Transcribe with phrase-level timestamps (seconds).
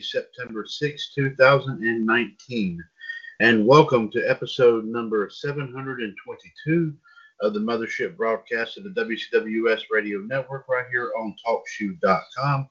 [0.00, 2.84] September 6, 2019,
[3.40, 6.94] and welcome to episode number 722
[7.40, 12.68] of the Mothership broadcast of the WCWS Radio Network right here on TalkShoe.com.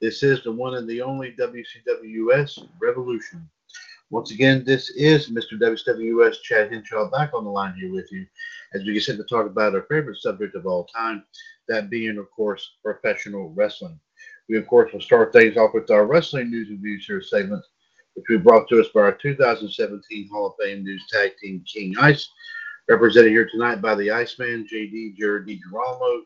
[0.00, 3.48] This is the one and the only WCWS Revolution.
[4.10, 5.58] Once again, this is Mr.
[5.58, 8.26] WCWS Chad Henshaw back on the line here with you
[8.74, 11.24] as we get set to talk about our favorite subject of all time,
[11.68, 13.98] that being, of course, professional wrestling.
[14.48, 17.64] We, of course, will start things off with our wrestling news and views here segment,
[18.14, 21.94] which we brought to us by our 2017 Hall of Fame News Tag Team King
[22.00, 22.28] Ice,
[22.88, 26.22] represented here tonight by the Iceman, JD Jared DiGirolamo.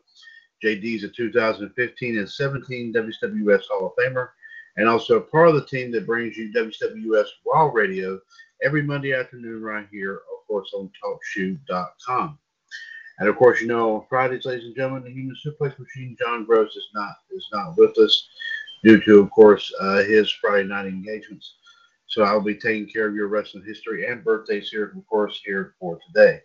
[0.63, 4.29] JD is a 2015 and 17 WWS Hall of Famer,
[4.75, 8.19] and also a part of the team that brings you WWS Raw Radio
[8.61, 12.37] every Monday afternoon right here, of course, on TalkShoe.com.
[13.19, 16.75] And of course, you know, Fridays, ladies and gentlemen, the Human Suplex Machine, John Gross,
[16.75, 18.29] is not is not with us
[18.83, 21.55] due to, of course, uh, his Friday night engagements.
[22.07, 25.75] So I'll be taking care of your wrestling history and birthdays here, of course, here
[25.79, 26.41] for today.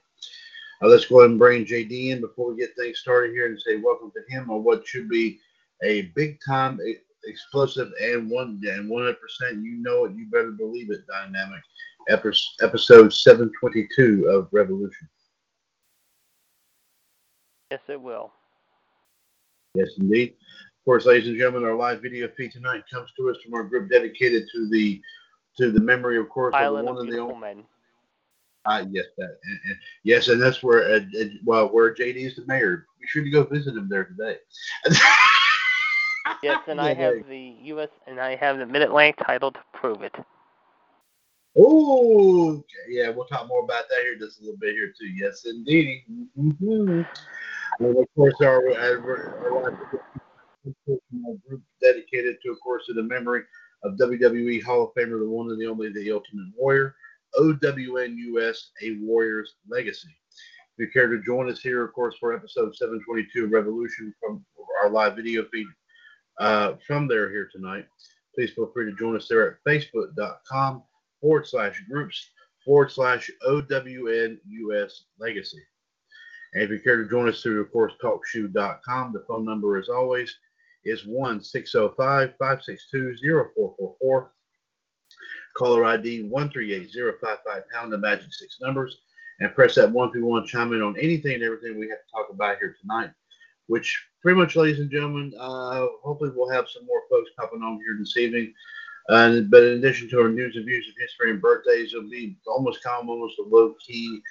[0.82, 3.60] Uh, let's go ahead and bring JD in before we get things started here and
[3.60, 5.38] say welcome to him on what should be
[5.82, 6.80] a big time
[7.26, 11.62] explosive and one and 100 percent you know it you better believe it dynamic
[12.10, 15.08] episode 722 of revolution
[17.70, 18.32] Yes, it will.
[19.74, 20.30] Yes, indeed.
[20.30, 23.64] Of course, ladies and gentlemen, our live video feed tonight comes to us from our
[23.64, 25.00] group dedicated to the
[25.56, 27.64] to the memory, of course, Island of one of the old men.
[28.66, 32.36] Ah, yes, that and, and, yes, and that's where uh, uh, well, where JD is
[32.36, 32.86] the mayor.
[33.00, 34.36] Be sure to go visit him there today.
[36.42, 37.90] yes, and I have the U.S.
[38.06, 40.14] and I have the Mid Atlantic title to prove it.
[41.56, 42.64] Oh, okay.
[42.88, 45.06] yeah, we'll talk more about that here just a little bit here too.
[45.06, 46.02] Yes, indeed.
[46.38, 47.02] Mm-hmm.
[47.80, 49.70] And of course, our, our, our
[50.86, 53.42] group dedicated to, of course, to the memory
[53.82, 56.94] of WWE Hall of Famer, the one and the only, the Ultimate Warrior,
[57.38, 60.08] OWNUS, A Warrior's Legacy.
[60.76, 64.44] If you care to join us here, of course, for episode 722 Revolution from
[64.82, 65.66] our live video feed
[66.40, 67.86] uh, from there here tonight,
[68.34, 70.82] please feel free to join us there at facebook.com
[71.20, 72.30] forward slash groups
[72.64, 75.62] forward slash OWNUS Legacy.
[76.54, 79.88] And if you care to join us through, of course, talkshoe.com, the phone number, as
[79.88, 80.36] always,
[80.84, 83.16] is 1 605 562
[83.56, 84.32] 0444.
[85.56, 88.98] Caller ID 138055 pound the magic six numbers
[89.40, 91.88] and press that one if you want to chime in on anything and everything we
[91.88, 93.10] have to talk about here tonight.
[93.66, 97.76] Which pretty much, ladies and gentlemen, uh, hopefully we'll have some more folks popping on
[97.76, 98.52] here this evening.
[99.08, 102.36] Uh, but in addition to our news and views of history and birthdays, it'll be
[102.46, 104.22] almost calm, almost a low key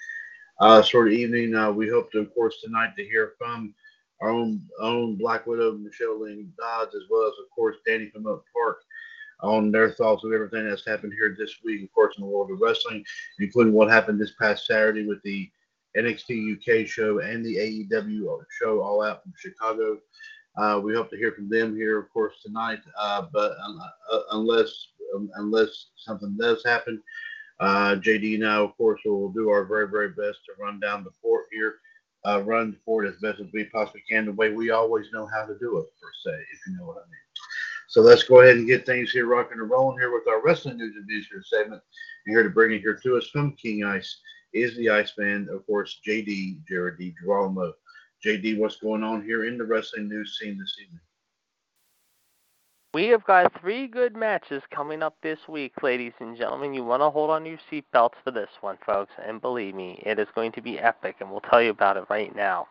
[0.59, 1.55] uh, sort of evening.
[1.55, 3.73] Uh, we hope to, of course, tonight to hear from
[4.21, 8.27] our own own Black Widow, Michelle Lynn Dodds, as well as, of course, Danny from
[8.27, 8.81] Oak Park
[9.41, 12.49] on their thoughts of everything that's happened here this week, of course, in the world
[12.49, 13.03] of wrestling,
[13.39, 15.49] including what happened this past Saturday with the
[15.97, 19.97] NXT UK show and the AEW show all out from Chicago.
[20.57, 22.79] Uh, we hope to hear from them here, of course, tonight.
[22.97, 23.53] Uh, but
[24.11, 27.01] uh, unless um, unless something does happen,
[27.59, 31.03] uh, JD and I, of course, will do our very, very best to run down
[31.03, 31.75] the fort here,
[32.25, 35.27] uh, run the fort as best as we possibly can, the way we always know
[35.27, 37.19] how to do it, per se, if you know what I mean.
[37.87, 40.77] So let's go ahead and get things here rocking and rolling here with our wrestling
[40.77, 41.81] news and views here segment.
[42.25, 44.19] And here to bring it here to us from King Ice
[44.53, 47.13] is the Iceman, of course, JD Jared D.
[47.23, 47.71] DiGirolamo.
[48.25, 51.01] JD, what's going on here in the wrestling news scene this evening?
[52.93, 56.75] We have got three good matches coming up this week, ladies and gentlemen.
[56.75, 59.99] You want to hold on to your seatbelts for this one, folks, and believe me,
[60.05, 62.67] it is going to be epic, and we'll tell you about it right now.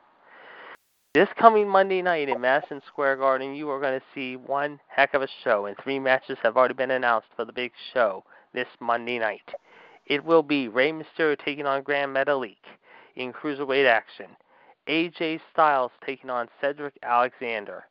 [1.13, 5.13] This coming Monday night in Madison Square Garden, you are going to see one heck
[5.15, 8.23] of a show, and three matches have already been announced for the big show
[8.55, 9.51] this Monday night.
[10.07, 12.63] It will be Rey Mysterio taking on Gran Metalik
[13.17, 14.27] in cruiserweight action,
[14.89, 17.87] AJ Styles taking on Cedric Alexander.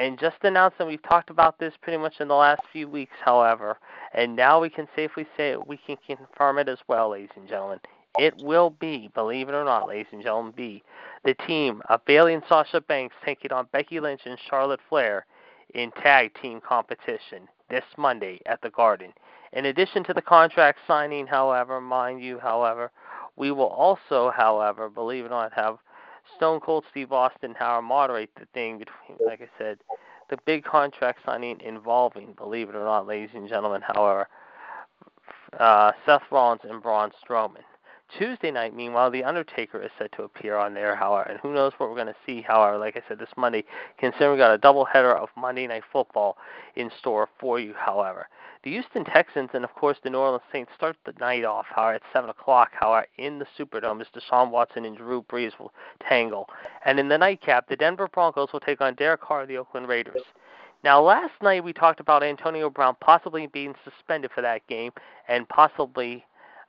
[0.00, 3.12] And just announced, and we've talked about this pretty much in the last few weeks,
[3.22, 3.76] however,
[4.14, 7.46] and now we can safely say it, we can confirm it as well, ladies and
[7.46, 7.80] gentlemen.
[8.18, 10.82] It will be, believe it or not, ladies and gentlemen, be
[11.26, 15.26] the team of Bayley and Sasha Banks taking on Becky Lynch and Charlotte Flair
[15.74, 19.12] in tag team competition this Monday at the Garden.
[19.52, 22.90] In addition to the contract signing, however, mind you, however,
[23.36, 25.76] we will also, however, believe it or not, have
[26.36, 29.78] Stone Cold Steve Austin how to moderate the thing between, like I said,
[30.28, 34.28] the big contract signing involving, believe it or not, ladies and gentlemen, however,
[35.58, 37.64] uh, Seth Rollins and Braun Strowman.
[38.18, 41.72] Tuesday night, meanwhile, The Undertaker is set to appear on there, however, and who knows
[41.76, 43.64] what we're going to see, however, like I said, this Monday,
[43.98, 46.36] considering we got a double header of Monday Night Football
[46.76, 48.28] in store for you, however.
[48.62, 51.94] The Houston Texans and, of course, the New Orleans Saints start the night off, however,
[51.94, 55.72] at 7 o'clock, however, in the Superdome as Deshaun Watson and Drew Brees will
[56.06, 56.48] tangle.
[56.84, 59.88] And in the nightcap, the Denver Broncos will take on Derek Carr of the Oakland
[59.88, 60.22] Raiders.
[60.82, 64.92] Now, last night we talked about Antonio Brown possibly being suspended for that game
[65.28, 66.24] and possibly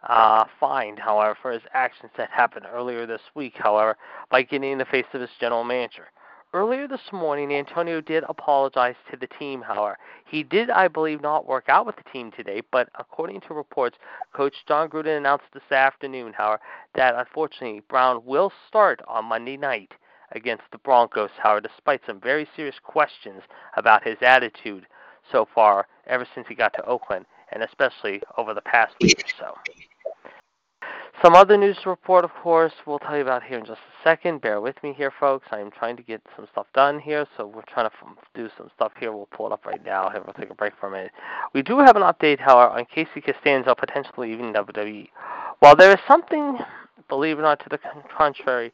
[0.07, 3.98] uh, fined, however, for his actions that happened earlier this week, however,
[4.30, 6.07] by getting in the face of his general manager.
[6.53, 9.98] Earlier this morning, Antonio did apologize to the team, however.
[10.25, 13.98] He did, I believe, not work out with the team today, but according to reports,
[14.33, 16.59] Coach Jon Gruden announced this afternoon, however,
[16.95, 19.94] that unfortunately Brown will start on Monday night
[20.33, 23.44] against the Broncos, however, despite some very serious questions
[23.77, 24.88] about his attitude
[25.31, 29.30] so far ever since he got to Oakland, and especially over the past week or
[29.39, 29.57] so.
[31.24, 34.03] Some other news to report, of course, we'll tell you about here in just a
[34.03, 34.42] second.
[34.42, 35.45] Bear with me here, folks.
[35.51, 37.95] I am trying to get some stuff done here, so we're trying to
[38.33, 39.12] do some stuff here.
[39.12, 40.09] We'll pull it up right now.
[40.09, 41.12] Here, we'll take a break for a minute.
[41.53, 45.09] We do have an update, however, on Kacy Castanzo potentially leaving WWE.
[45.59, 46.57] While there is something,
[47.07, 47.77] believe it or not, to the
[48.18, 48.74] contrary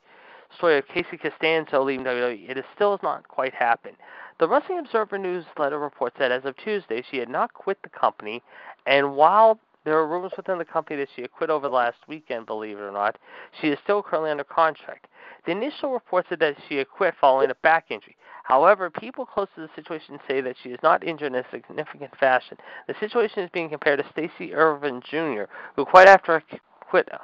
[0.55, 3.97] story of Kacy Castanzo leaving WWE, it is still has not quite happened.
[4.39, 8.43] The Wrestling Observer newsletter reports that as of Tuesday, she had not quit the company,
[8.85, 11.97] and while there are rumors within the company that she had quit over the last
[12.07, 13.17] weekend, believe it or not.
[13.61, 15.07] She is still currently under contract.
[15.45, 18.17] The initial reports said that she had quit following a back injury.
[18.43, 22.15] However, people close to the situation say that she is not injured in a significant
[22.17, 22.57] fashion.
[22.87, 25.43] The situation is being compared to Stacy Irvin Jr.,
[25.75, 26.43] who quite after
[26.89, 27.17] quit uh,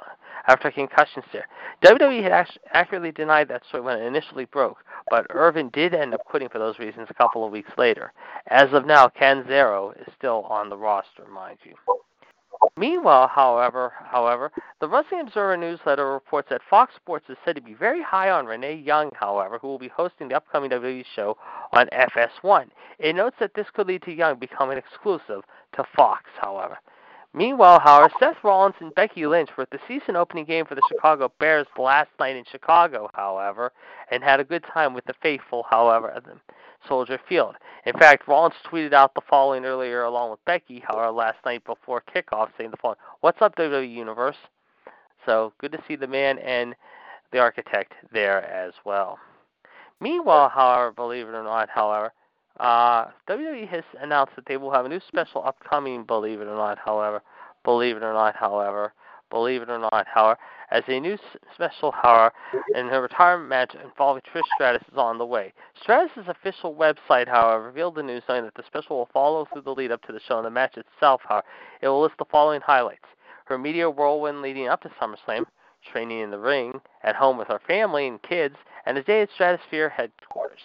[0.46, 1.46] after concussion scare.
[1.82, 4.78] WWE had accurately denied that story when it initially broke,
[5.10, 8.12] but Irvin did end up quitting for those reasons a couple of weeks later.
[8.48, 11.74] As of now, Catanzaro is still on the roster, mind you.
[12.76, 14.50] Meanwhile, however, however,
[14.80, 18.46] the Wrestling Observer newsletter reports that Fox Sports is said to be very high on
[18.46, 21.36] Renee Young, however, who will be hosting the upcoming WWE show
[21.72, 22.68] on FS1.
[22.98, 25.42] It notes that this could lead to Young becoming exclusive
[25.74, 26.78] to Fox, however.
[27.36, 30.82] Meanwhile, however, Seth Rollins and Becky Lynch were at the season opening game for the
[30.88, 33.72] Chicago Bears last night in Chicago, however,
[34.12, 36.38] and had a good time with the faithful, however, at the
[36.86, 37.56] Soldier Field.
[37.86, 42.04] In fact, Rollins tweeted out the following earlier along with Becky, however, last night before
[42.14, 44.36] kickoff, saying the following What's up, WWE Universe?
[45.26, 46.76] So good to see the man and
[47.32, 49.18] the architect there as well.
[50.00, 52.12] Meanwhile, however, believe it or not, however,
[52.60, 56.56] uh, WWE has announced that they will have a new special upcoming, believe it or
[56.56, 57.22] not, however,
[57.64, 58.92] believe it or not, however,
[59.30, 60.38] believe it or not, however,
[60.70, 61.18] as a new
[61.54, 62.32] special hour
[62.74, 65.52] in her retirement match involving Trish Stratus is on the way.
[65.82, 69.72] Stratus' official website, however, revealed the news saying that the special will follow through the
[69.74, 71.46] lead up to the show and the match itself, however,
[71.80, 73.06] it will list the following highlights.
[73.46, 75.44] Her media whirlwind leading up to SummerSlam,
[75.92, 78.56] training in the ring, at home with her family and kids,
[78.86, 80.60] and a day at Stratusphere headquarters.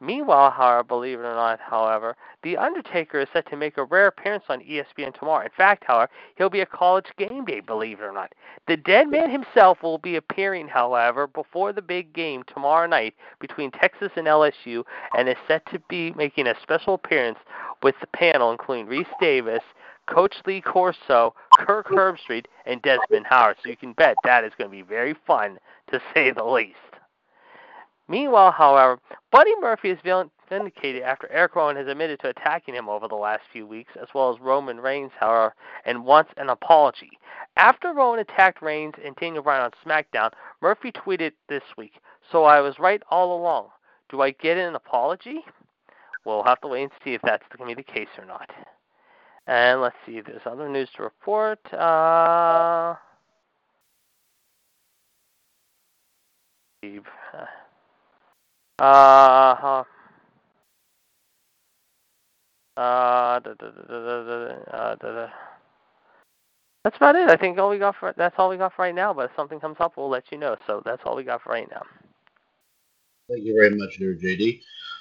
[0.00, 4.08] Meanwhile, however, believe it or not, however, The Undertaker is set to make a rare
[4.08, 5.44] appearance on ESPN tomorrow.
[5.44, 8.32] In fact, however, he'll be a college game day, believe it or not.
[8.66, 13.70] The dead man himself will be appearing, however, before the big game tomorrow night between
[13.70, 14.84] Texas and LSU
[15.16, 17.38] and is set to be making a special appearance
[17.82, 19.62] with the panel including Rece Davis,
[20.06, 23.56] Coach Lee Corso, Kirk Herbstreit, and Desmond Howard.
[23.62, 25.58] So you can bet that is going to be very fun,
[25.90, 26.76] to say the least.
[28.08, 29.00] Meanwhile, however,
[29.32, 29.98] Buddy Murphy is
[30.48, 34.08] vindicated after Eric Rowan has admitted to attacking him over the last few weeks, as
[34.14, 35.54] well as Roman Reigns, however,
[35.86, 37.18] and wants an apology.
[37.56, 40.30] After Rowan attacked Reigns and Daniel Bryan on SmackDown,
[40.60, 41.94] Murphy tweeted this week,
[42.30, 43.68] So I was right all along.
[44.10, 45.40] Do I get an apology?
[46.24, 48.50] We'll have to wait and see if that's going to be the case or not.
[49.46, 51.58] And let's see, if there's other news to report.
[51.72, 52.94] Uh,
[58.78, 59.84] uh, huh.
[62.76, 63.40] uh,
[66.84, 67.30] that's about it.
[67.30, 69.14] I think all we got for that's all we got for right now.
[69.14, 70.56] But if something comes up, we'll let you know.
[70.66, 71.82] So that's all we got for right now.
[73.30, 74.60] Thank you very much, there, JD.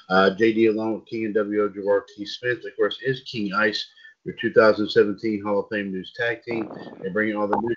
[0.09, 2.25] Uh, JD, along with King and WO Gerard T.
[2.25, 3.85] Smith, of course, is King Ice,
[4.23, 6.71] your 2017 Hall of Fame News Tag Team.
[7.01, 7.75] They bring all the news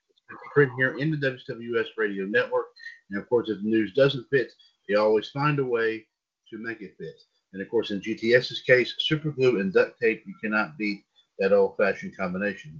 [0.52, 2.66] print here in the WWS Radio Network.
[3.10, 4.52] And of course, if the news doesn't fit,
[4.88, 6.07] they always find a way
[6.50, 7.21] to make it fit.
[7.52, 11.05] And of course, in GTS's case, super glue and duct tape, you cannot beat
[11.38, 12.78] that old-fashioned combination.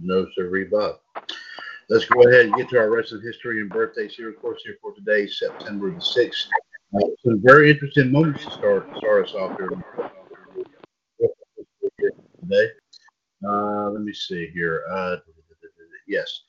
[0.00, 0.96] No sir, Bob.
[1.88, 4.76] Let's go ahead and get to our wrestling history and birthdays here, of course, here
[4.80, 6.46] for today, September the 6th.
[6.94, 9.70] Uh, some very interesting moments to start, start us off here
[12.40, 12.70] today.
[13.46, 14.84] Uh, let me see here.
[14.92, 15.16] Uh,
[16.06, 16.42] yes.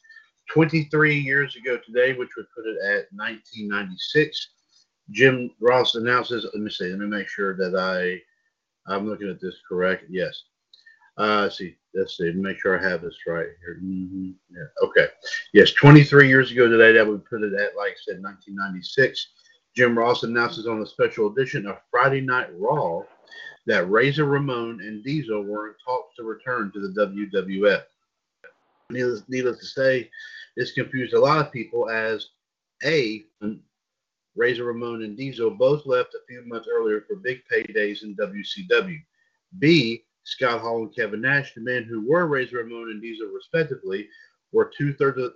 [0.53, 4.49] 23 years ago today, which would put it at 1996,
[5.11, 6.43] Jim Ross announces.
[6.45, 6.89] Let me see.
[6.89, 8.21] Let me make sure that I
[8.91, 10.05] I'm looking at this correct.
[10.09, 10.43] Yes.
[11.17, 11.75] Uh, let's see.
[11.93, 12.31] Let's see.
[12.31, 13.79] Make sure I have this right here.
[13.83, 14.31] Mm-hmm.
[14.49, 14.87] Yeah.
[14.87, 15.07] Okay.
[15.53, 15.71] Yes.
[15.71, 19.27] 23 years ago today, that would put it at, like I said, 1996.
[19.75, 23.03] Jim Ross announces on a special edition of Friday Night Raw
[23.67, 27.83] that Razor Ramon and Diesel were in talks to return to the WWF.
[28.89, 30.09] Needless, needless to say,
[30.57, 32.29] this confused a lot of people as
[32.83, 33.25] A,
[34.35, 38.97] Razor Ramon and Diesel both left a few months earlier for big paydays in WCW.
[39.59, 44.07] B, Scott Hall and Kevin Nash, the men who were Razor Ramon and Diesel respectively,
[44.51, 45.33] were two thirds of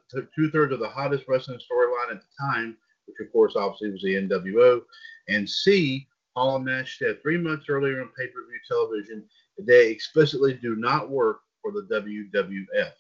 [0.72, 4.82] of the hottest wrestling storyline at the time, which of course obviously was the NWO.
[5.30, 9.24] And C, Hall and Nash said three months earlier on pay-per-view television
[9.58, 12.92] that they explicitly do not work for the WWF.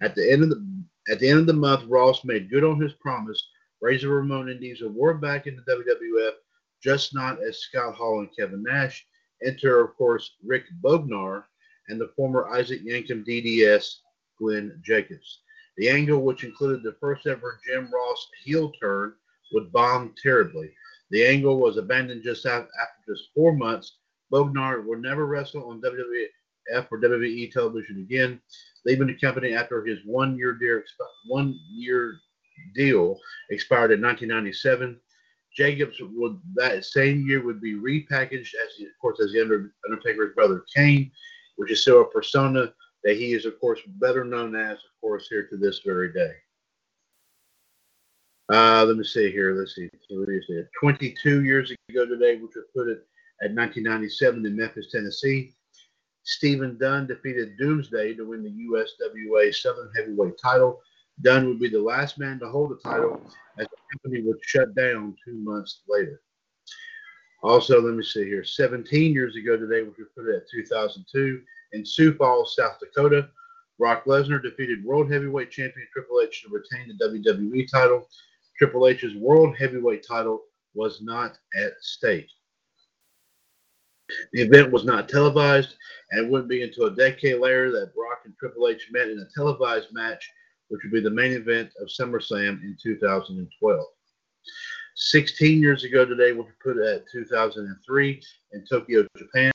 [0.00, 2.80] At the end of the at the end of the month, Ross made good on
[2.80, 3.50] his promise.
[3.80, 6.32] Razor Ramon and Diesel were back in the WWF,
[6.82, 9.06] just not as Scott Hall and Kevin Nash.
[9.44, 11.44] Enter, of course, Rick Bognar
[11.88, 13.96] and the former Isaac Yankem DDS,
[14.38, 15.42] Glenn Jacobs.
[15.76, 19.14] The angle, which included the first ever Jim Ross heel turn,
[19.52, 20.72] would bomb terribly.
[21.10, 22.70] The angle was abandoned just after
[23.06, 23.98] just four months.
[24.32, 25.82] Bognar would never wrestle on
[26.72, 28.40] WWF or WWE television again,
[28.84, 30.80] leaving the company after his one-year deal,
[31.26, 32.16] one year
[32.74, 33.18] deal
[33.50, 34.98] expired in 1997.
[35.56, 40.64] Jacobs would that same year would be repackaged as of course as the Undertaker's brother
[40.74, 41.10] Kane,
[41.56, 42.72] which is still a persona
[43.04, 46.32] that he is of course better known as of course here to this very day.
[48.52, 49.54] Uh, let me see here.
[49.54, 49.88] Let's see.
[50.80, 53.06] 22 years ago today, which would put it
[53.42, 55.54] at 1997 in Memphis, Tennessee.
[56.24, 60.80] Stephen Dunn defeated Doomsday to win the USWA Southern Heavyweight title.
[61.22, 63.20] Dunn would be the last man to hold the title
[63.58, 66.22] as the company would shut down two months later.
[67.42, 68.42] Also, let me see here.
[68.42, 73.28] 17 years ago today, which we put it at 2002, in Sioux Falls, South Dakota,
[73.78, 78.08] Brock Lesnar defeated World Heavyweight Champion Triple H to retain the WWE title.
[78.56, 82.28] Triple H's World Heavyweight title was not at stake.
[84.32, 85.76] The event was not televised,
[86.10, 89.18] and it wouldn't be until a decade later that Brock and Triple H met in
[89.18, 90.30] a televised match,
[90.68, 93.86] which would be the main event of SummerSlam in 2012.
[94.96, 99.52] 16 years ago today, we put it at 2003 in Tokyo, Japan.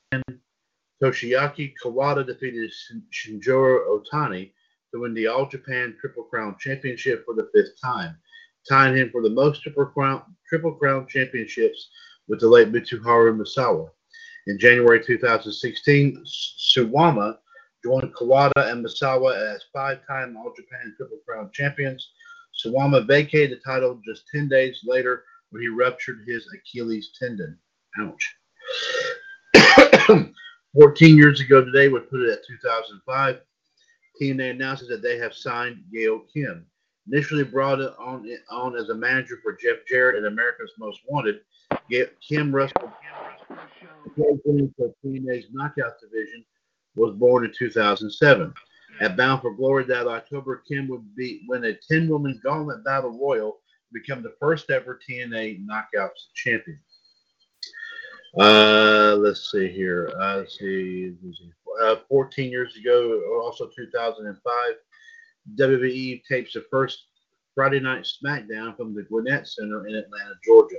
[1.01, 2.71] Toshiaki Kawada defeated
[3.13, 4.51] Shinjiro Otani
[4.93, 8.17] to win the All Japan Triple Crown Championship for the fifth time,
[8.67, 11.89] tying him for the most Triple Crown, Triple Crown championships
[12.27, 13.89] with the late Mitsuharu Misawa.
[14.49, 17.37] In January 2016, Suwama
[17.83, 22.09] joined Kawada and Misawa as five-time All Japan Triple Crown champions.
[22.65, 27.59] Suwama vacated the title just 10 days later when he ruptured his Achilles tendon.
[27.99, 28.35] Ouch.
[30.73, 33.41] 14 years ago today, we put it at 2005.
[34.19, 36.65] TNA announces that they have signed Gail Kim.
[37.07, 41.41] Initially brought on, on as a manager for Jeff Jarrett in America's Most Wanted,
[42.27, 42.93] Kim Russell,
[44.15, 46.45] president for TNA's Knockout Division
[46.95, 48.53] was born in 2007.
[49.01, 53.51] At Bound for Glory that October, Kim would be win a 10-woman gauntlet battle royal
[53.51, 56.79] to become the first ever TNA Knockouts champion.
[58.37, 60.11] Uh, let's see here.
[60.19, 61.13] Uh, let's see.
[61.81, 64.53] Uh, 14 years ago, also 2005,
[65.55, 67.05] WWE tapes the first
[67.55, 70.75] Friday Night SmackDown from the Gwinnett Center in Atlanta, Georgia.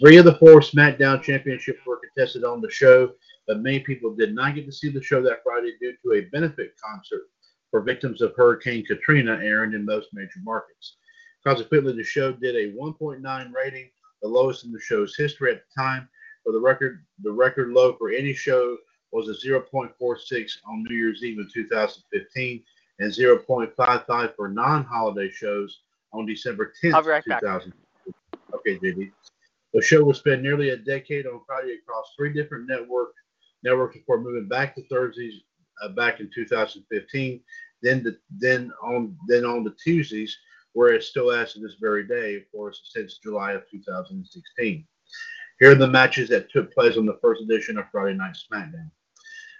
[0.00, 3.12] Three of the four SmackDown championships were contested on the show,
[3.46, 6.30] but many people did not get to see the show that Friday due to a
[6.30, 7.22] benefit concert
[7.70, 10.96] for victims of Hurricane Katrina airing in most major markets.
[11.46, 13.90] Consequently, the show did a 1.9 rating,
[14.22, 16.08] the lowest in the show's history at the time,
[16.44, 18.76] for the record, the record low for any show
[19.12, 22.62] was a 0.46 on New Year's Eve in 2015
[22.98, 25.82] and 0.55 for non-holiday shows
[26.12, 27.72] on December 10th, right 2000.
[28.54, 29.10] Okay, JD.
[29.74, 33.14] The show will spend nearly a decade on Friday across three different network
[33.62, 35.40] networks before moving back to Thursdays
[35.82, 37.40] uh, back in 2015.
[37.82, 40.36] Then the, then on then on to Tuesdays,
[40.72, 44.86] where it's still as to this very day, of course, since July of 2016.
[45.58, 48.90] Here are the matches that took place on the first edition of Friday Night SmackDown.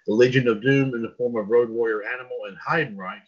[0.06, 3.22] The Legion of Doom in the form of Road Warrior Animal and Heidenreich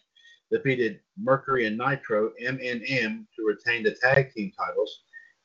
[0.51, 5.03] defeated Mercury and Nitro MNM to retain the tag team titles.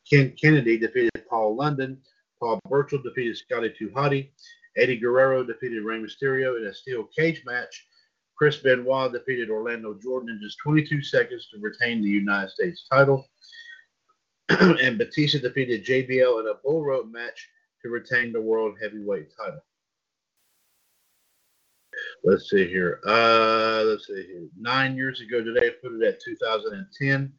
[0.08, 1.98] Ken Kennedy defeated Paul London.
[2.40, 4.30] Paul Burchill defeated Scotty 2 Hotty.
[4.76, 7.86] Eddie Guerrero defeated Rey Mysterio in a steel cage match.
[8.36, 13.28] Chris Benoit defeated Orlando Jordan in just 22 seconds to retain the United States title.
[14.48, 17.48] and Batista defeated JBL in a bull rope match
[17.82, 19.60] to retain the world heavyweight title.
[22.24, 23.00] Let's see here.
[23.06, 24.48] Uh, let's see here.
[24.58, 27.32] Nine years ago today, I put it at 2010.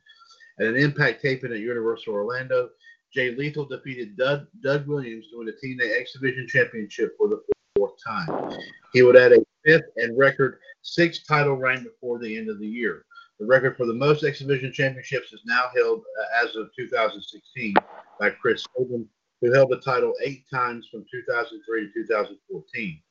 [0.60, 2.70] At an Impact taping at Universal Orlando,
[3.14, 7.42] Jay Lethal defeated Doug, Doug Williams to win the TNA X Division Championship for the
[7.76, 8.58] fourth time.
[8.94, 12.68] He would add a fifth and record sixth title reign before the end of the
[12.68, 13.06] year.
[13.40, 17.74] The record for the most X Division championships is now held uh, as of 2016
[18.20, 19.08] by Chris Hogan,
[19.42, 23.02] who held the title eight times from 2003 to 2014.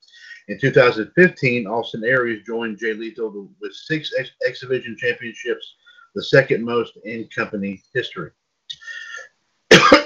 [0.48, 5.74] In 2015, Austin Aries joined Jay Lethal with six X, Division championships,
[6.14, 8.30] the second most in company history.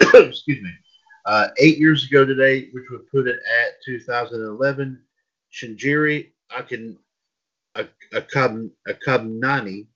[0.15, 0.71] Excuse me.
[1.27, 5.01] Uh, eight years ago today, which would put it at 2011,
[5.53, 6.99] Shinjiri Akin,
[8.15, 9.87] Akabnani,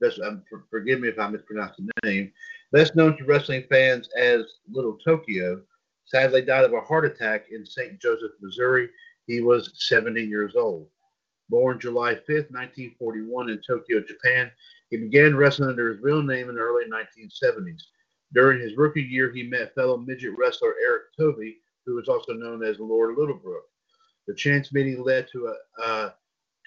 [0.00, 2.32] best, um, for, forgive me if I mispronounce the name,
[2.72, 5.62] best known to wrestling fans as Little Tokyo,
[6.04, 8.00] sadly died of a heart attack in St.
[8.00, 8.88] Joseph, Missouri.
[9.26, 10.88] He was 70 years old.
[11.50, 14.50] Born July 5th, 1941, in Tokyo, Japan,
[14.90, 17.82] he began wrestling under his real name in the early 1970s.
[18.34, 22.62] During his rookie year, he met fellow midget wrestler Eric Tovey, who was also known
[22.62, 23.62] as Lord Littlebrook.
[24.26, 26.10] The chance meeting led to a uh,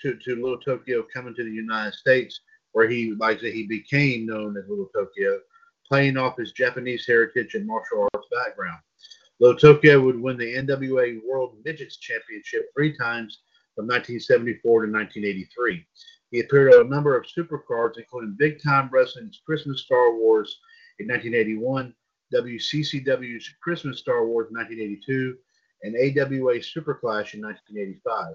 [0.01, 3.67] to, to Little Tokyo coming to the United States, where he, like I said, he
[3.67, 5.39] became known as Little Tokyo,
[5.87, 8.79] playing off his Japanese heritage and martial arts background.
[9.39, 13.39] Little Tokyo would win the NWA World Midgets Championship three times
[13.75, 15.85] from 1974 to 1983.
[16.31, 20.59] He appeared on a number of supercards, including Big Time Wrestling's Christmas Star Wars
[21.01, 21.93] in 1981,
[22.33, 25.37] WCCW's Christmas Star Wars in 1982,
[25.83, 28.33] and AWA Super Clash in 1985.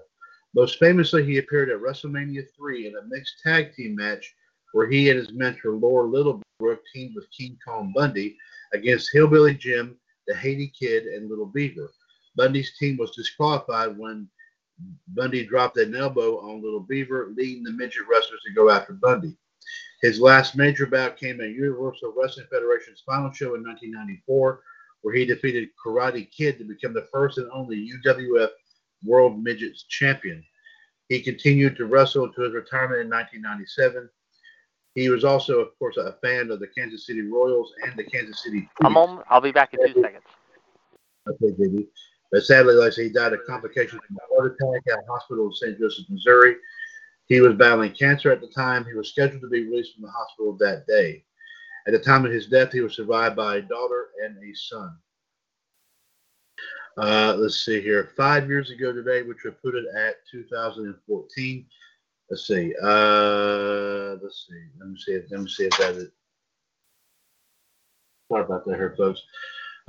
[0.53, 4.33] Most famously, he appeared at WrestleMania 3 in a mixed tag team match
[4.73, 8.37] where he and his mentor Lord Littlebrook teamed with King Kong Bundy
[8.73, 11.91] against Hillbilly Jim, the Haiti Kid, and Little Beaver.
[12.35, 14.29] Bundy's team was disqualified when
[15.07, 19.35] Bundy dropped an elbow on Little Beaver, leading the midget wrestlers to go after Bundy.
[20.01, 24.61] His last major bout came at Universal Wrestling Federation's final show in 1994,
[25.01, 28.49] where he defeated Karate Kid to become the first and only UWF
[29.03, 30.43] World Midgets Champion.
[31.09, 34.09] He continued to wrestle until his retirement in 1997.
[34.93, 38.43] He was also, of course, a fan of the Kansas City Royals and the Kansas
[38.43, 38.67] City.
[38.83, 39.23] I'm on.
[39.29, 40.23] I'll be back in two seconds.
[41.29, 41.87] Okay, baby.
[42.31, 45.11] But sadly, like I say, he died of complications from a heart attack at a
[45.11, 45.79] hospital in St.
[45.79, 46.55] Joseph, Missouri.
[47.27, 48.85] He was battling cancer at the time.
[48.85, 51.23] He was scheduled to be released from the hospital that day.
[51.85, 54.97] At the time of his death, he was survived by a daughter and a son.
[56.97, 58.11] Uh, let's see here.
[58.17, 61.65] Five years ago today, which would put it at 2014.
[62.29, 62.73] Let's see.
[62.81, 64.63] Uh, let's see.
[64.79, 65.11] Let me see.
[65.13, 66.09] If, let me see if that is.
[68.29, 69.21] Sorry about that, here, folks.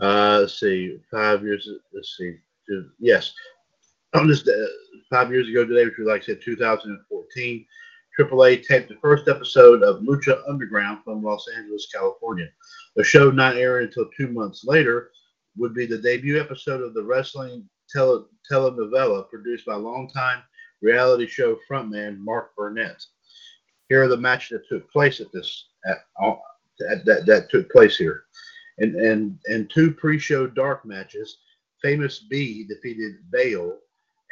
[0.01, 0.99] Uh, let's see.
[1.11, 1.69] Five years.
[1.93, 2.37] Let's see.
[3.01, 3.33] Yes,
[4.15, 4.47] on this
[5.11, 7.67] five years ago today, which was like I said, 2014,
[8.19, 12.49] AAA taped the first episode of Lucha Underground from Los Angeles, California.
[12.97, 15.11] The show not airing until two months later
[15.57, 20.43] would be the debut episode of the wrestling tele- telenovela produced by longtime
[20.83, 23.05] reality show frontman Mark Burnett.
[23.89, 25.99] Here are the matches that took place at this at,
[26.91, 28.25] at that that took place here,
[28.79, 31.39] and and and two pre-show dark matches.
[31.83, 33.79] Famous B defeated Bale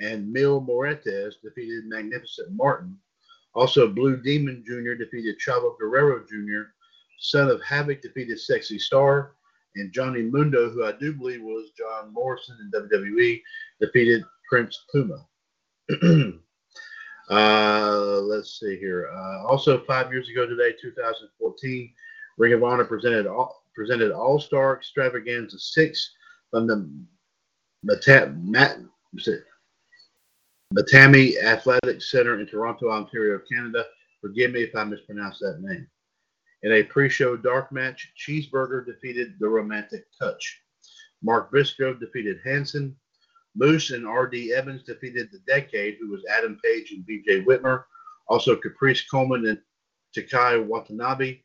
[0.00, 2.96] and Mil Muertes defeated Magnificent Martin.
[3.54, 4.94] Also, Blue Demon Jr.
[4.94, 6.70] defeated Chavo Guerrero Jr.
[7.18, 9.32] Son of Havoc defeated Sexy Star.
[9.76, 13.42] And Johnny Mundo, who I do believe was John Morrison in WWE,
[13.80, 15.26] defeated Prince Puma.
[17.30, 19.11] uh, let's see here.
[19.12, 21.92] Uh, also, five years ago today, 2014,
[22.38, 26.14] Ring of Honor presented all, presented All Star Extravaganza 6
[26.50, 26.90] from the
[27.82, 28.78] Mata- Mat-
[30.74, 33.85] Mattamy Athletic Center in Toronto, Ontario, Canada.
[34.20, 35.87] Forgive me if I mispronounce that name.
[36.62, 40.61] In a pre-show dark match, Cheeseburger defeated the Romantic Touch.
[41.22, 42.96] Mark Briscoe defeated Hanson.
[43.55, 44.52] Moose and R.D.
[44.52, 47.44] Evans defeated the Decade, who was Adam Page and B.J.
[47.44, 47.85] Whitmer.
[48.29, 49.61] Also, Caprice Coleman and
[50.16, 51.40] Takaaki Watanabe.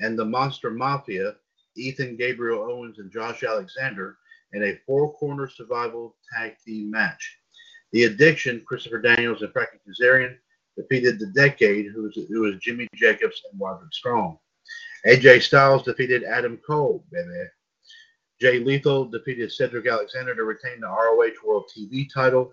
[0.00, 1.36] And the Monster Mafia,
[1.76, 4.18] Ethan Gabriel Owens and Josh Alexander,
[4.52, 7.38] in a four-corner survival tag team match.
[7.94, 10.36] The Addiction, Christopher Daniels and Frankie Kazarian
[10.76, 14.36] defeated The Decade, who was, who was Jimmy Jacobs and Roderick Strong.
[15.06, 17.30] AJ Styles defeated Adam Cole, baby.
[18.40, 22.52] Jay Lethal defeated Cedric Alexander to retain the ROH World TV title.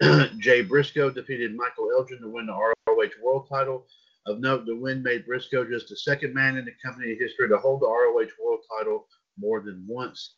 [0.38, 3.88] Jay Briscoe defeated Michael Elgin to win the ROH World title.
[4.28, 7.58] Of note, the win made Briscoe just the second man in the company history to
[7.58, 10.36] hold the ROH World title more than once.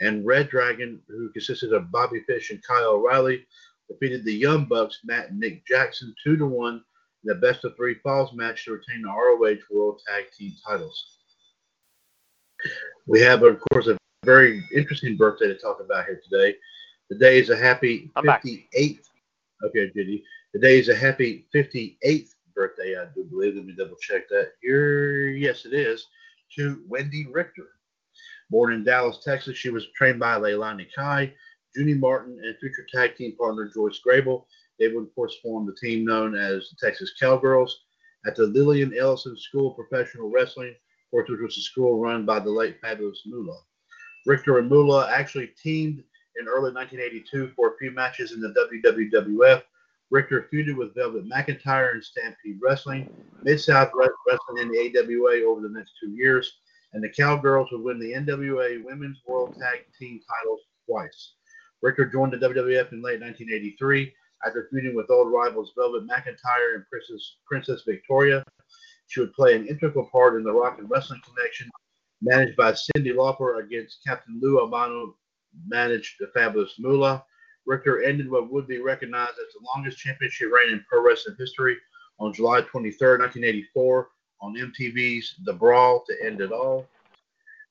[0.00, 3.46] And Red Dragon, who consisted of Bobby Fish and Kyle O'Reilly,
[3.88, 6.84] defeated the Young Bucks, Matt and Nick Jackson, two to one
[7.24, 11.18] in the best of three falls match to retain the ROH World Tag Team titles.
[13.06, 16.56] We have, of course, a very interesting birthday to talk about here today.
[17.10, 19.08] Today is a happy 58th.
[19.64, 20.22] Okay, Judy.
[20.54, 23.56] Today is a happy 58th birthday, I do believe.
[23.56, 25.28] Let me double check that here.
[25.28, 26.06] Yes, it is.
[26.56, 27.68] To Wendi Richter.
[28.50, 31.32] Born in Dallas, Texas, she was trained by Leilani Kai,
[31.74, 34.44] Judy Martin, and future tag team partner Joyce Grable.
[34.78, 37.84] They would, of course, form the team known as the Texas Cowgirls.
[38.26, 40.74] At the Lillian Ellison School of Professional Wrestling,
[41.10, 43.60] which was a school run by the late Fabulous Moolah.
[44.26, 46.02] Richter and Moolah actually teamed
[46.38, 49.62] in early 1982 for a few matches in the WWF.
[50.10, 53.10] Richter feuded with Velvet McIntyre and Stampede Wrestling,
[53.42, 56.58] Mid South Wrestling in the AWA over the next two years,
[56.92, 61.34] and the Cowgirls would win the NWA Women's World Tag Team titles twice.
[61.82, 64.12] Richter joined the WWF in late 1983
[64.44, 68.44] after feuding with old rivals Velvet McIntyre and Princess, Princess Victoria.
[69.06, 71.70] She would play an integral part in the Rock and Wrestling Connection,
[72.20, 75.16] managed by Cyndi Lauper against Captain Lou Albano,
[75.66, 77.24] managed the Fabulous Moolah.
[77.66, 81.76] Richter ended what would be recognized as the longest championship reign in pro wrestling history
[82.18, 84.08] on July 23, 1984,
[84.40, 86.88] on MTV's The Brawl to end it all.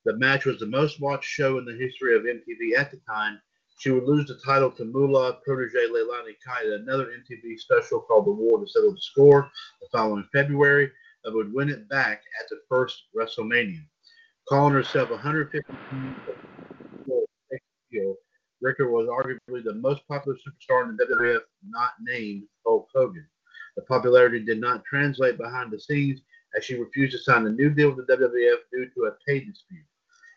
[0.05, 3.41] The match was the most watched show in the history of MTV at the time.
[3.79, 8.25] She would lose the title to Moolah protege Leilani Kai at another MTV special called
[8.25, 9.51] The War to Settle the Score
[9.81, 10.91] the following February,
[11.23, 13.83] but would win it back at the first WrestleMania.
[14.49, 15.61] Calling herself 150
[18.61, 23.27] Richter was arguably the most popular superstar in the WWF not named Hulk Hogan.
[23.75, 26.21] The popularity did not translate behind the scenes
[26.57, 29.39] as she refused to sign a new deal with the WWF due to a pay
[29.39, 29.85] dispute.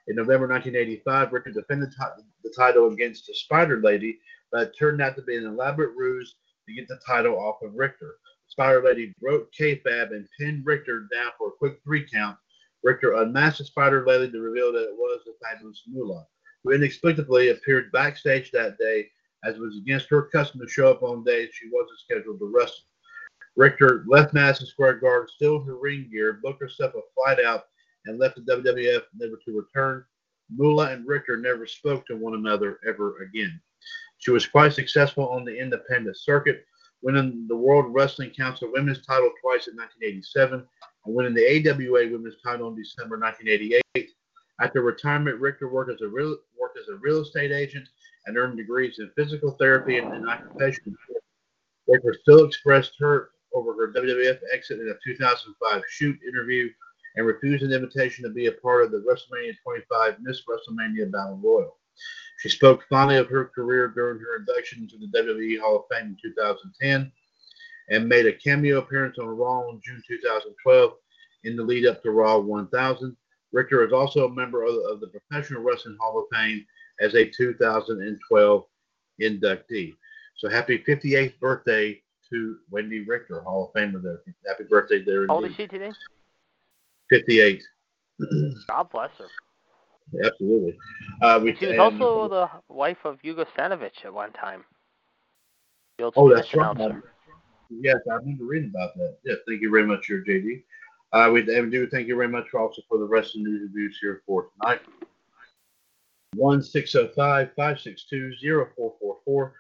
[0.09, 1.91] In November 1985, Richter defended
[2.45, 4.19] the title against the Spider Lady,
[4.53, 6.37] but it turned out to be an elaborate ruse
[6.69, 8.17] to get the title off of Richter.
[8.49, 12.37] Spider Lady broke kayfabe and pinned Richter down for a quick three count.
[12.83, 16.27] Richter unmasked the Spider Lady to reveal that it was the fabulous Moolah
[16.65, 19.09] who inexplicably appeared backstage that day
[19.45, 22.53] as it was against her custom to show up on days she wasn't scheduled to
[22.55, 22.85] wrestle.
[23.57, 27.65] Richter left Madison Square Garden still in her ring gear, booked herself a flight out,
[28.07, 30.05] and left the WWF never to return.
[30.49, 33.61] Moolah and Richter never spoke to one another ever again.
[34.19, 36.65] She was quite successful on the independent circuit,
[37.03, 40.67] winning the World Wrestling Council Women's title twice in 1987
[41.05, 44.11] and winning the AWA Women's title in December 1988.
[44.61, 47.89] After retirement, Richter worked as a real worked as a real estate agent
[48.27, 50.95] and earned degrees in physical therapy and, and occupational
[51.89, 56.69] Richter still expressed hurt over her WWF exit in a 2005 shoot interview
[57.17, 61.41] and refused an invitation to be a part of the WrestleMania 25 Miss WrestleMania Battle
[61.43, 61.77] Royal.
[62.39, 66.09] She spoke fondly of her career during her induction into the WWE Hall of Fame
[66.09, 67.13] in 2010
[67.91, 70.93] and made a cameo appearance on Raw in June 2012
[71.45, 73.17] in the lead up to Raw 1000.
[73.53, 76.65] Richter is also a member of, of the Professional Wrestling Hall of Fame
[77.01, 78.65] as a 2012
[79.21, 79.95] inductee.
[80.37, 82.01] So happy 58th birthday
[82.33, 84.23] to Wendi Richter, Hall of Famer there.
[84.47, 85.27] Happy birthday there.
[85.27, 85.93] How old is she today?
[87.11, 87.63] 58.
[88.69, 89.27] God bless her.
[90.25, 90.77] Absolutely.
[91.23, 94.65] Uh, we, she was and, also the wife of Hugo Savinovich at one time.
[96.01, 96.77] oh, that's right.
[97.71, 99.19] Yes, I remember reading about that.
[99.25, 100.65] Yes, thank you very much, your JD.
[101.13, 103.99] Uh, we, do thank you very much also for the rest of the news reviews
[104.01, 104.81] here for tonight.
[106.37, 109.55] 1605 562 0444,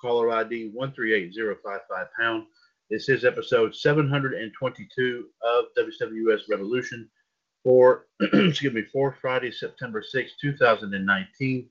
[0.00, 2.46] caller ID 138055 pound.
[2.90, 7.08] This is episode 722 of WWS Revolution
[7.64, 11.68] for, excuse me, for Friday, September 6, 2019.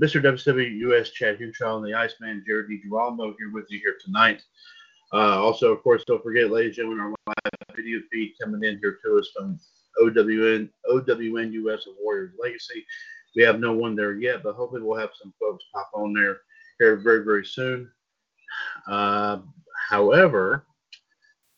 [0.00, 0.22] Mr.
[0.22, 4.42] WWS Chad Hinshaw and the Iceman Jared DiGirolamo here with you here tonight.
[5.12, 8.78] Uh, also, of course, don't forget, ladies and gentlemen, our live video feed coming in
[8.80, 9.58] here to us from
[10.00, 12.84] OWN, OWN US of Warriors Legacy.
[13.36, 16.38] We have no one there yet, but hopefully we'll have some folks pop on there
[16.78, 17.90] here very, very soon.
[18.86, 19.38] Uh,
[19.88, 20.66] however,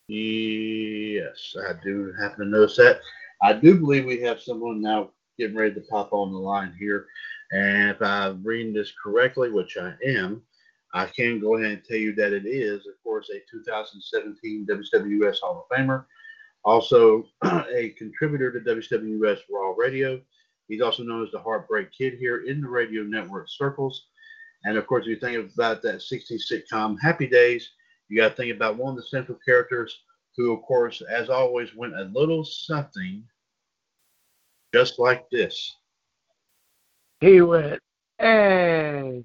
[0.08, 3.00] yes, I do happen to notice that.
[3.42, 7.06] I do believe we have someone now getting ready to pop on the line here.
[7.52, 10.42] And if I'm reading this correctly, which I am,
[10.94, 15.40] I can go ahead and tell you that it is, of course, a 2017 WWS
[15.40, 16.06] Hall of Famer,
[16.64, 20.20] also a contributor to WWS Raw Radio.
[20.68, 24.06] He's also known as the Heartbreak Kid here in the radio network circles.
[24.66, 27.70] And of course, if you think about that 60s sitcom Happy Days,
[28.08, 30.00] you got to think about one of the central characters
[30.36, 33.22] who, of course, as always, went a little something
[34.74, 35.76] just like this.
[37.20, 37.80] He went,
[38.18, 39.24] hey.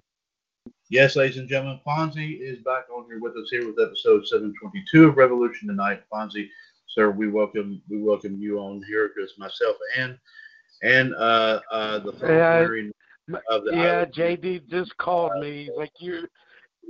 [0.92, 5.08] Yes, ladies and gentlemen, Fonzie is back on here with us here with episode 722
[5.08, 6.04] of Revolution tonight.
[6.14, 6.50] Fonzie,
[6.88, 10.20] sir, we welcome we welcome you on here because myself and
[10.84, 12.60] and uh, uh, the yeah,
[13.28, 15.66] the yeah, JD just called me.
[15.66, 16.28] He's like, you.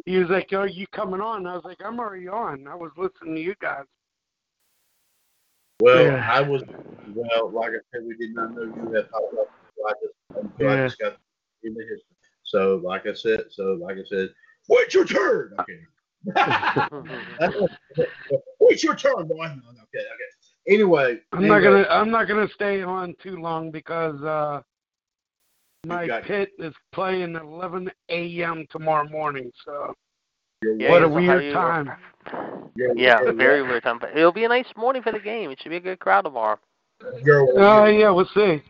[0.05, 2.67] He was like, "Are you coming on?" I was like, "I'm already on.
[2.67, 3.83] I was listening to you guys."
[5.79, 6.27] Well, yeah.
[6.31, 6.63] I was.
[7.13, 9.47] Well, like I said, we did not know you had popped up.
[9.77, 10.73] So I just, yeah.
[10.73, 11.17] I just got
[11.63, 12.15] in the history.
[12.43, 14.29] So, like I said, so like I said,
[14.69, 15.53] wait your turn.
[15.59, 15.79] Okay.
[18.59, 19.45] wait your turn, boy.
[19.45, 20.31] Okay, okay.
[20.67, 21.59] Anyway, I'm anyway.
[21.59, 24.61] not gonna I'm not gonna stay on too long because uh
[25.85, 28.67] my got, pit is playing at 11 a.m.
[28.71, 29.51] tomorrow morning.
[29.65, 29.93] So
[30.77, 31.91] yeah, what a weird time.
[32.95, 33.97] Yeah, very weird time.
[33.99, 35.49] But it'll be a nice morning for the game.
[35.49, 36.59] It should be a good crowd tomorrow.
[37.03, 38.61] Oh uh, yeah, we'll see.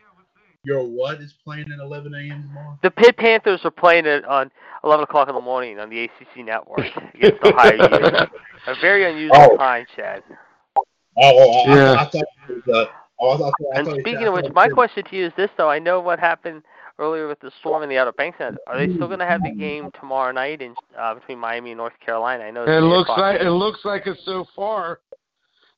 [0.64, 2.44] Your what is playing at 11 a.m.
[2.44, 2.80] tomorrow?
[2.82, 4.52] The Pitt Panthers are playing it on
[4.84, 8.28] 11 o'clock in the morning on the ACC network against Ohio
[8.68, 9.58] A very unusual oh.
[9.58, 10.24] time, Chad.
[10.78, 10.84] Oh,
[11.18, 11.94] oh, oh yeah.
[11.94, 15.04] I, I thought it was, uh, I thought, I and speaking of which, my question
[15.04, 15.70] to you is this, though.
[15.70, 16.62] I know what happened
[17.02, 18.38] earlier with the storm in the Outer Banks.
[18.40, 21.78] Are they still going to have the game tomorrow night in uh, between Miami and
[21.78, 22.44] North Carolina?
[22.44, 25.00] I know it looks like it looks like it so far.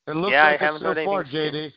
[0.06, 1.52] It looks yeah, like I haven't so heard far, anything.
[1.52, 1.72] JD.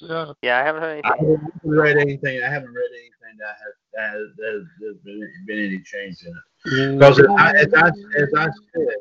[0.00, 1.12] So, yeah, I haven't heard anything.
[1.12, 2.42] I haven't read anything.
[2.42, 6.32] I haven't read anything that has that has, that has been, been any change in
[6.32, 6.98] it.
[6.98, 7.54] Because mm.
[7.54, 7.86] as I
[8.18, 8.94] as I said,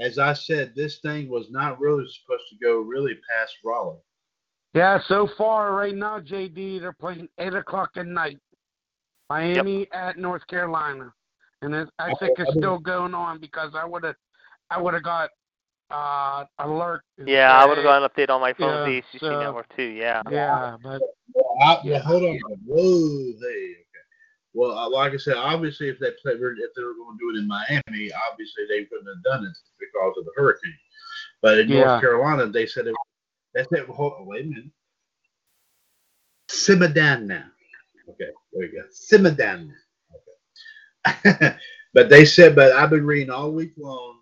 [0.00, 3.98] as I said, this thing was not really supposed to go really past Raleigh.
[4.74, 8.38] Yeah, so far right now, JD, they're playing eight o'clock at night.
[9.28, 9.88] Miami yep.
[9.92, 11.12] at North Carolina,
[11.62, 14.16] and it, I think it's still going on because I would have,
[14.70, 15.30] I would have got
[15.90, 17.02] uh alert.
[17.24, 19.74] Yeah, I would have got an update on my phone, yeah, the ACC so, network
[19.76, 19.82] too.
[19.84, 20.22] Yeah.
[20.30, 21.00] Yeah, but
[21.32, 22.38] well, I, well hold on.
[22.64, 23.96] Whoa, hey, okay.
[24.54, 27.36] Well, uh, like I said, obviously, if they play, if they were going to do
[27.36, 30.72] it in Miami, obviously they couldn't have done it because of the hurricane.
[31.42, 31.84] But in yeah.
[31.84, 32.94] North Carolina, they said it.
[33.54, 34.70] They said, hold, wait a minute.
[36.48, 37.44] Simmer down now.
[38.08, 38.82] Okay, there we go.
[39.36, 39.66] Now.
[41.06, 41.56] Okay.
[41.94, 44.20] but they said, but I've been reading all week long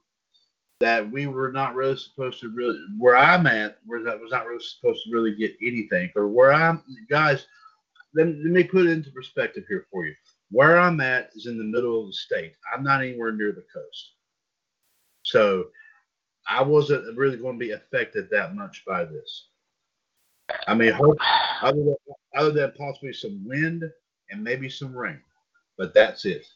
[0.81, 4.47] that we were not really supposed to really where I'm at was that was not
[4.47, 6.11] really supposed to really get anything.
[6.17, 7.47] Or where I'm guys,
[8.15, 10.15] let, let me put it into perspective here for you.
[10.51, 12.53] Where I'm at is in the middle of the state.
[12.73, 14.13] I'm not anywhere near the coast.
[15.23, 15.67] So
[16.47, 19.49] I wasn't really going to be affected that much by this.
[20.67, 20.93] I mean,
[21.63, 21.97] other than,
[22.37, 23.85] other than possibly some wind
[24.31, 25.21] and maybe some rain,
[25.79, 26.47] but that's it.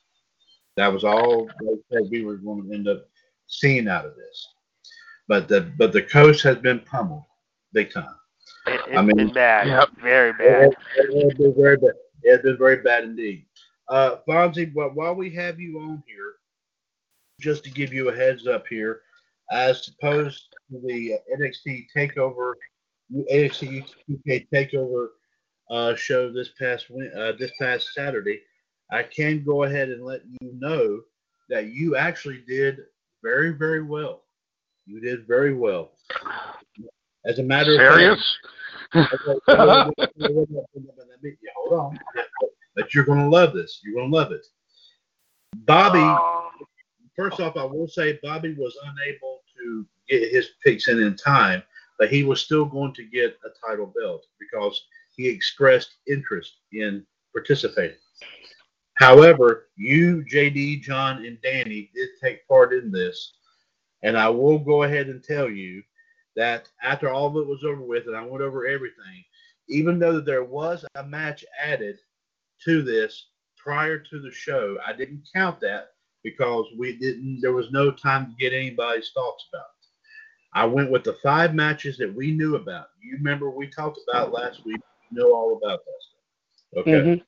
[0.76, 3.08] That was all they said we were going to end up
[3.46, 4.48] seeing out of this.
[5.26, 7.24] But the but the coast has been pummeled
[7.72, 8.14] big time.
[8.66, 9.88] It, has I mean, been bad, yep.
[10.00, 10.74] very bad.
[10.96, 11.92] It, has been very bad.
[12.22, 13.44] It's been very bad indeed.
[13.88, 16.34] Uh, Fonzie, while we have you on here,
[17.40, 19.02] just to give you a heads up here,
[19.50, 22.54] as opposed to the NXT Takeover
[23.12, 25.08] AFC UK Takeover
[25.70, 28.40] uh, show this past uh, this past Saturday,
[28.90, 31.00] I can go ahead and let you know
[31.48, 32.78] that you actually did
[33.22, 34.22] very very well.
[34.86, 35.92] You did very well.
[37.26, 38.38] As a matter of Serious?
[38.92, 39.14] fact,
[39.46, 39.92] hold on,
[42.74, 43.80] but you're going to love this.
[43.84, 44.46] You're going to love it.
[45.66, 46.00] Bobby,
[47.16, 51.62] first off, I will say Bobby was unable to get his picks in in time
[51.98, 54.80] but he was still going to get a title belt because
[55.16, 57.96] he expressed interest in participating.
[58.94, 63.34] However, you, JD, John, and Danny did take part in this,
[64.02, 65.82] and I will go ahead and tell you
[66.36, 69.24] that after all of it was over with, and I went over everything,
[69.68, 71.98] even though there was a match added
[72.64, 75.90] to this prior to the show, I didn't count that
[76.24, 77.40] because we didn't.
[77.40, 79.77] There was no time to get anybody's thoughts about it.
[80.54, 82.88] I went with the five matches that we knew about.
[83.02, 84.80] You remember we talked about last week.
[85.10, 86.80] You know all about that stuff.
[86.80, 86.92] Okay.
[86.92, 87.22] Mm-hmm.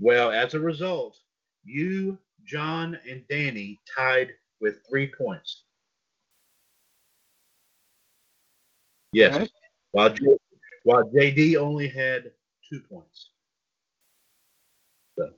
[0.00, 1.16] Well, as a result,
[1.64, 5.62] you, John, and Danny tied with three points.
[9.12, 9.34] Yes.
[9.34, 9.48] Okay.
[9.92, 10.14] While,
[10.84, 12.32] while JD only had
[12.68, 13.30] two points.
[15.18, 15.30] So,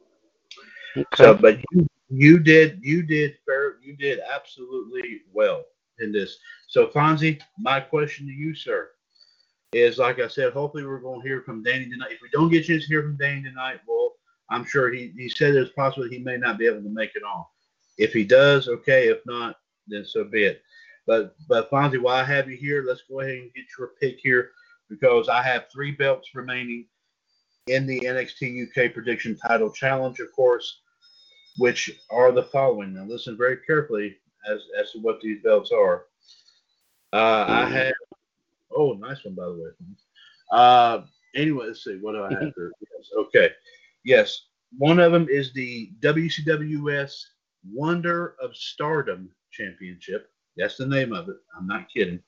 [0.96, 1.06] okay.
[1.14, 5.64] so but you, you did you did fair you did absolutely well
[6.00, 6.38] in this.
[6.68, 8.90] So, Fonzie, my question to you, sir,
[9.72, 12.12] is like I said, hopefully we're going to hear from Danny tonight.
[12.12, 14.12] If we don't get a chance to hear from Danny tonight, well,
[14.50, 17.22] I'm sure he, he said it's possible he may not be able to make it
[17.22, 17.44] on.
[17.98, 19.08] If he does, okay.
[19.08, 19.56] If not,
[19.88, 20.62] then so be it.
[21.06, 24.18] But but Fonzie, while I have you here, let's go ahead and get your pick
[24.22, 24.50] here
[24.88, 26.86] because I have three belts remaining
[27.66, 30.80] in the NXT UK Prediction Title Challenge, of course,
[31.58, 32.94] which are the following.
[32.94, 34.16] Now listen very carefully
[34.50, 36.06] as as to what these belts are.
[37.12, 37.92] Uh, I have.
[38.74, 39.70] Oh, nice one by the way.
[40.50, 41.02] Uh,
[41.34, 41.98] anyway, let's see.
[42.00, 42.72] What do I have here?
[42.80, 43.50] Yes, okay.
[44.04, 44.46] Yes,
[44.76, 47.24] one of them is the WCWS
[47.72, 50.30] Wonder of Stardom Championship.
[50.56, 51.36] That's the name of it.
[51.56, 52.20] I'm not kidding.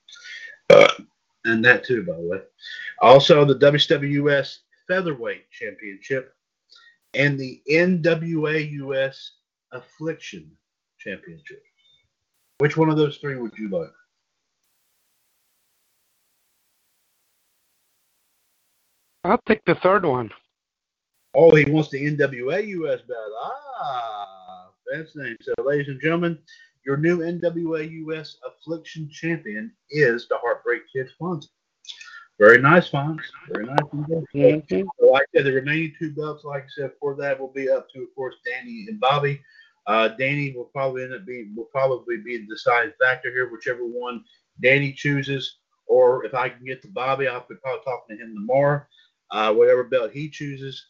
[0.69, 0.87] Uh,
[1.45, 2.41] and that too, by the way.
[3.01, 6.33] Also, the WWS Featherweight Championship
[7.13, 9.33] and the NWA US
[9.71, 10.49] Affliction
[10.99, 11.63] Championship.
[12.61, 13.89] Which one of those three would you like?
[19.23, 20.29] I'll take the third one.
[21.33, 23.31] Oh, he wants the NWA US belt.
[23.81, 25.37] Ah, that's name.
[25.41, 26.37] So, ladies and gentlemen,
[26.85, 31.47] your new NWA US Affliction champion is the Heartbreak Kid Fonzie.
[32.37, 33.21] Very nice, Fonz.
[33.51, 33.79] Very nice.
[33.91, 34.81] Mm-hmm.
[34.99, 37.71] So, like I said, the remaining two belts, like I said, for that will be
[37.71, 39.41] up to, of course, Danny and Bobby.
[39.87, 43.83] Uh, Danny will probably end up being will probably be the deciding factor here, whichever
[43.83, 44.23] one
[44.61, 48.35] Danny chooses, or if I can get to Bobby, I'll be probably talking to him
[48.35, 48.83] tomorrow.
[49.31, 50.87] Uh, whatever belt he chooses.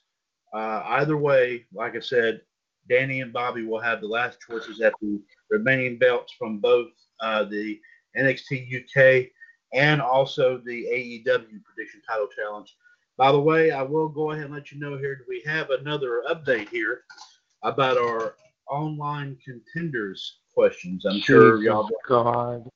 [0.53, 2.41] Uh, either way, like I said,
[2.89, 7.43] Danny and Bobby will have the last choices at the remaining belts from both uh,
[7.43, 7.79] the
[8.17, 9.29] NXT UK
[9.73, 12.75] and also the AEW Prediction Title Challenge.
[13.17, 16.23] By the way, I will go ahead and let you know here we have another
[16.29, 17.03] update here
[17.63, 18.35] about our
[18.71, 21.05] online contenders questions.
[21.05, 22.69] I'm Jesus sure y'all God.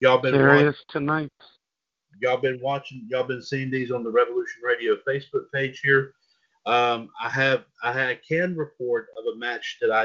[0.00, 1.30] y'all been serious tonight.
[2.22, 3.06] Y'all been watching.
[3.10, 6.14] Y'all been seeing these on the Revolution Radio Facebook page here.
[6.66, 10.04] Um, I have I, I can report of a match that I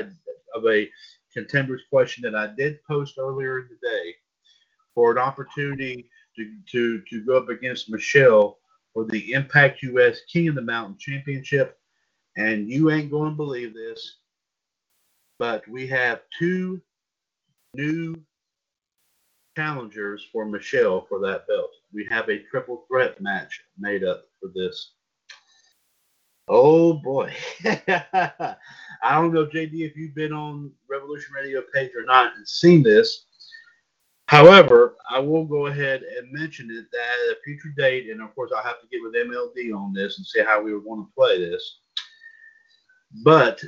[0.57, 0.89] of a
[1.31, 4.15] contenders question that I did post earlier in the day
[4.95, 8.57] for an opportunity to to to go up against Michelle
[8.93, 11.77] for the Impact US King of the Mountain Championship.
[12.37, 14.17] And you ain't going to believe this,
[15.39, 16.81] but we have two
[17.73, 18.15] new
[19.55, 21.71] challengers for Michelle for that belt.
[21.93, 24.91] We have a triple threat match made up for this.
[26.47, 27.33] Oh boy.
[27.65, 28.55] I
[29.11, 33.25] don't know, JD, if you've been on Revolution Radio page or not and seen this.
[34.27, 38.35] However, I will go ahead and mention it that at a future date, and of
[38.35, 41.07] course, I'll have to get with MLD on this and see how we would want
[41.07, 41.79] to play this.
[43.23, 43.63] But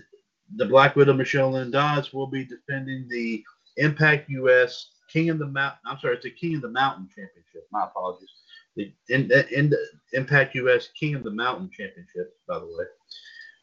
[0.55, 3.43] the Black Widow Michelle Lynn Dodds will be defending the
[3.77, 5.79] Impact US King of the Mountain.
[5.85, 7.67] I'm sorry, it's the King of the Mountain Championship.
[7.71, 8.29] My apologies
[8.75, 12.85] the in, in the Impact US King of the Mountain Championship, by the way,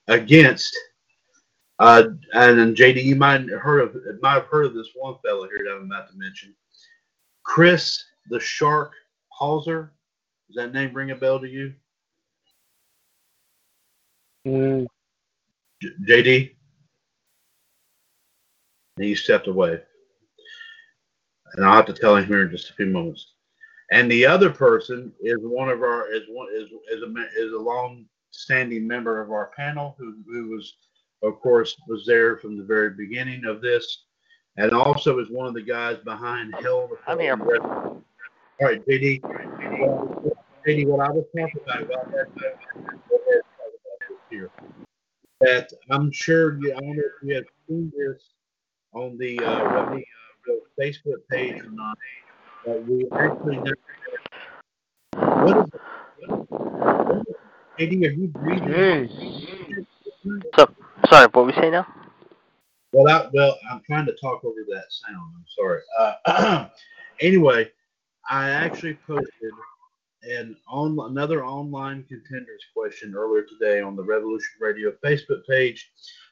[0.09, 0.77] against
[1.79, 5.17] uh, and then JD, you might have heard of might have heard of this one
[5.25, 6.55] fellow here that I'm about to mention,
[7.45, 8.93] Chris the Shark
[9.41, 9.91] Halser.
[10.49, 11.75] Does that name ring a bell to you?
[14.47, 14.87] Mm.
[15.83, 16.58] J- JD.
[18.99, 19.81] And he stepped away,
[21.55, 23.35] and I'll have to tell him here in just a few moments
[23.91, 27.59] and the other person is one of our is one is is a is a
[27.59, 30.75] long standing member of our panel who who was
[31.23, 34.05] of course was there from the very beginning of this
[34.57, 36.91] and also is one of the guys behind Hill.
[37.07, 37.37] I'm here.
[37.41, 38.03] All
[38.61, 39.21] right, JD.
[40.67, 42.11] JD, what I was talking about
[44.29, 44.51] here
[45.41, 48.21] that I'm sure you, I don't know if you have seen this
[48.95, 49.99] on the uh,
[50.47, 51.99] the Facebook page or not
[52.65, 53.77] but we actually never.
[55.13, 57.27] What is it?
[57.79, 59.87] Katie, are you breathing?
[60.57, 60.69] So,
[61.09, 61.87] sorry, what we say now?
[62.93, 65.35] Well, I, well, I'm trying to talk over that sound.
[65.37, 65.81] I'm sorry.
[66.27, 66.69] Uh,
[67.21, 67.71] anyway,
[68.29, 69.53] I actually posted
[70.25, 75.91] an on another online contenders question earlier today on the Revolution Radio Facebook page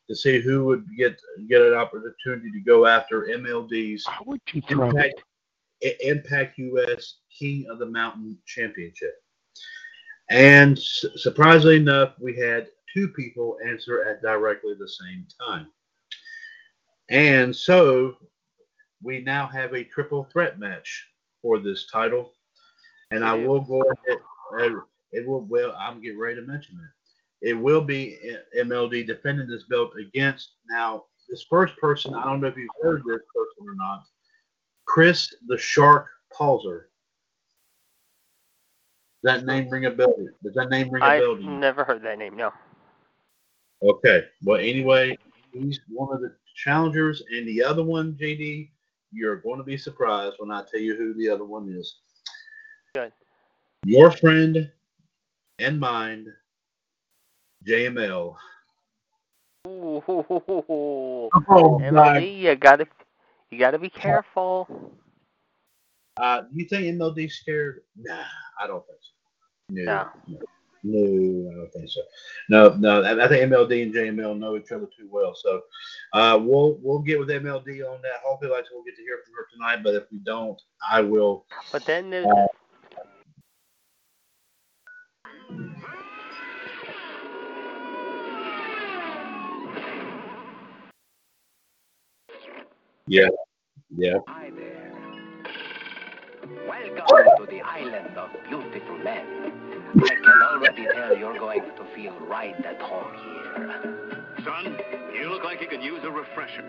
[0.09, 4.63] to see who would get get an opportunity to go after MLD's How would you
[4.63, 5.23] throw Impact,
[6.01, 9.15] Impact US King of the Mountain Championship.
[10.31, 15.69] And su- surprisingly enough, we had two people answer at directly the same time.
[17.09, 18.17] And so
[19.03, 21.07] we now have a triple threat match
[21.43, 22.33] for this title.
[23.13, 24.19] And I will go ahead
[24.59, 24.81] and
[25.13, 26.96] it will well I'm getting ready to mention it.
[27.43, 28.19] It will be
[28.59, 33.03] MLD defending this belt against now this first person, I don't know if you've heard
[33.05, 34.05] this person or not,
[34.85, 36.09] Chris the Shark.
[36.39, 36.83] Does
[39.23, 40.15] that name ring a bell?
[40.45, 41.51] Does that name ring a I've bell you?
[41.51, 42.37] never heard that name.
[42.37, 42.53] No.
[43.83, 44.25] Okay.
[44.45, 45.17] Well, anyway,
[45.53, 48.69] he's one of the challengers, and the other one, JD,
[49.13, 52.01] you're going to be surprised when I tell you who the other one is.
[52.95, 53.13] Good.
[53.85, 54.71] Your friend
[55.59, 56.27] and mine,
[57.67, 58.37] JML.
[59.67, 62.87] Ooh, Oh, MLD, you gotta,
[63.51, 64.69] you gotta be careful.
[66.17, 67.83] Uh, you think MLD scared?
[67.97, 68.23] Nah,
[68.63, 69.13] I don't think so.
[69.69, 70.09] No.
[70.29, 70.39] no,
[70.85, 72.01] no, I don't think so.
[72.49, 75.35] No, no, I I think MLD and JML know each other too well.
[75.35, 75.63] So
[76.13, 78.21] uh, we'll we'll get with MLD on that.
[78.25, 79.83] Hopefully, like we'll get to hear from her tonight.
[79.83, 81.45] But if we don't, I will.
[81.73, 82.47] But then there's Uh,
[93.09, 93.29] Yeah,
[93.97, 94.19] yeah.
[94.27, 94.93] Hi there.
[96.67, 99.53] Welcome to the island of beautiful men.
[99.95, 104.27] I can already tell you're going to feel right at home here.
[104.45, 104.77] Son,
[105.15, 106.65] you look like you could use a refresher.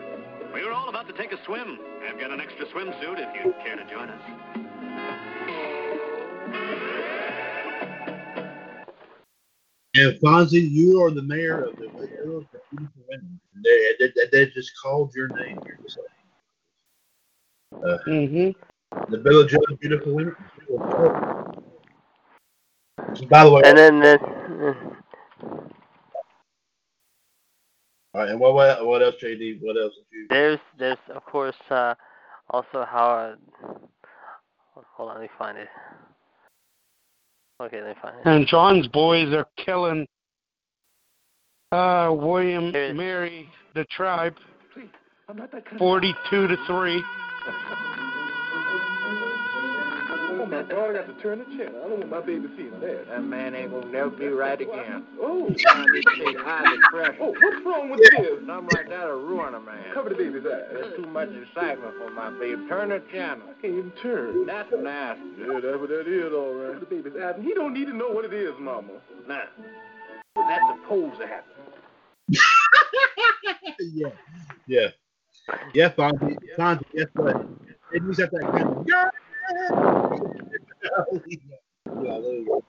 [0.53, 1.79] We were all about to take a swim.
[2.07, 4.21] I've got an extra swimsuit if you'd care to join us.
[9.95, 13.39] And Fonzie, you are the mayor of the Beautiful Women.
[13.63, 15.59] They, they, they just called your name.
[15.65, 15.97] You're just
[17.71, 18.49] hmm
[19.09, 20.35] the Village of Beautiful Women.
[23.15, 24.19] So, by the way, and then the,
[28.13, 29.59] all right, and what, what what else, JD?
[29.61, 30.27] What else did you?
[30.29, 31.93] there's there's of course uh,
[32.49, 33.35] also how.
[33.63, 33.73] Uh,
[34.95, 35.67] hold on, let me find it.
[37.61, 38.25] Okay, let me find it.
[38.25, 40.07] And John's boys are killing
[41.71, 44.35] uh, William There- Mary, the tribe,
[45.29, 45.65] I'm not that
[47.51, 47.81] kind
[48.51, 49.37] 42 to
[50.27, 50.39] 3.
[50.39, 51.81] Oh, my daughter got to turn the channel.
[51.83, 53.07] I don't want my baby seeing that.
[53.09, 55.03] That man ain't gonna never be right again.
[55.19, 57.17] Oh, Trying to take high pressure.
[57.21, 58.39] oh, what's wrong with this?
[58.45, 59.83] Something like that'll ruin a man.
[59.93, 60.63] Cover the baby's eyes.
[60.71, 62.61] There's too much excitement for my baby.
[62.69, 63.47] Turn the channel.
[63.49, 64.45] I can't even turn.
[64.45, 65.23] That's nasty.
[65.39, 66.73] Yeah, that's what that is, all right.
[66.73, 67.35] Cover the baby's eyes.
[67.41, 68.89] He don't need to know what it is, Mama.
[69.27, 69.43] Now,
[70.35, 71.53] that's supposed to happen.
[73.79, 74.09] yeah,
[74.67, 74.87] yeah,
[75.73, 76.37] yeah, Fonzie.
[76.57, 77.45] Fonzie, guess what?
[77.93, 78.85] It needs that kind of.
[78.87, 79.09] Yeah,
[82.03, 82.63] yeah, there you go.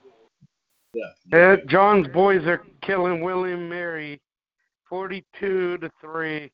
[1.31, 1.57] Yeah.
[1.67, 4.19] John's boys are killing William Mary
[4.89, 6.51] 42 to 3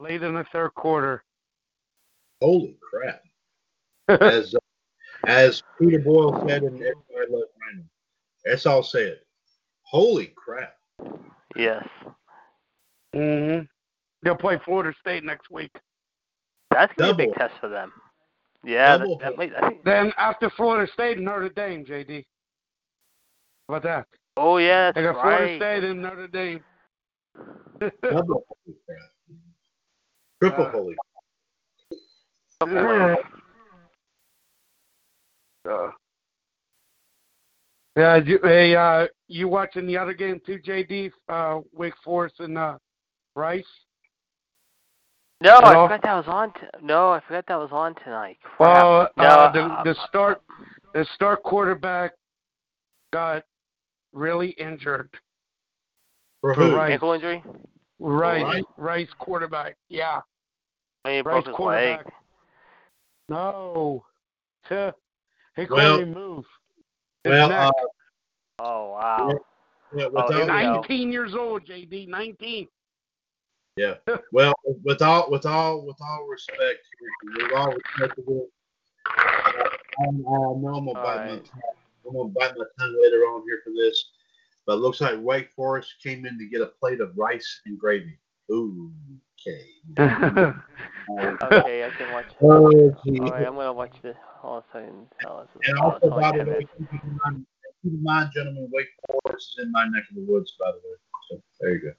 [0.00, 1.24] late in the third quarter.
[2.42, 3.22] Holy crap!
[4.20, 4.58] As uh,
[5.26, 7.88] as Peter Boyle said in Everybody Loves Raymond,
[8.44, 9.20] that's all said.
[9.82, 10.74] Holy crap!
[11.56, 11.86] Yes,
[13.14, 13.60] hmm
[14.24, 15.70] They'll play Florida State next week.
[16.70, 17.92] that's gonna be a big test for them.
[18.64, 19.84] Yeah, that, that might, I think.
[19.84, 22.24] Then after Florida State, and Notre Dame, JD.
[23.68, 24.06] How about that?
[24.38, 25.56] Oh yeah, They that's got Florida.
[25.56, 26.60] State and Notre Dame.
[28.02, 28.46] Double!
[30.42, 30.96] Triple Uh, holy.
[35.66, 35.88] Uh,
[37.96, 41.10] yeah, you, hey, uh, you watching the other game too, JD?
[41.26, 42.76] Uh, Wake Forest and uh,
[43.34, 43.64] Rice.
[45.40, 46.52] No, I forgot that was on.
[46.52, 48.38] T- no, I forgot that was on tonight.
[48.42, 48.58] Crap.
[48.82, 50.42] Well, no, uh, the uh, the start
[50.94, 52.12] the start quarterback
[53.12, 53.42] got
[54.12, 55.10] really injured.
[56.40, 56.76] For For who?
[56.76, 56.92] Rice.
[56.92, 57.42] ankle injury.
[57.98, 58.62] Rice, Rice?
[58.76, 59.76] Rice quarterback.
[59.88, 60.20] Yeah.
[61.04, 61.56] I mean, he Rice broke his leg.
[61.56, 62.12] quarterback.
[63.28, 64.04] No.
[64.68, 64.92] Tuh.
[65.56, 66.44] He couldn't Well- move.
[67.24, 67.58] His Well, neck.
[67.68, 67.72] uh,
[68.60, 69.28] Oh wow.
[69.96, 70.72] yeah, Oh, without, here we go.
[70.80, 72.06] 19 years old, JD.
[72.08, 72.68] 19.
[73.76, 73.94] Yeah.
[74.32, 74.54] Well,
[74.84, 76.80] with all with all with all respect,
[77.38, 79.20] with all respect uh,
[80.00, 81.44] I, know I'm gonna bite my tongue.
[82.06, 84.10] I'm gonna bite my tongue later on here for this,
[84.66, 87.78] but it looks like Wake Forest came in to get a plate of rice and
[87.78, 88.18] gravy.
[88.50, 88.92] Ooh,
[89.46, 90.54] okay.
[91.06, 92.24] Okay, I can watch.
[92.42, 92.46] oh.
[92.48, 94.16] All right, I'm gonna watch this.
[94.38, 95.48] Hold on a us.
[95.64, 97.46] And also, by the way, keep in mind,
[97.82, 100.78] keep in mind, gentlemen, Wake Forest is in my neck of the woods, by the
[100.78, 100.96] way.
[101.28, 101.92] So there you go.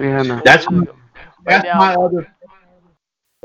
[0.00, 0.40] Yeah, no.
[0.44, 0.86] That's my, Right
[1.46, 2.26] that's now- other.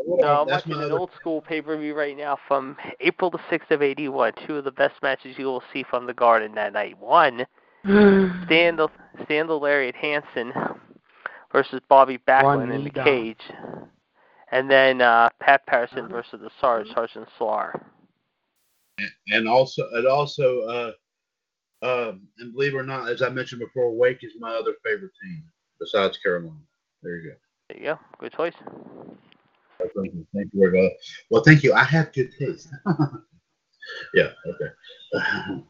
[0.08, 1.00] No, I'm that's watching my an other.
[1.00, 4.34] old school pay per view right now from April the 6th of 81.
[4.48, 6.98] Two of the best matches you will see from the Garden that night.
[6.98, 7.46] One,
[7.84, 8.88] Stan the,
[9.26, 10.54] Stan the Lariat Hansen
[11.52, 13.04] versus Bobby Backlund in the Juanita.
[13.04, 13.42] cage.
[14.52, 17.86] And then uh, Pat Patterson versus the Sarge, Sergeant Slaughter.
[19.28, 20.92] and also and also uh
[21.86, 25.12] um and believe it or not as i mentioned before wake is my other favorite
[25.24, 25.42] team
[25.80, 26.56] besides carolina
[27.02, 27.36] there you go
[27.70, 28.00] There you go.
[28.20, 28.54] Good choice.
[29.80, 30.14] thank
[30.54, 30.92] you very much
[31.30, 32.70] well thank you i have good taste
[34.14, 35.64] yeah okay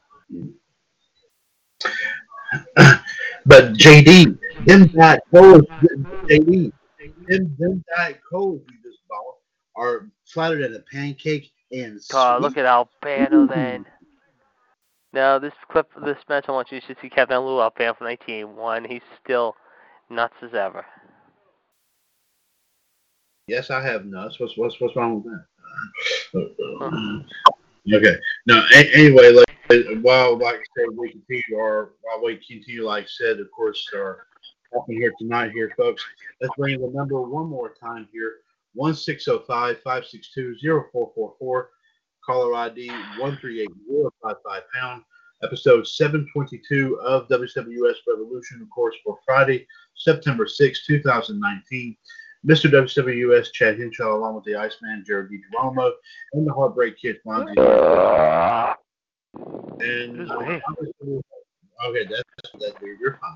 [3.45, 5.61] but jd them that those
[6.27, 6.71] jd
[7.27, 9.35] them, them diet colas we just bought
[9.75, 12.41] are flattered at a pancake and God, sweet.
[12.41, 13.85] look at Albano then.
[15.13, 18.85] Now this clip, this match, I want you to see Captain Lou Albano from 1981.
[18.85, 19.55] He's still
[20.09, 20.85] nuts as ever.
[23.47, 24.39] Yes, I have nuts.
[24.39, 25.45] What's what's what's wrong with that?
[27.91, 28.15] Okay.
[28.45, 28.63] No.
[28.75, 33.07] A- anyway, like while like I said, we continue our while we continue, like I
[33.07, 34.27] said, of course, our
[34.71, 36.05] talking here tonight, here, folks.
[36.41, 38.37] Let's bring the number one more time here:
[38.73, 41.71] one six zero five five six two zero four four four.
[42.23, 45.03] Caller ID one three eight zero five five pound.
[45.43, 49.65] Episode seven twenty two of WWS Revolution, of course, for Friday,
[49.95, 51.95] September sixth, two thousand nineteen.
[52.47, 52.69] Mr.
[52.71, 55.91] WWS Chad Henshaw, along with the Iceman Jared DiGirolamo,
[56.33, 57.53] and the Heartbreak Kid Fonzie.
[59.81, 60.35] And uh,
[60.69, 61.21] obviously-
[61.85, 62.23] okay, that's
[62.59, 62.79] that.
[62.79, 63.35] dude, You're fine.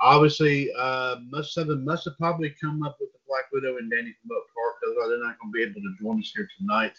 [0.00, 4.14] Obviously, uh, must something must have probably come up with the Black Widow and Danny
[4.20, 6.96] from Oak Park, because they're not going to be able to join us here tonight.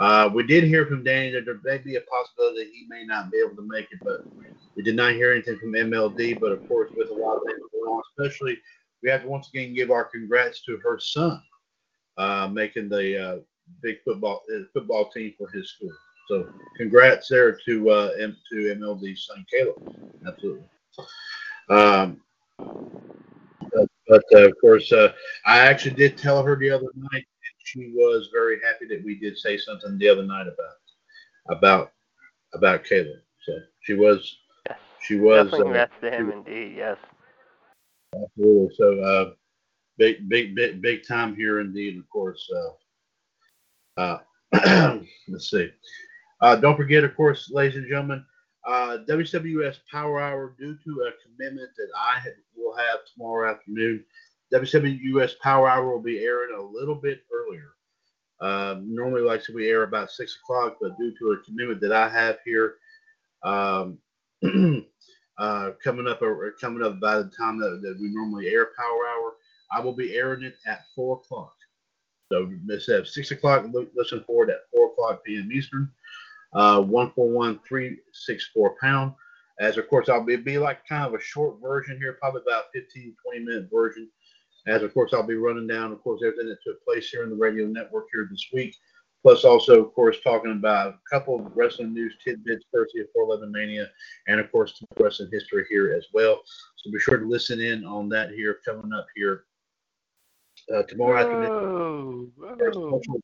[0.00, 3.04] Uh, we did hear from Danny that there may be a possibility that he may
[3.04, 4.24] not be able to make it, but
[4.74, 6.40] we did not hear anything from MLD.
[6.40, 8.58] But of course, with a lot of things going on, especially
[9.02, 11.42] we have to once again give our congrats to her son
[12.16, 13.38] uh, making the uh,
[13.82, 15.92] big football uh, football team for his school.
[16.28, 19.96] So congrats there to uh, M- to MLD's son Caleb.
[20.26, 20.64] Absolutely.
[21.68, 22.20] Um,
[22.58, 25.12] but, but uh, of course, uh,
[25.46, 27.26] I actually did tell her the other night,
[27.64, 31.92] she was very happy that we did say something the other night about about
[32.54, 33.20] about Caleb.
[33.44, 34.38] So she was
[34.68, 34.78] Yes.
[35.00, 36.76] she was Definitely uh, congrats to him, indeed.
[36.76, 36.98] Yes.
[38.14, 38.74] Absolutely.
[38.76, 39.30] So, uh,
[39.98, 41.98] big, big, big, big time here indeed.
[41.98, 42.48] Of course.
[43.96, 44.20] Uh,
[44.52, 44.98] uh,
[45.28, 45.70] let's see.
[46.40, 48.24] Uh, don't forget, of course, ladies and gentlemen,
[48.66, 52.20] uh, WWS Power Hour, due to a commitment that I
[52.56, 54.04] will have tomorrow afternoon,
[54.52, 57.74] WWS Power Hour will be airing a little bit earlier.
[58.40, 61.92] Uh, normally, like I we air about six o'clock, but due to a commitment that
[61.92, 62.76] I have here,
[63.42, 63.98] um,
[65.38, 69.06] uh, coming up or coming up by the time that, that we normally air Power
[69.08, 69.34] Hour,
[69.72, 71.54] I will be airing it at four o'clock.
[72.32, 75.50] So instead of six o'clock, listen for it at four o'clock p.m.
[75.52, 75.90] Eastern.
[76.52, 79.12] Uh, one four one three six four pound.
[79.60, 82.64] As of course, I'll be be like kind of a short version here, probably about
[82.72, 84.08] 15, 20 minute version.
[84.66, 87.30] As of course, I'll be running down, of course, everything that took place here in
[87.30, 88.76] the radio network here this week.
[89.22, 93.52] Plus, also, of course, talking about a couple of wrestling news tidbits, courtesy of 411
[93.52, 93.86] Mania,
[94.28, 96.40] and of course, some wrestling history here as well.
[96.76, 99.44] So be sure to listen in on that here coming up here
[100.74, 103.00] uh, tomorrow afternoon Oh, for a oh.
[103.00, 103.20] special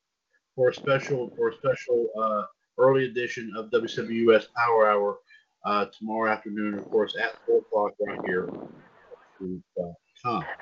[0.54, 2.44] for a special for a special uh,
[2.78, 5.18] early edition of WWS Power Hour
[5.64, 8.48] uh, tomorrow afternoon, of course, at four o'clock right here.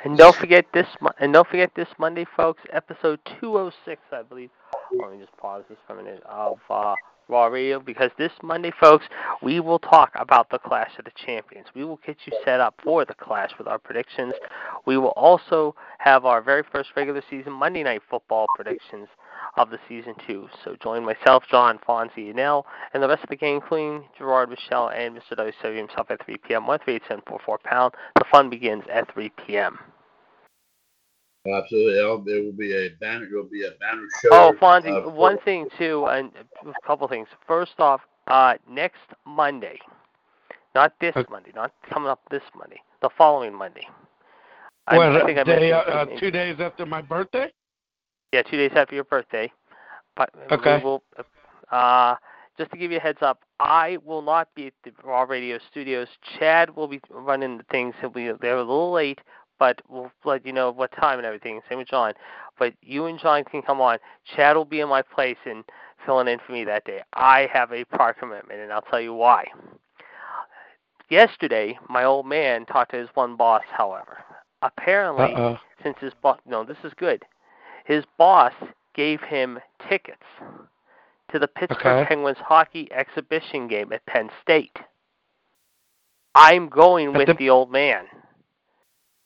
[0.04, 0.86] And don't forget this.
[1.20, 2.62] And don't forget this Monday, folks.
[2.72, 4.50] Episode 206, I believe.
[4.98, 6.94] Let me just pause this for a minute of uh,
[7.28, 9.06] Raw Radio because this Monday, folks,
[9.42, 11.66] we will talk about the Clash of the Champions.
[11.74, 14.34] We will get you set up for the Clash with our predictions.
[14.86, 19.08] We will also have our very first regular season Monday Night Football predictions
[19.56, 20.48] of the season two.
[20.64, 24.88] So join myself, John, Fonzie, Nell, and the rest of the gang, including Gerard, Michelle,
[24.88, 25.36] and Mr.
[25.38, 26.66] WCW himself at 3 p.m.
[26.66, 27.94] 138744 pound.
[28.16, 29.78] The fun begins at 3 p.m.
[31.46, 33.24] Absolutely, It'll- it will be a banner.
[33.26, 34.28] It will be a banner show.
[34.32, 36.32] Oh, Fonzie, uh, one thing too, and
[36.66, 37.28] a couple things.
[37.46, 39.78] First off, uh, next Monday,
[40.74, 41.30] not this Okay.
[41.30, 43.86] Monday, not coming up this Monday, the following Monday.
[44.86, 47.52] I- What, I think I day, uh, mentioned- uh, two days after my birthday?
[48.34, 49.52] Yeah, two days after your birthday.
[50.16, 50.78] But Okay.
[50.78, 51.04] we will,
[51.70, 52.16] uh,
[52.58, 55.56] just to give you a heads up, I will not be at the Raw Radio
[55.70, 56.08] studios.
[56.20, 57.94] Chad will be running the things.
[58.00, 59.20] He'll be there a little late,
[59.60, 61.60] but we'll let you know what time and everything.
[61.68, 62.12] Same with John.
[62.58, 63.98] But you and John can come on.
[64.24, 65.62] Chad will be in my place and
[66.04, 67.02] filling in for me that day.
[67.12, 69.46] I have a prior commitment, and I'll tell you why.
[71.08, 73.62] Yesterday, my old man talked to his one boss.
[73.70, 74.24] However,
[74.62, 75.60] apparently Uh-oh.
[75.84, 77.24] since his boss no this is good
[77.84, 78.52] his boss
[78.94, 79.58] gave him
[79.88, 80.22] tickets
[81.30, 82.04] to the pittsburgh Okay.
[82.08, 84.76] penguins hockey exhibition game at penn state
[86.34, 88.06] i'm going At with the- the old man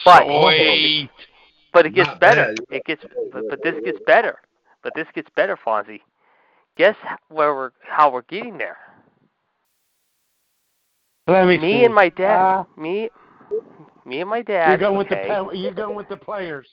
[0.04, 1.10] but Sweet.
[1.72, 2.64] but it gets Not better bad.
[2.70, 4.38] it gets but, but this gets better
[4.82, 6.00] but this gets better fonzie
[6.76, 6.96] guess
[7.28, 8.78] where we're how we're getting there
[11.26, 11.84] Let me, me see.
[11.84, 13.10] and my dad Uh, me
[14.06, 15.28] me and my dad you're going okay?
[15.28, 16.66] with the you're going with the players.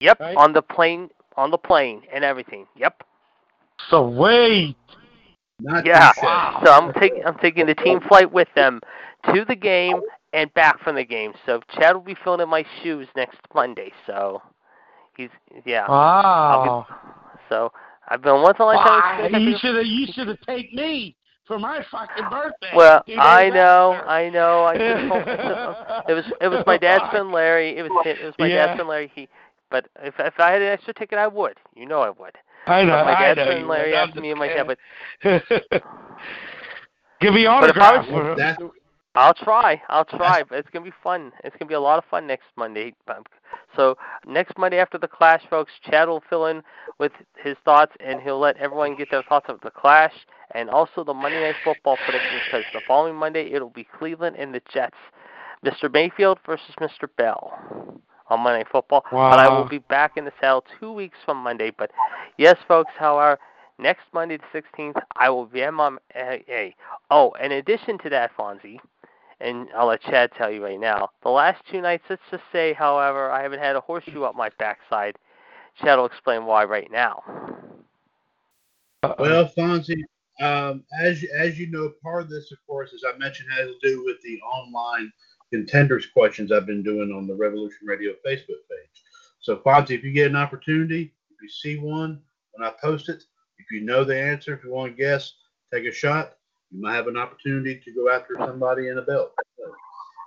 [0.00, 0.36] Yep right?
[0.36, 3.02] on the plane on the plane and everything yep
[3.90, 4.76] Sweet.
[5.60, 6.12] Not Yeah.
[6.12, 6.64] touche.
[6.64, 8.80] So I'm taking I'm taking the team flight with them
[9.32, 10.00] to the game
[10.32, 11.32] and back from the game.
[11.46, 13.92] So Chad will be filling in my shoes next Monday.
[14.06, 14.42] So
[15.18, 15.30] He's
[15.66, 15.88] yeah.
[15.88, 16.86] Wow.
[16.88, 17.72] be, so
[18.08, 19.60] I've been once in a lifetime Why, experience.
[19.62, 22.70] you should have you should have taken me for my fucking birthday.
[22.76, 24.00] Well, I know.
[24.06, 24.64] I know.
[24.64, 27.76] I just it was it was my dad's friend Larry.
[27.76, 28.66] It was it was my Yeah.
[28.66, 29.10] dad's friend Larry.
[29.12, 29.28] He,
[29.70, 31.54] but if if I had an extra ticket, I would.
[31.74, 32.36] You know I would.
[32.66, 32.92] I know.
[32.92, 34.78] But my I dad's know friend you Larry asked me and my dad, but.
[37.20, 38.36] Give me But if I autograph.
[38.36, 38.62] That's
[39.14, 39.82] I'll try.
[39.88, 40.42] I'll try.
[40.48, 41.32] But it's gonna be fun.
[41.42, 42.94] It's gonna be a lot of fun next Monday.
[43.08, 43.24] Um,
[43.74, 43.96] So
[44.26, 46.62] next Monday after the Clash, folks, Chad will fill in
[46.98, 50.14] with his thoughts, and he'll let everyone get their thoughts of the Clash
[50.52, 52.42] and also the Monday Night Football predictions.
[52.46, 54.96] Because the following Monday it'll be Cleveland and the Jets,
[55.64, 55.92] Mr.
[55.92, 57.08] Mayfield versus Mr.
[57.16, 57.58] Bell
[58.30, 59.04] on Monday Night Football.
[59.10, 61.70] But I will be back in the saddle two weeks from Monday.
[61.70, 61.90] But
[62.36, 63.38] yes, folks, however,
[63.78, 66.74] next Monday the 16th, I will be MMA.
[67.10, 68.78] Oh, in addition to that, Fonzie,
[69.40, 71.10] and I'll let Chad tell you right now.
[71.22, 74.50] The last two nights, let's just say, however, I haven't had a horseshoe up my
[74.58, 75.16] backside.
[75.82, 77.22] Chad will explain why right now.
[79.18, 80.02] Well, Fonzie,
[80.40, 83.88] um, as as you know, part of this, of course, as I mentioned, has to
[83.88, 85.12] do with the online
[85.52, 89.02] contenders questions I've been doing on the Revolution Radio Facebook page.
[89.40, 92.20] So, Fonzie, if you get an opportunity, if you see one
[92.52, 93.22] when I post it,
[93.58, 95.32] if you know the answer, if you want to guess,
[95.72, 96.34] take a shot.
[96.70, 99.32] You might have an opportunity to go after somebody in a belt.
[99.58, 99.72] So,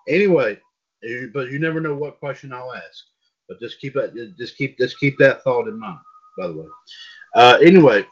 [0.08, 0.60] anyway,
[1.34, 3.06] but you never know what question I'll ask.
[3.48, 6.00] But just keep that, just keep, just keep that thought in mind.
[6.38, 6.68] By the way.
[7.36, 8.06] Uh, anyway,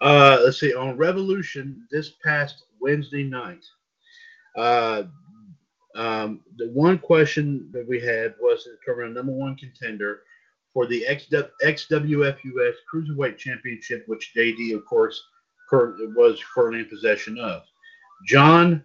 [0.00, 0.74] uh, let's see.
[0.74, 3.64] On Revolution this past Wednesday night,
[4.56, 5.02] uh,
[5.96, 10.22] um, the one question that we had was to determine a number one contender
[10.72, 15.20] for the XW, XWFUS Cruiserweight Championship, which JD, of course,
[15.72, 17.62] was currently in possession of.
[18.26, 18.82] John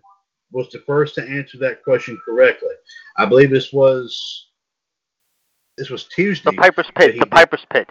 [0.51, 2.69] was the first to answer that question correctly.
[3.17, 4.47] I believe this was
[5.77, 6.51] this was Tuesday.
[6.51, 7.19] The Piper's Pit.
[7.19, 7.89] The Piper's Pit.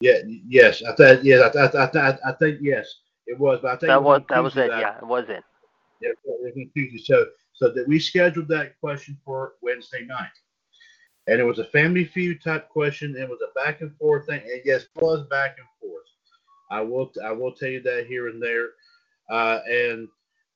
[0.00, 1.24] Yeah, yes, I thought.
[1.24, 2.86] Yes, I, I, I, I, I think yes,
[3.26, 3.58] it was.
[3.60, 4.70] But I think That was that was it.
[4.70, 5.42] Yeah, it was it.
[6.00, 7.02] Yeah, it was Tuesday.
[7.04, 7.26] So,
[7.58, 10.30] so that we scheduled that question for Wednesday night,
[11.26, 13.16] and it was a family feud type question.
[13.16, 16.04] It was a back and forth thing, and yes, it was back and forth.
[16.70, 18.68] I will, I will tell you that here and there,
[19.30, 20.08] uh, and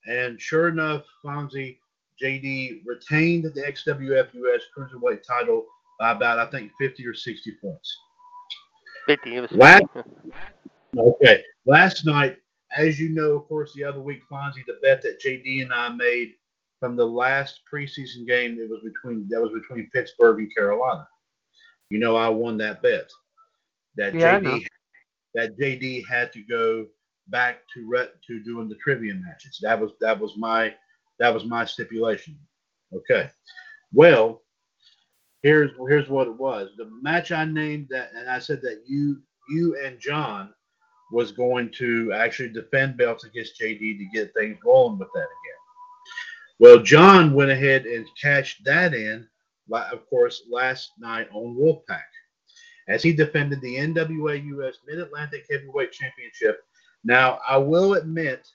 [0.07, 1.79] and sure enough, Fonzie
[2.23, 5.65] JD retained the XWF US Cruiserweight title
[5.99, 7.97] by about I think 50 or 60 points.
[9.07, 9.37] Fifty.
[9.37, 9.53] It was.
[9.53, 9.85] Last-
[10.95, 11.43] Okay.
[11.65, 12.37] Last night,
[12.77, 15.89] as you know, of course, the other week, Fonzie, the bet that JD and I
[15.89, 16.35] made
[16.83, 21.07] from the last preseason game, it was between that was between Pittsburgh and Carolina.
[21.91, 23.09] You know, I won that bet.
[23.97, 24.67] That Yeah, JD
[25.35, 26.87] that JD had to go
[27.29, 29.61] back to re- to doing the trivia matches.
[29.63, 30.75] That was that was my
[31.21, 32.37] that was my stipulation.
[32.93, 33.31] Okay.
[33.93, 34.43] Well,
[35.45, 36.71] here's here's what it was.
[36.79, 40.53] The match I named that, and I said that you you and John
[41.13, 45.62] was going to actually defend belts against JD to get things rolling with that again.
[46.63, 49.27] Well, John went ahead and cashed that in,
[49.73, 52.07] of course, last night on Wolfpack,
[52.87, 56.61] as he defended the NWA US Mid Atlantic Heavyweight Championship.
[57.03, 58.47] Now, I will admit,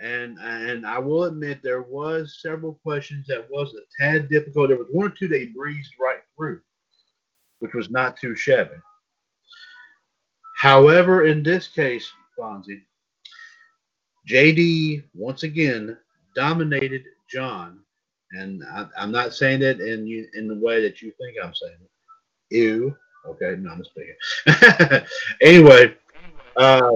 [0.00, 4.68] and and I will admit, there was several questions that was a tad difficult.
[4.68, 6.60] There was one or two they breezed right through,
[7.58, 8.76] which was not too shabby.
[10.56, 12.08] However, in this case,
[12.38, 12.82] Fonzie,
[14.28, 15.98] JD once again
[16.36, 17.80] dominated John,
[18.32, 21.54] and I, I'm not saying it in you in the way that you think I'm
[21.54, 22.56] saying it.
[22.56, 22.96] Ew.
[23.26, 25.06] Okay, no, I'm just speaking.
[25.40, 25.96] anyway,
[26.56, 26.92] uh,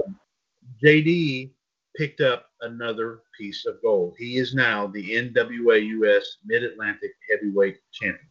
[0.83, 1.51] JD
[1.97, 4.15] picked up another piece of gold.
[4.17, 8.25] He is now the NWA US Mid Atlantic Heavyweight Champion.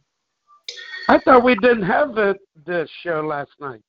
[1.09, 3.81] I thought we didn't have the the show last night.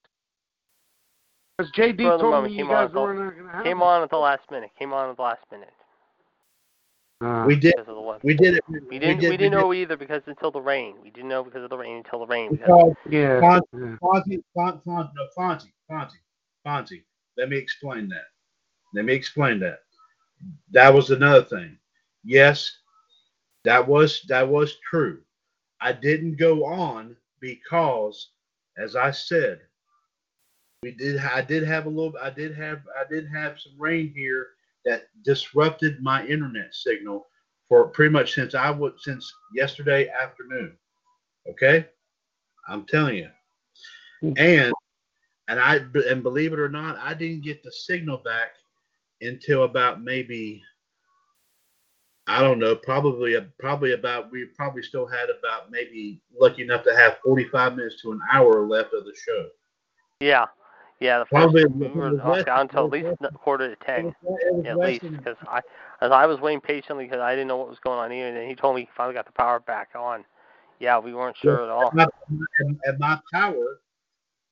[1.57, 3.85] Because JD told moment, me you came on guys weren't going to have Came it.
[3.85, 4.71] on at the last minute.
[4.79, 5.69] Came on at the last minute
[7.21, 8.64] Uh, We did of the we did it.
[8.68, 9.21] We didn't.
[9.21, 10.97] did- We didn't know either because until the rain.
[11.03, 12.51] We didn't know because of the rain until the rain.
[12.53, 13.41] Because because yeah.
[13.41, 13.97] Fon- yeah.
[14.03, 16.21] Fonzie, Fon, Fon, no, Fonzie, Fonzie,
[16.66, 17.03] Fonzie.
[17.37, 18.25] Let me explain that.
[18.95, 19.81] Let me explain that.
[20.71, 21.77] That was another thing.
[22.25, 22.79] Yes,
[23.64, 25.21] that was that was true.
[25.83, 28.31] I didn't go on because,
[28.79, 29.61] as I said,
[30.83, 31.18] we did.
[31.18, 32.14] I did have a little.
[32.21, 32.81] I did have.
[32.99, 34.49] I did have some rain here
[34.85, 37.26] that disrupted my internet signal
[37.68, 40.76] for pretty much since I would since yesterday afternoon.
[41.49, 41.87] Okay,
[42.68, 43.28] I'm telling you.
[44.20, 44.33] Hmm.
[44.37, 44.72] And
[45.49, 48.51] and I and believe it or not, I didn't get the signal back
[49.20, 50.62] until about maybe
[52.26, 56.95] I don't know, probably probably about we probably still had about maybe lucky enough to
[56.97, 59.49] have 45 minutes to an hour left of the show.
[60.20, 60.47] Yeah,
[61.01, 61.18] yeah.
[61.20, 64.14] The first Probably- we were probably down until at least n- quarter to ten.
[64.66, 65.61] At least because I
[66.01, 68.28] as I was waiting patiently because I didn't know what was going on either.
[68.28, 70.24] and then he told me he finally got the power back on.
[70.78, 71.90] Yeah, we weren't sure at all.
[71.90, 73.80] and my power,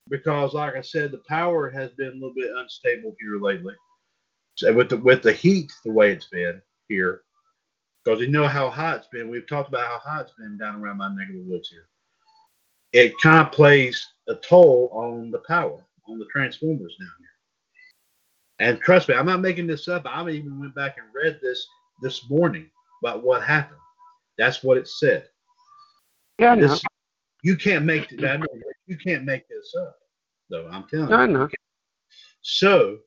[0.09, 3.75] because like I said, the power has been a little bit unstable here lately.
[4.57, 7.23] So with the with the heat, the way it's been here,
[8.05, 9.31] because you know how hot it's been.
[9.31, 11.89] We've talked about how hot it's been down around my neck of the woods here.
[12.93, 18.67] It kind of plays a toll on the power on the transformers down here.
[18.71, 20.05] And trust me, I'm not making this up.
[20.07, 21.67] I even went back and read this
[22.03, 22.69] this morning
[23.03, 23.79] about what happened.
[24.37, 25.29] That's what it said.
[26.39, 26.69] Yeah, I know.
[26.69, 26.83] This,
[27.43, 28.47] you can't make I know,
[28.87, 29.97] you can't make this up,
[30.51, 30.69] though.
[30.73, 31.33] I'm telling I you.
[31.33, 31.49] know.
[32.41, 32.99] So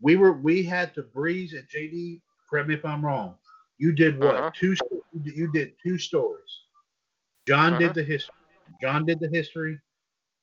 [0.00, 2.20] we were we had to breeze at JD.
[2.48, 3.34] Correct me if I'm wrong.
[3.78, 4.34] You did what?
[4.34, 4.50] Uh-huh.
[4.54, 4.74] Two.
[5.12, 6.42] You did two stories.
[7.46, 7.80] John Uh-huh.
[7.80, 8.34] did the history.
[8.80, 9.78] John did the history.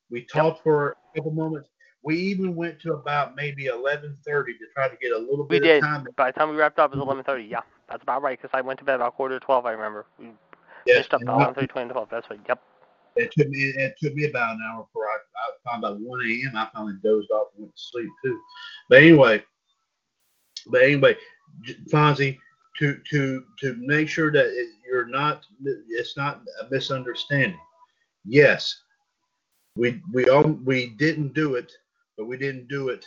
[0.10, 1.70] We talked for a couple moments.
[2.04, 5.64] We even went to about maybe 11:30 to try to get a little We bit
[5.64, 5.84] did.
[5.84, 6.08] of time.
[6.18, 7.46] By the time we wrapped up, it was eleven thirty.
[7.46, 8.40] Yeah, that's about right.
[8.42, 9.66] Because I went to bed about quarter to twelve.
[9.66, 10.06] I remember.
[10.20, 10.32] We
[10.86, 12.10] Yes, finished up about I- eleven thirty, twenty to twelve.
[12.10, 12.40] That's right.
[12.48, 12.62] Yep.
[13.16, 16.20] It took me it took me about an hour before I, I found about one
[16.22, 16.58] a.m.
[16.58, 18.42] I finally dozed off and went to sleep too.
[18.90, 19.44] But anyway,
[20.68, 21.16] but anyway,
[21.90, 22.38] Fonzie,
[22.80, 25.46] to to to make sure that it, you're not
[25.90, 27.60] it's not a misunderstanding.
[28.26, 28.82] Yes,
[29.76, 31.72] we we all we didn't do it,
[32.18, 33.06] but we didn't do it.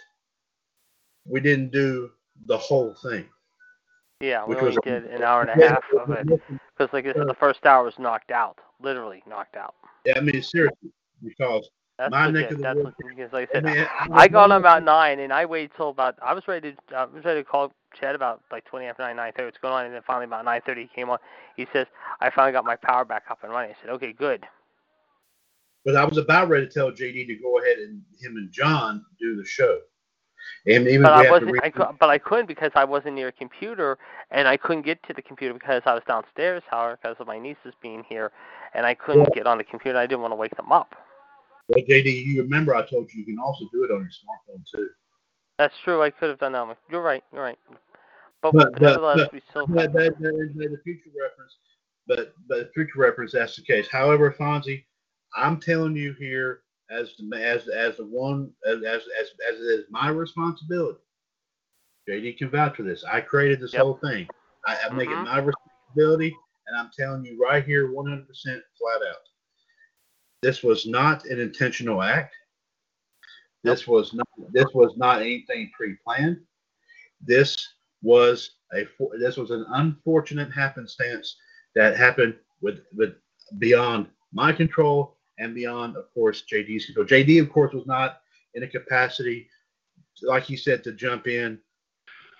[1.26, 2.10] We didn't do
[2.46, 3.26] the whole thing.
[4.20, 6.26] Yeah, we only did an hour and a half of it.
[6.26, 8.58] Because like I said, the first hour was knocked out.
[8.80, 9.74] Literally knocked out.
[10.04, 10.90] Yeah, I mean seriously,
[11.22, 12.78] because That's My neck of the That's
[13.08, 15.88] because like I I said, mean, I got on about nine, and I waited till
[15.90, 16.16] about.
[16.22, 16.96] I was ready to.
[16.96, 19.46] I was ready to call Chad about like twenty after nine, nine thirty.
[19.46, 19.86] What's going on?
[19.86, 21.18] And then finally about nine thirty, he came on.
[21.56, 21.86] He says,
[22.20, 24.46] "I finally got my power back up and running." I said, "Okay, good."
[25.86, 29.04] But I was about ready to tell JD to go ahead and him and John
[29.20, 29.78] do the show.
[30.66, 31.52] And even But we I wasn't.
[31.52, 33.96] re- I cou- but I couldn't because I wasn't near a computer,
[34.32, 36.64] and I couldn't get to the computer because I was downstairs.
[36.68, 38.32] However, because of my nieces being here,
[38.74, 39.96] and I couldn't get on the computer.
[39.96, 40.96] I didn't want to wake them up.
[41.68, 44.64] Well, JD, you remember I told you you can also do it on your smartphone
[44.74, 44.88] too.
[45.56, 46.02] That's true.
[46.02, 46.76] I could have done that.
[46.90, 47.22] You're right.
[47.32, 47.58] You're right.
[48.42, 49.66] But, But- but but- nevertheless, but- we still.
[49.68, 51.56] That, that, that is a future reference,
[52.08, 53.86] but but future reference that's the case.
[53.88, 54.84] However, Fonzie,
[55.36, 59.80] I'm telling you here as the as as the one as as as, as it
[59.80, 61.00] is my responsibility.
[62.08, 63.04] JD can vouch for this.
[63.04, 63.82] I created this Yep.
[63.82, 64.28] whole thing.
[64.66, 65.24] I, I make it Mhm.
[65.24, 68.26] my responsibility, and I'm telling you right here, 100%
[68.78, 69.16] flat out.
[70.42, 72.34] This was not an intentional act.
[73.64, 74.28] This was not.
[74.52, 76.38] This was not anything pre-planned.
[77.20, 77.56] This
[78.02, 78.86] was a.
[79.18, 81.36] This was an unfortunate happenstance
[81.74, 83.14] that happened with with
[83.58, 87.06] beyond my control and beyond, of course, JD's control.
[87.06, 88.20] JD, of course, was not
[88.54, 89.48] in a capacity,
[90.22, 91.58] like he said, to jump in.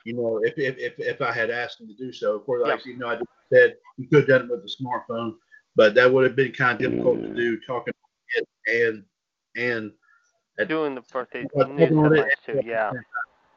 [0.04, 2.62] You know, if if if, if I had asked him to do so, of course,
[2.66, 3.18] like you know, I
[3.52, 5.34] said he could have done it with a smartphone,
[5.74, 7.36] but that would have been kind of difficult to mm.
[7.36, 7.92] do, talking
[8.66, 9.04] and
[9.56, 9.92] and
[10.58, 12.60] at, doing the birthday news taking on it- headlines too.
[12.64, 12.92] Yeah,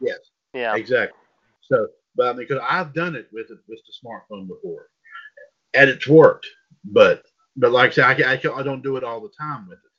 [0.01, 0.17] yes,
[0.53, 0.75] yeah.
[0.75, 1.19] exactly.
[1.61, 4.87] So, but I mean, because I've done it with it with the smartphone before,
[5.73, 6.47] and it's worked.
[6.83, 7.23] But
[7.59, 9.91] but like I said, I, I, I don't do it all the time with it,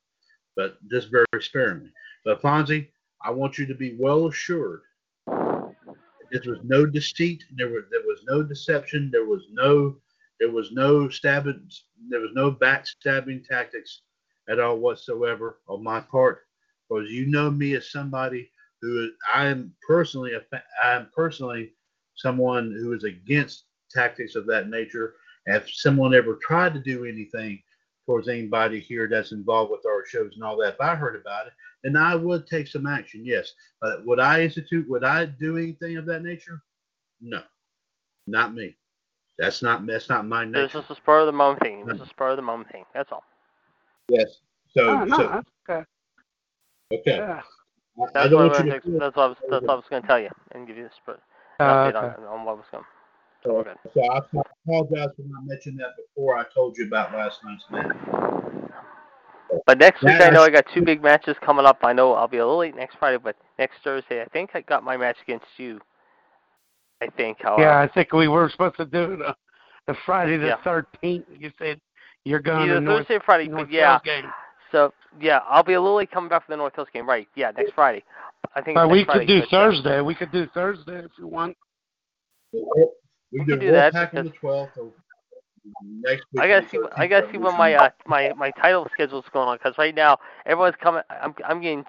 [0.56, 1.92] but just very sparingly.
[2.24, 2.88] But Fonzie,
[3.22, 4.82] I want you to be well assured.
[5.26, 7.44] There was no deceit.
[7.56, 9.10] There was there was no deception.
[9.12, 9.96] There was no
[10.38, 11.68] there was no stabbing.
[12.08, 14.02] There was no backstabbing tactics
[14.48, 16.42] at all whatsoever on my part.
[16.88, 18.50] Because you know me as somebody
[18.80, 20.32] who is, I am personally
[20.82, 21.74] I am personally
[22.14, 25.16] someone who is against tactics of that nature.
[25.46, 27.62] And if someone ever tried to do anything
[28.06, 31.46] towards anybody here that's involved with our shows and all that, if I heard about
[31.46, 33.24] it, then I would take some action.
[33.24, 34.88] Yes, but would I institute?
[34.88, 36.62] Would I do anything of that nature?
[37.20, 37.42] No,
[38.26, 38.76] not me.
[39.38, 40.78] That's not that's not my This nature.
[40.80, 41.86] is a spur of the moment thing.
[41.86, 42.84] This is a spur of the moment thing.
[42.92, 43.24] That's all.
[44.10, 44.40] Yes.
[44.76, 45.84] So, Oh, no, so that's okay.
[46.92, 47.16] okay.
[47.16, 47.40] Yeah.
[47.42, 48.98] I- I That's don't what, want I was, to.
[48.98, 49.36] that's what I was.
[49.50, 51.18] That's what I was going to tell you and give you the spur,
[51.58, 52.22] Uh, update okay.
[52.22, 52.84] on, on what was going.
[53.42, 53.64] So, All
[53.94, 54.18] so I
[54.66, 57.96] apologize for not mentioning that before I told you about last night's match.
[59.66, 61.78] But next week, I know I- I got two big matches coming up.
[61.82, 64.60] I know I'll be a little late next Friday, but next Thursday, I think I
[64.60, 65.80] got my match against you.
[67.00, 67.40] I think.
[67.42, 69.34] However, Yeah, I think we were supposed to do the,
[69.86, 70.56] the Friday the Yeah.
[70.58, 71.24] 13th.
[71.30, 71.80] You said
[72.24, 73.48] you're going either to North, Thursday or Friday.
[73.48, 74.32] North But yeah, Hills game.
[74.70, 77.08] so yeah, I'll be a little late coming back from the North Hills game.
[77.08, 77.26] Right?
[77.34, 78.04] Yeah, next Friday.
[78.54, 78.74] I think.
[78.76, 80.00] But it's we Friday, could do but, uh, Thursday.
[80.02, 81.56] We could do Thursday if you want.
[83.32, 84.76] We, We do can do that Wolfpack on the twelfth.
[84.78, 84.90] or
[85.84, 86.42] Next week.
[86.42, 86.78] I gotta see.
[86.96, 90.18] I gotta see when my uh, my my title schedule's going on because right now
[90.46, 91.02] everyone's coming.
[91.10, 91.84] I'm I'm getting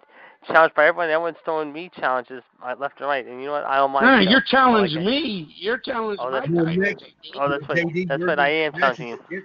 [0.46, 1.10] challenged by everyone.
[1.10, 3.64] Everyone's throwing me challenges uh, left and right, and you know what?
[3.64, 4.06] I don't mind.
[4.06, 5.54] No, you know, you're challenging like me.
[5.56, 6.82] You're challenging Oh, my that's- Your title.
[6.84, 9.44] next- Oh, that's what- JD, that's what I am challenging you.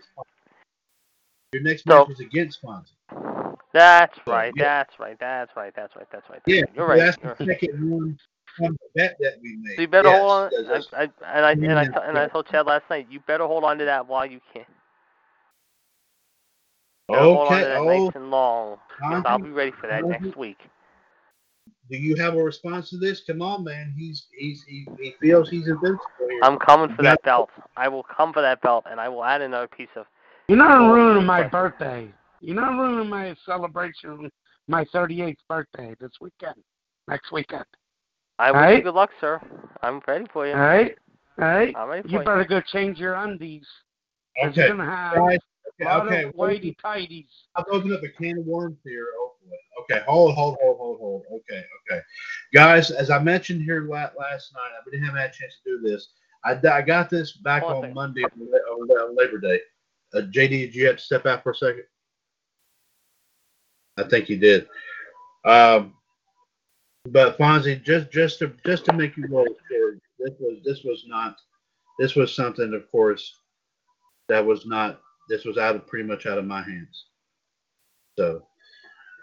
[1.52, 3.56] Your next So- match is against Fonzie.
[3.72, 4.52] That's So, right.
[4.56, 4.64] yeah.
[4.84, 5.16] That's right.
[5.20, 5.72] That's right.
[5.76, 6.06] That's right.
[6.10, 6.40] That's right.
[6.46, 6.98] Yeah, You're right.
[6.98, 8.18] That's You're- the second one
[8.56, 9.76] from the bet that we made.
[9.76, 10.50] So you better Yes, hold on.
[10.68, 12.08] that's- I, I, and I and I Yeah.
[12.08, 13.06] and I told Chad last night.
[13.10, 14.64] You better hold on to that while you can.
[17.08, 18.78] Better hold on to that Oh, nice and long.
[18.88, 20.20] Because I'll be ready for that Fonzie?
[20.22, 20.58] next week.
[21.90, 23.22] do you have a response to this?
[23.26, 23.94] Come on, man.
[23.96, 26.40] He's he's he, he feels he's invincible here.
[26.42, 27.50] I'm coming for that belt.
[27.76, 30.06] I will come for that belt, and I will add another piece of.
[30.48, 32.08] You're not ruining my birthday.
[32.40, 34.30] You're not ruining my celebration,
[34.68, 36.54] my 38th birthday this weekend,
[37.08, 37.64] next weekend.
[38.38, 38.76] I wish Right.
[38.78, 39.40] you good luck, sir.
[39.82, 40.52] I'm ready for you.
[40.54, 40.96] All right?
[41.38, 41.74] All right?
[41.76, 42.24] I'm ready for You you.
[42.24, 43.66] better go change your undies.
[44.38, 44.66] 'cause okay.
[44.66, 46.22] You're going to have Guys, a okay, lot okay.
[46.24, 47.28] of whitey tighties.
[47.54, 49.06] I've opened up a can of worms here.
[49.18, 49.32] Oh.
[49.82, 51.22] Okay, hold, hold, hold, hold, hold.
[51.32, 52.02] Okay, okay.
[52.52, 55.80] Guys, as I mentioned here la- last night, I didn't have a chance to do
[55.80, 56.08] this.
[56.44, 57.94] I, I got this back Hold on a.
[57.94, 59.60] Monday on, on, on Labor Day.
[60.14, 61.84] Uh, JD, did you have to step out for a second?
[63.96, 64.66] I think you did.
[65.44, 65.94] Um,
[67.08, 71.04] but Fonzie, just just to just to make you roll sure, this was this was
[71.06, 71.36] not
[71.98, 73.40] this was something, of course,
[74.28, 77.06] that was not this was out of pretty much out of my hands.
[78.18, 78.42] So,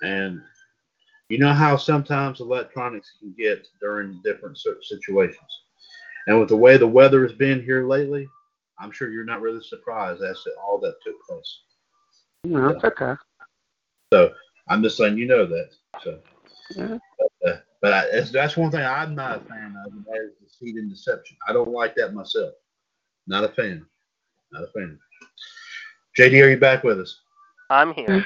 [0.02, 0.42] and
[1.30, 5.40] you know how sometimes electronics can get during different situations.
[6.28, 8.28] And with the way the weather has been here lately,
[8.80, 11.60] I'm sure you're not really surprised as to all that took place.
[12.44, 13.14] No, it's okay.
[14.12, 14.34] So
[14.68, 15.70] I'm just letting you know that.
[16.04, 16.20] So,
[16.76, 16.98] Yeah.
[17.84, 21.38] But, I, that's, that's one thing I'm not a fan of, is deceit and deception.
[21.48, 22.54] I don't like that myself.
[23.28, 23.86] Not a fan.
[24.52, 24.98] Not a fan.
[26.18, 27.20] JD, are you back with us?
[27.70, 28.26] I'm here.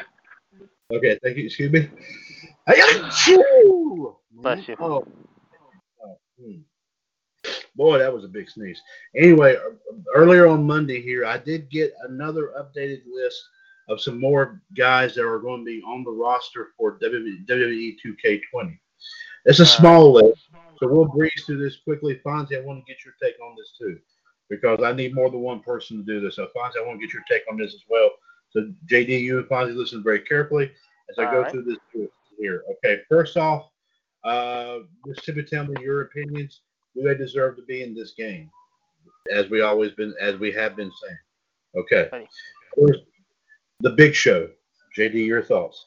[0.94, 1.46] Okay, thank you.
[1.46, 1.90] Excuse me.
[4.32, 4.76] Bless you.
[4.80, 5.08] Oh.
[6.40, 6.60] Hmm.
[7.76, 8.82] Boy, that was a big sneeze.
[9.16, 9.56] Anyway,
[10.14, 13.44] earlier on Monday here, I did get another updated list
[13.90, 18.78] of some more guys that are going to be on the roster for WWE 2K20.
[19.46, 22.20] It's a small list, so we'll breeze through this quickly.
[22.26, 24.00] Fonzie, I want to get your take on this too,
[24.50, 26.36] because I need more than one person to do this.
[26.36, 28.10] So, Fonzie, I want to get your take on this as well.
[28.50, 30.72] So, JD, you and Fonzie listen very carefully
[31.10, 31.52] as I All go right.
[31.52, 32.64] through this here.
[32.72, 33.70] Okay, first off,
[34.24, 36.62] uh, just simply tell me your opinions.
[36.96, 38.50] Do they deserve to be in this game?
[39.32, 41.18] As we always been, as we have been saying.
[41.78, 42.10] Okay.
[42.78, 43.02] First,
[43.82, 44.50] the Big Show.
[44.98, 45.86] JD, your thoughts?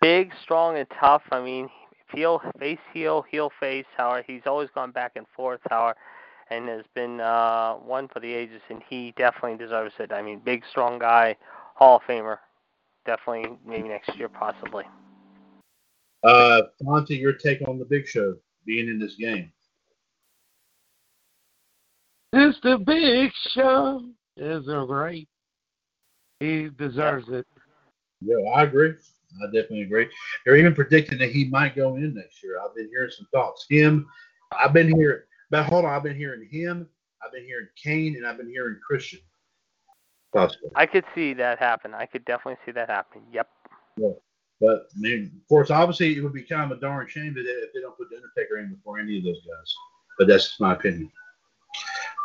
[0.00, 1.22] Big, strong, and tough.
[1.30, 1.68] I mean,
[2.14, 3.86] heel, face, heel, heel, face.
[3.96, 5.60] However, he's always gone back and forth.
[5.68, 5.96] However,
[6.50, 10.12] and has been uh, one for the ages, and he definitely deserves it.
[10.12, 11.36] I mean, big, strong guy,
[11.74, 12.38] Hall of Famer.
[13.04, 14.84] Definitely, maybe next year, possibly.
[16.22, 18.34] Uh, Fonzie, your take on the Big Show
[18.64, 19.52] being in this game?
[22.32, 24.02] It's the big show.
[24.36, 25.28] Is a great.
[26.40, 27.46] He deserves it.
[28.20, 28.92] Yeah, I agree.
[29.42, 30.08] I definitely agree.
[30.44, 32.60] They're even predicting that he might go in next year.
[32.62, 33.66] I've been hearing some thoughts.
[33.68, 34.06] Him,
[34.52, 36.88] I've been hearing, but hold on, I've been hearing him,
[37.24, 39.20] I've been hearing Kane, and I've been hearing Christian.
[40.32, 40.70] Possibly.
[40.74, 41.94] I could see that happen.
[41.94, 43.22] I could definitely see that happen.
[43.32, 43.48] Yep.
[43.96, 44.10] Yeah.
[44.60, 47.44] But I mean, of course, obviously, it would be kind of a darn shame that
[47.46, 49.74] if they don't put the Undertaker in before any of those guys.
[50.18, 51.10] But that's just my opinion.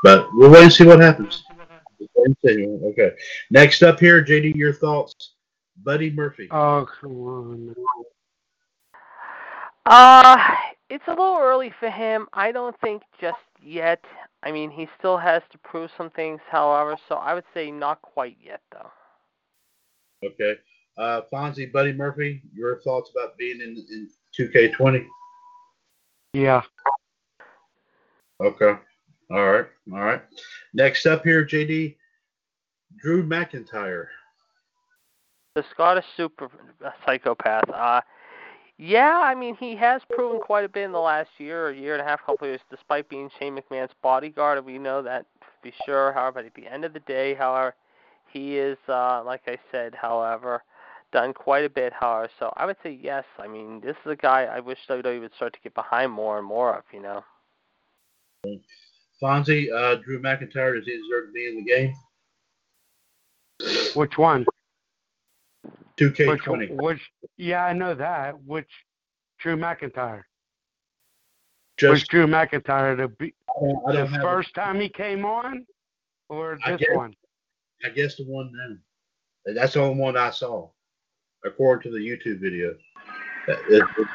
[0.03, 1.43] But we'll wait and see what happens.
[1.99, 2.65] We'll wait and see.
[2.89, 3.11] Okay.
[3.49, 5.33] Next up here, JD, your thoughts.
[5.83, 6.47] Buddy Murphy.
[6.51, 7.75] Oh, come on.
[9.85, 10.37] Uh,
[10.89, 12.27] it's a little early for him.
[12.33, 14.03] I don't think just yet.
[14.43, 18.01] I mean, he still has to prove some things, however, so I would say not
[18.01, 18.91] quite yet, though.
[20.23, 20.55] Okay.
[20.97, 25.05] Uh, Fonzie, Buddy Murphy, your thoughts about being in, in 2K20?
[26.33, 26.61] Yeah.
[28.39, 28.73] Okay.
[29.31, 29.65] All right.
[29.93, 30.21] All right.
[30.73, 31.95] Next up here, JD,
[32.97, 34.07] Drew McIntyre.
[35.55, 36.49] The Scottish super
[36.85, 37.69] uh, psychopath.
[37.69, 38.01] Uh,
[38.77, 41.93] yeah, I mean, he has proven quite a bit in the last year or year
[41.93, 44.65] and a half, couple of years, despite being Shane McMahon's bodyguard.
[44.65, 46.13] We know that to be sure.
[46.13, 47.75] However, at the end of the day, however,
[48.31, 50.63] he is, uh, like I said, however,
[51.11, 52.29] done quite a bit, however.
[52.39, 53.25] So I would say yes.
[53.37, 56.37] I mean, this is a guy I wish WWE would start to get behind more
[56.37, 57.23] and more of, you know.
[59.21, 61.93] Fonzie, uh, Drew McIntyre, does he deserve to be in the game?
[63.93, 64.45] Which one?
[66.01, 66.69] 2K20.
[66.69, 67.01] Which, which?
[67.37, 68.41] Yeah, I know that.
[68.43, 68.69] Which?
[69.39, 70.23] Drew McIntyre.
[71.81, 75.25] Was Just Drew McIntyre the, be- I don't, I the don't first time he came
[75.25, 75.65] on,
[76.29, 77.13] or I this guess- one?
[77.83, 79.55] I guess the one then.
[79.55, 80.69] That's the only one I saw,
[81.43, 82.75] according to the YouTube video.
[83.47, 84.07] That- it- it-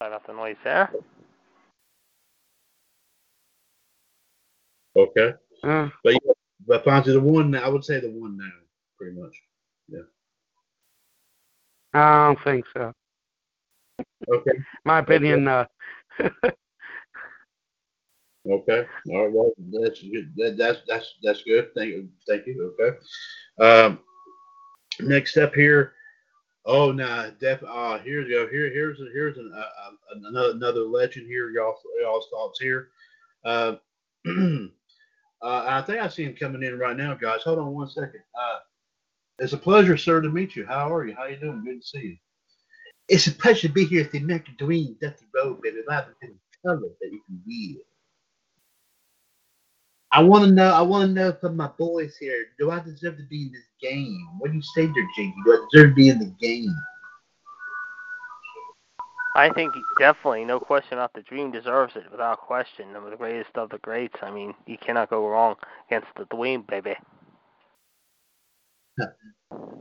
[0.00, 0.90] Sorry about the noise there.
[4.96, 5.34] okay,
[5.64, 6.14] Uh, but
[6.78, 8.44] Fonzie, the one I would say the one now,
[8.96, 9.34] pretty much.
[9.88, 10.00] Yeah.
[11.92, 12.92] I don't think so.
[14.32, 14.52] Okay,
[14.84, 15.66] My opinion, uh,
[16.20, 16.36] okay,
[18.46, 19.32] all right.
[19.32, 20.32] Well, that's good.
[20.36, 21.70] That, that's that's that's good.
[21.74, 22.74] Thank you, thank you.
[22.80, 22.96] Okay.
[23.60, 23.98] Um,
[25.00, 25.94] next up here.
[26.66, 27.62] Oh, nah, def.
[27.66, 28.46] Uh, here's go.
[28.48, 31.50] Here, here's here's an, uh, uh, another another legend here.
[31.50, 32.88] Y'all, y'all's thoughts here.
[33.44, 33.76] Uh,
[35.42, 37.42] uh, I think I see him coming in right now, guys.
[37.42, 38.20] Hold on one second.
[38.34, 38.58] Uh,
[39.38, 40.66] it's a pleasure, sir, to meet you.
[40.66, 41.14] How are you?
[41.14, 41.64] How you doing?
[41.64, 42.16] Good to see you.
[43.08, 45.78] It's a pleasure to be here at the American Dream Dusty Rhodes, baby.
[45.88, 47.82] Live in color that you can wear.
[50.12, 50.72] I want to know.
[50.72, 52.46] I want to know from my boys here.
[52.58, 54.28] Do I deserve to be in this game?
[54.38, 55.34] What do you say there, Jakey?
[55.44, 56.74] Do I deserve to be in the game?
[59.34, 62.92] I think definitely, no question about the Dream deserves it without question.
[62.92, 64.16] One of the greatest of the greats.
[64.22, 65.56] I mean, you cannot go wrong
[65.88, 66.96] against the Dream, baby.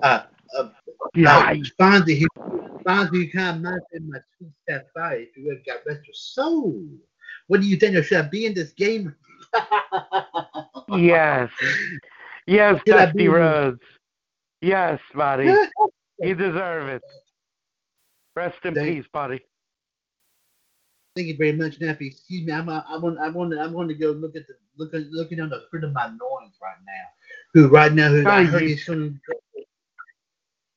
[0.01, 0.23] Uh,
[0.57, 0.69] uh,
[1.15, 2.27] yeah, Fonzie, you,
[2.87, 6.05] Fonzie, you kind of might in my sweet sapphire if you would have got rest
[6.07, 6.81] your soul.
[7.47, 8.01] What do you think?
[8.03, 9.13] Should I be in this game?
[10.89, 11.49] yes,
[12.47, 13.81] yes, Should I Dusty be- Rhodes.
[14.61, 15.59] Yes, buddy,
[16.21, 17.03] you deserve it.
[18.39, 19.41] Rest in Thank- peace, buddy.
[21.13, 22.07] Thank you very much, Nappy.
[22.07, 24.93] Excuse me, I'm I want I want I want to go look at the look
[24.93, 27.05] at looking on the fruit of my loins right now.
[27.53, 29.65] Who right now who I heard he's going to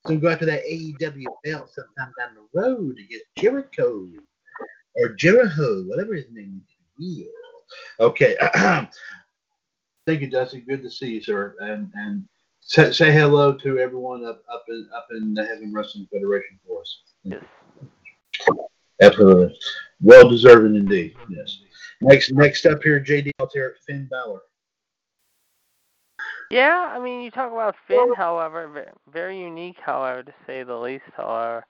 [0.07, 4.09] going to go after that AEW belt sometime down the road against Jericho
[4.97, 6.61] or Jericho, whatever his name
[6.99, 7.27] is.
[8.01, 8.37] Okay.
[10.07, 10.63] Thank you, Dusty.
[10.63, 11.55] Good to see you, sir.
[11.61, 12.25] And and
[12.63, 16.81] say, say hello to everyone up up in up in the Heaven Wrestling Federation for
[16.81, 17.03] us.
[17.25, 17.43] Yes.
[19.01, 19.57] Absolutely.
[20.01, 21.15] Well deserving indeed.
[21.29, 21.59] Yes.
[22.01, 24.41] Next next up here, JD Altair, Finn Balor.
[26.51, 31.05] Yeah, I mean, you talk about Finn, however, very unique, however, to say the least.
[31.17, 31.65] However,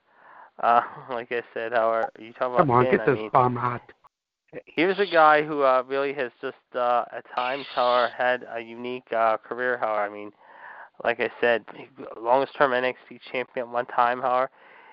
[0.61, 0.81] uh,
[1.11, 2.97] like I said, however, you talk about Come on, Finn.
[2.97, 3.81] get I this mean, bomb out.
[4.67, 9.13] here's a guy who uh, really has just uh, at times, however, had a unique
[9.13, 9.79] uh, career.
[9.79, 10.33] However, I mean,
[11.05, 11.65] like I said,
[12.21, 14.21] longest term NXT champion one time.
[14.21, 14.51] However,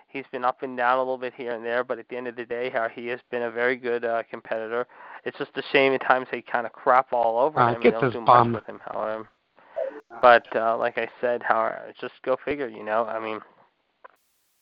[0.08, 2.28] he's been up and down a little bit here and there, but at the end
[2.28, 4.88] of the day, how he has been a very good uh, competitor.
[5.26, 7.82] It's just a shame at times they kind of crap all over Uh, him.
[7.82, 8.54] and don't do much bum.
[8.54, 8.80] with him.
[8.86, 9.30] However,
[10.22, 12.68] but uh, like I said, however, just go figure.
[12.68, 13.40] You know, I mean,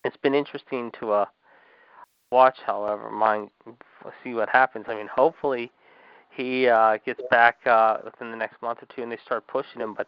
[0.03, 1.25] it's been interesting to uh,
[2.31, 2.57] watch.
[2.65, 3.49] However, mine
[4.23, 4.85] see what happens.
[4.89, 5.71] I mean, hopefully
[6.31, 9.81] he uh, gets back uh, within the next month or two, and they start pushing
[9.81, 9.93] him.
[9.93, 10.07] But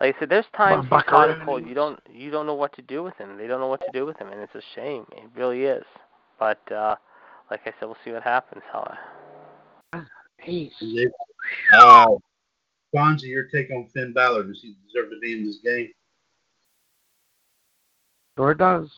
[0.00, 1.44] like I said, there's times he's kind of Buckaroonies.
[1.44, 1.66] pulled.
[1.66, 3.36] You don't you don't know what to do with him.
[3.36, 5.04] They don't know what to do with him, and it's a shame.
[5.12, 5.84] It really is.
[6.38, 6.96] But uh,
[7.50, 8.62] like I said, we'll see what happens.
[8.72, 8.98] However.
[10.38, 10.72] Peace.
[11.74, 12.06] Uh,
[12.96, 14.44] Fonzie, your take on Finn Balor.
[14.44, 15.90] Does he deserve to be in this game?
[18.38, 18.90] Sure does.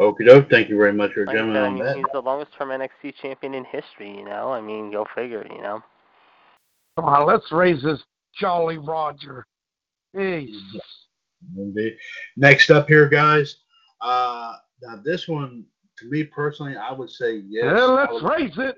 [0.00, 0.48] Okie doke.
[0.48, 1.96] Thank you very much for Like I coming said, I on mean, that.
[1.96, 4.52] he's the longest term NXT champion in history, you know?
[4.52, 5.82] I mean, go figure, you know?
[6.96, 8.02] Come on, let's raise this
[8.34, 9.46] Jolly Roger.
[11.56, 11.96] Indeed.
[12.36, 13.56] Next up here, guys.
[14.00, 15.64] Uh, now this one,
[15.98, 17.64] to me personally, I would say yes.
[17.64, 18.76] Yeah, let's would, raise it.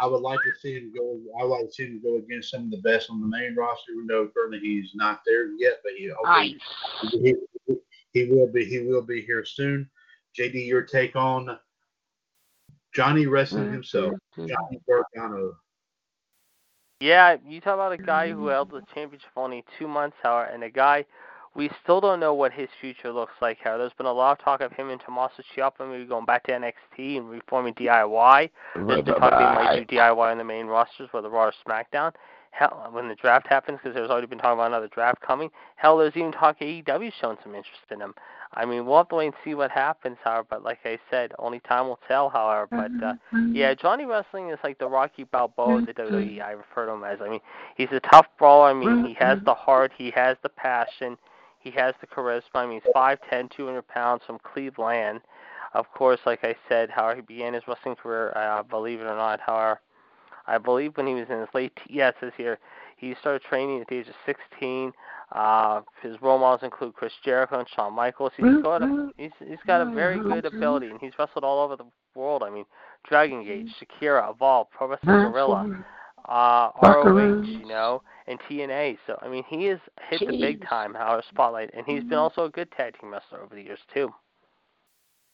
[0.00, 1.18] I would like to see him go.
[1.40, 3.54] I would like to see him go against some of the best on the main
[3.56, 3.92] roster.
[3.96, 6.54] We know currently he's not there yet, but he Nice.
[7.10, 7.34] he,
[8.12, 8.64] he will be.
[8.64, 9.88] He will be here soon.
[10.38, 11.58] JD, your take on
[12.94, 15.54] Johnny Wrestling himself, Johnny Gargano.
[17.00, 20.50] Yeah, you talk about a guy who held the championship for only two months, however,
[20.50, 21.04] and a guy
[21.54, 23.58] we still don't know what his future looks like.
[23.62, 26.44] However, there's been a lot of talk of him and Tommaso Ciampa maybe going back
[26.44, 28.50] to NXT and reforming DIY.
[28.74, 32.12] There's been talk they might do DIY on the main rosters, whether Raw or SmackDown.
[32.58, 35.48] Hell, when the draft happens, because there's already been talk about another draft coming.
[35.76, 38.14] Hell, there's even talk AEW showing some interest in him.
[38.54, 40.46] I mean, we'll have to wait and see what happens, however.
[40.50, 42.66] But like I said, only time will tell, however.
[42.70, 43.12] But uh,
[43.52, 46.42] yeah, Johnny Wrestling is like the Rocky Balboa of the WWE.
[46.42, 47.18] I refer to him as.
[47.22, 47.40] I mean,
[47.76, 48.70] he's a tough brawler.
[48.70, 51.16] I mean, he has the heart, he has the passion,
[51.60, 52.42] he has the charisma.
[52.54, 55.20] I mean, he's five ten, two hundred pounds from Cleveland.
[55.74, 59.16] Of course, like I said, how he began his wrestling career, uh, believe it or
[59.16, 59.80] not, however,
[60.48, 62.58] I believe when he was in his late t- yeah, it says here
[62.96, 64.92] he started training at the age of 16.
[65.32, 68.32] Uh, his role models include Chris Jericho and Shawn Michaels.
[68.36, 71.76] He's got a, he's he's got a very good ability, and he's wrestled all over
[71.76, 71.84] the
[72.14, 72.42] world.
[72.42, 72.64] I mean,
[73.06, 75.84] Dragon Gate, Chikara, Evolve, Pro Wrestling Guerrilla,
[76.28, 78.96] uh, ROH, you know, and TNA.
[79.06, 79.78] So I mean, he has
[80.08, 83.42] hit the big time our spotlight, and he's been also a good tag team wrestler
[83.42, 84.10] over the years too.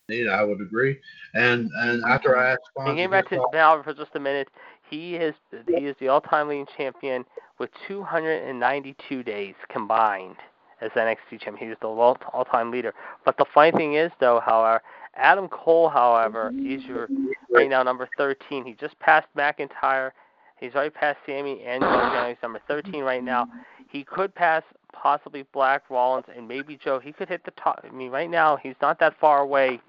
[0.08, 0.98] Yeah, I would agree.
[1.34, 4.20] And and after I asked And Fonzie getting back to thoughts- Balor for just a
[4.20, 4.48] minute,
[4.94, 5.34] he is
[5.66, 7.24] he is the all-time leading champion
[7.58, 10.36] with 292 days combined
[10.80, 11.70] as NXT champion.
[11.70, 12.94] He's the all- all-time leader.
[13.24, 14.78] But the funny thing is, though, however, uh,
[15.16, 17.08] Adam Cole, however, is your
[17.52, 18.64] right now number 13.
[18.64, 20.10] He just passed McIntyre.
[20.58, 21.84] He's already passed Sammy and
[22.28, 23.46] He's number 13 right now.
[23.88, 26.98] He could pass possibly Black Rollins and maybe Joe.
[26.98, 27.84] He could hit the top.
[27.84, 29.80] I mean, right now he's not that far away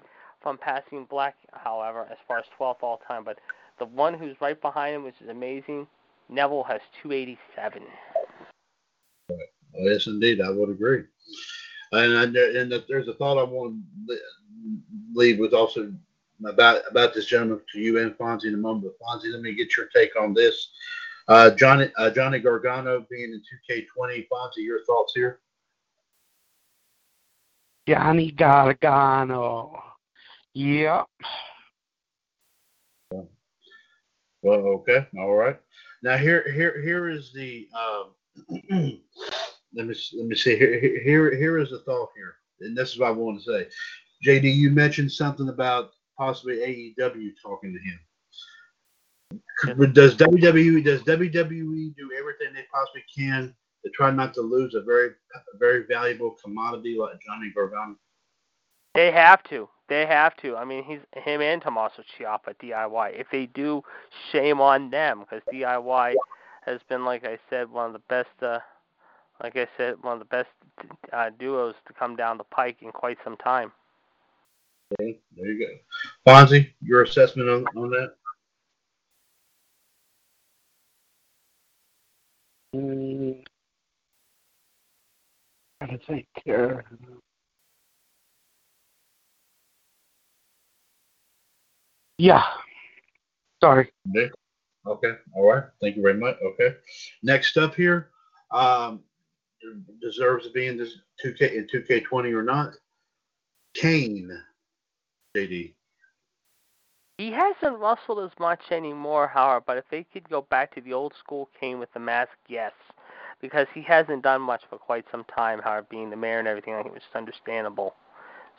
[0.42, 3.24] from passing Black, however, as far as 12th all time.
[3.24, 3.38] But
[3.78, 5.86] the one who's right behind him, which is amazing,
[6.28, 7.82] Neville has 287.
[9.78, 11.04] Yes, indeed, I would agree.
[11.92, 13.76] And I, and there's a thought I want
[14.08, 14.18] to
[15.14, 15.92] leave with also
[16.44, 18.84] about about this gentleman to you and Fonzie in a moment.
[18.84, 20.70] But Fonzie, let me get your take on this.
[21.28, 24.26] Uh, Johnny uh, Johnny Gargano being in 2K20.
[24.30, 25.40] Fonzie, your thoughts here?
[27.88, 29.82] Johnny Gargano.
[30.54, 31.06] Yep.
[34.42, 35.58] Well, okay, all right.
[36.02, 38.12] Now here here here is the um,
[39.74, 42.98] let me let me see here here here is the thought here, and this is
[42.98, 43.66] what I want to say.
[44.26, 47.98] JD, you mentioned something about possibly AEW talking to him.
[49.92, 54.82] Does WWE does WWE do everything they possibly can to try not to lose a
[54.82, 55.10] very
[55.58, 57.96] very valuable commodity like Johnny Gargano?
[58.94, 59.68] They have to.
[59.88, 60.56] They have to.
[60.56, 63.18] I mean, he's him and Tommaso Ciampa DIY.
[63.18, 63.82] If they do,
[64.32, 66.14] shame on them because DIY
[66.64, 68.28] has been, like I said, one of the best.
[68.42, 68.58] Uh,
[69.42, 70.48] like I said, one of the best
[71.12, 73.70] uh, duos to come down the pike in quite some time.
[75.00, 76.32] Okay, there you go.
[76.32, 78.14] Fonzie, your assessment on, on that?
[82.74, 83.42] Mm.
[85.80, 86.84] Gotta think here.
[92.18, 92.42] Yeah.
[93.62, 93.90] Sorry.
[94.10, 94.30] Okay.
[94.86, 95.12] Okay.
[95.34, 95.64] All right.
[95.80, 96.36] Thank you very much.
[96.44, 96.76] Okay.
[97.22, 98.10] Next up here,
[98.52, 99.00] um,
[100.00, 102.74] deserves to be in this 2K in 2K20 or not.
[103.74, 104.30] Kane,
[105.36, 105.74] JD.
[107.18, 110.92] He hasn't wrestled as much anymore, however, but if they could go back to the
[110.92, 112.72] old school Kane with the mask, yes.
[113.40, 116.74] Because he hasn't done much for quite some time, however, being the mayor and everything,
[116.74, 117.94] I think it was understandable.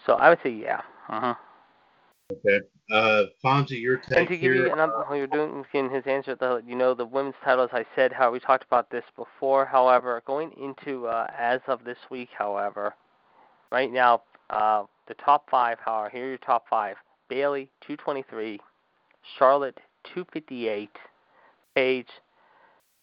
[0.06, 0.82] So I would say yeah.
[1.10, 1.36] Uh-huh.
[2.32, 2.60] Okay.
[2.92, 4.68] Uh, Fonzie, your take And to give here.
[4.68, 7.86] you, while you're doing in his answer, the you know the women's title, as I
[7.96, 9.66] said, how we talked about this before.
[9.66, 12.94] However, going into uh, as of this week, however,
[13.72, 16.98] right now uh, the top five, however, here are your top five:
[17.30, 18.60] Bayley 223,
[19.38, 19.78] Charlotte
[20.14, 20.90] 258,
[21.76, 22.08] Paige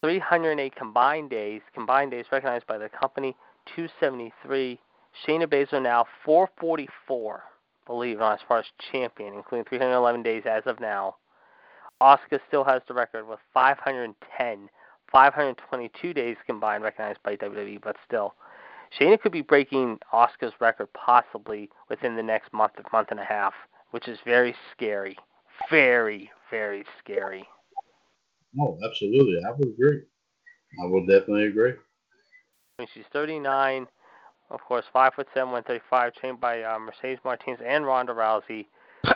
[0.02, 3.34] 308 combined days, combined days recognized by the company
[3.74, 4.78] 273,
[5.26, 7.42] Shayna Baszler now 444
[7.86, 11.16] believe not, as far as champion, including 311 days as of now.
[12.02, 14.68] Asuka still has the record with 510,
[15.10, 18.34] 522 days combined recognized by WWE, but still.
[18.98, 23.54] Shayna could be breaking Asuka's record possibly within the next month, month and a half,
[23.90, 25.16] which is very scary.
[25.70, 27.46] Very, very scary.
[28.60, 29.40] Oh, absolutely.
[29.46, 30.02] I would agree.
[30.82, 31.72] I would definitely agree.
[31.72, 33.86] I mean, she's 39,
[34.50, 38.66] of course, 5 foot 7, 135, trained by uh, Mercedes Martinez and Ronda Rousey.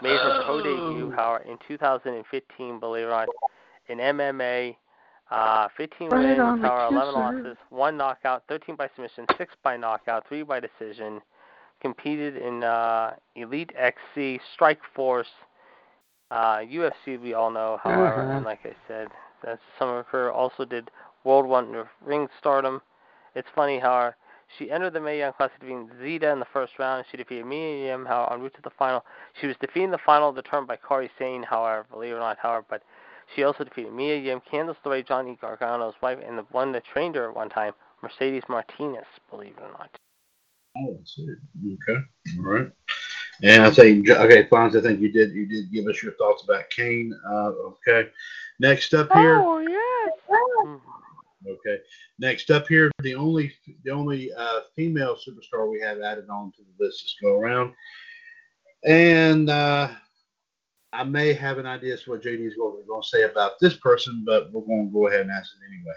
[0.02, 3.28] Made her pro debut, however, in 2015, believe it or not,
[3.88, 4.76] in MMA.
[5.30, 9.54] Uh, 15 Right wins, on the however, 11 losses, 1 knockout, 13 by submission, 6
[9.62, 11.20] by knockout, 3 by decision.
[11.80, 15.28] Competed in uh, Elite XC, Strike Force,
[16.30, 18.36] uh, UFC, we all know, however, Uh-huh.
[18.36, 19.08] and like I said,
[19.44, 20.30] that's some of her.
[20.32, 20.90] Also did
[21.24, 22.82] World Wonder Ring Stardom.
[23.34, 24.12] It's funny how
[24.56, 27.04] she entered the Mae Young Classic defeating Zeda in the first round.
[27.10, 29.04] She defeated Mia Yim how en route to the final.
[29.40, 32.16] She was defeated in the final of the determined by Kairi Sane, however, believe it
[32.16, 32.82] or not, however, but
[33.34, 37.14] she also defeated Mia Yim, Candice LeRae, Johnny Gargano's wife, and the one that trained
[37.16, 39.90] her at one time, Mercedes Martinez, believe it or not.
[40.78, 41.28] Oh, I see.
[41.88, 42.00] Okay.
[42.38, 42.70] All right.
[43.42, 46.42] And I think okay, Fonz, I think you did you did give us your thoughts
[46.42, 47.12] about Kane.
[47.28, 47.52] Uh,
[47.86, 48.08] okay.
[48.58, 49.40] Next up here.
[49.40, 50.12] Oh yes.
[50.64, 50.80] Mm.
[51.46, 51.78] Okay.
[52.18, 53.52] Next up here, the only
[53.84, 57.72] the only uh, female superstar we have added on to the list this go around,
[58.84, 59.88] and uh,
[60.92, 63.76] I may have an idea as to what JD is going, to say about this
[63.76, 65.94] person, but we're going to go ahead and ask it anyway.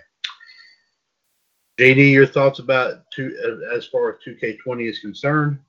[1.80, 5.60] JD, your thoughts about two uh, as far as 2K20 is concerned?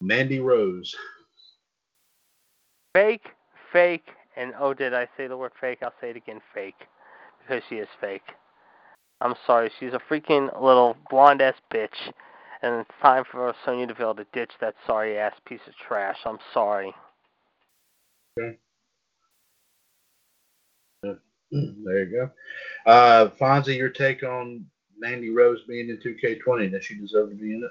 [0.00, 0.94] Mandy Rose.
[2.94, 3.28] Fake,
[3.72, 5.78] fake, and oh, did I say the word fake?
[5.82, 6.74] I'll say it again, fake,
[7.40, 8.34] because she is fake.
[9.22, 12.12] I'm sorry, she's a freaking little blonde ass bitch,
[12.60, 16.16] and it's time for Sonya Deville to ditch that sorry ass piece of trash.
[16.24, 16.92] I'm sorry.
[18.38, 18.58] Okay.
[21.54, 22.90] There you go.
[22.90, 24.64] Uh, Fonzie, your take on
[24.98, 26.72] Mandy Rose being in 2K20?
[26.72, 27.70] Does she deserve to be in it?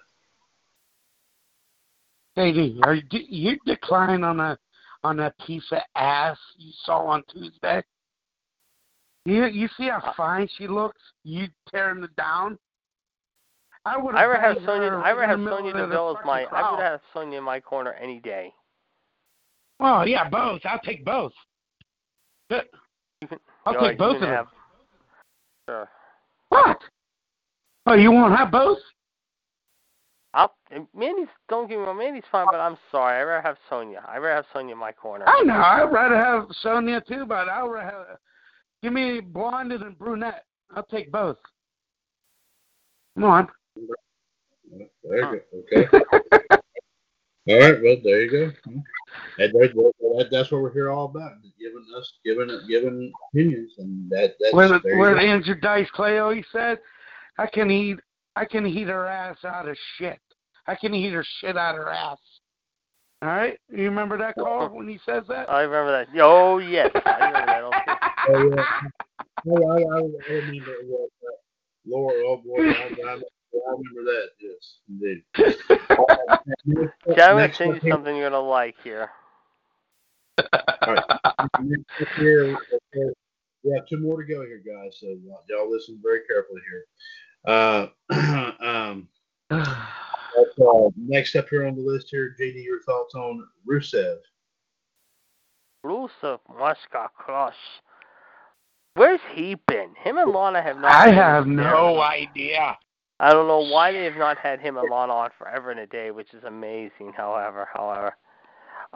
[2.40, 4.58] JD, are you, you decline on a
[5.04, 7.82] on that piece of ass you saw on Tuesday?
[9.26, 11.00] You you see how uh, fine she looks?
[11.24, 12.58] You tearing it down?
[13.86, 15.02] I would I would have Sonya.
[15.04, 16.44] I would in have Sonya Deville as my.
[16.46, 18.54] fucking I would have Sonya in my corner any day.
[19.80, 20.62] Oh yeah, both.
[20.66, 21.34] I'll take both.
[22.52, 24.30] I'll take both of them.
[24.30, 24.48] have-
[25.70, 25.88] Sure.
[26.50, 26.80] What?
[27.86, 28.80] Oh, you won't have both?
[30.34, 30.54] I'll,
[30.96, 33.20] Mandy's don't get me wrong, Mandy's fine, but I'm sorry.
[33.20, 34.04] I'd rather have Sonya.
[34.08, 35.26] I'd rather have Sonya in my corner.
[35.28, 35.54] I know.
[35.54, 38.18] I'd rather have Sonya too, but I'd rather have,
[38.82, 40.46] give me blonde and brunette.
[40.76, 41.38] I'll take both.
[43.16, 43.48] Come on.
[45.04, 45.78] There you go.
[45.78, 46.06] Okay.
[47.50, 47.82] All right.
[47.82, 48.52] Well, there you go.
[49.38, 54.36] And that, that's what we're here all about, giving us, giving, giving opinions, and that
[54.40, 55.20] that's What, there you what go.
[55.20, 56.80] Andrew Dice Clay always said,
[57.38, 57.98] I can eat
[58.36, 60.20] I can eat her ass out of shit.
[60.68, 62.20] I can eat her shit out of her ass.
[63.22, 63.58] All right?
[63.70, 64.76] You remember that call oh.
[64.76, 65.50] when he says that?
[65.50, 66.08] I remember that.
[66.22, 67.91] Oh yes, I remember that.
[68.30, 68.34] Okay.
[68.34, 68.66] Oh, yeah.
[69.48, 71.32] Oh, I, I, I remember it was, uh,
[71.88, 72.14] Laura.
[72.28, 73.18] Oh boy, I, I, I
[73.72, 74.28] remember that.
[74.40, 75.24] Yes, indeed.
[75.40, 75.58] Okay,
[76.70, 79.10] I'm gonna Next send you something you're gonna like here.
[80.38, 81.04] All right.
[81.60, 82.56] Next up here,
[82.96, 83.14] okay,
[83.64, 84.98] we two more to go here, guys.
[85.00, 86.86] So y'all- y'all listen very carefully here.
[87.48, 87.88] Uh,
[88.60, 89.08] um,
[89.50, 94.18] uh, next up here on the list here, JD, your thoughts on Rusev?
[95.84, 97.56] Rusev Mushka Crush.
[98.96, 99.94] Where's he been?
[100.04, 100.92] Him and Lana have not.
[100.92, 101.56] I have there.
[101.56, 102.78] no idea.
[103.20, 105.88] I don't know why they have not had him and Lana on forever and a
[105.88, 107.14] day, which is amazing.
[107.16, 108.16] However, however,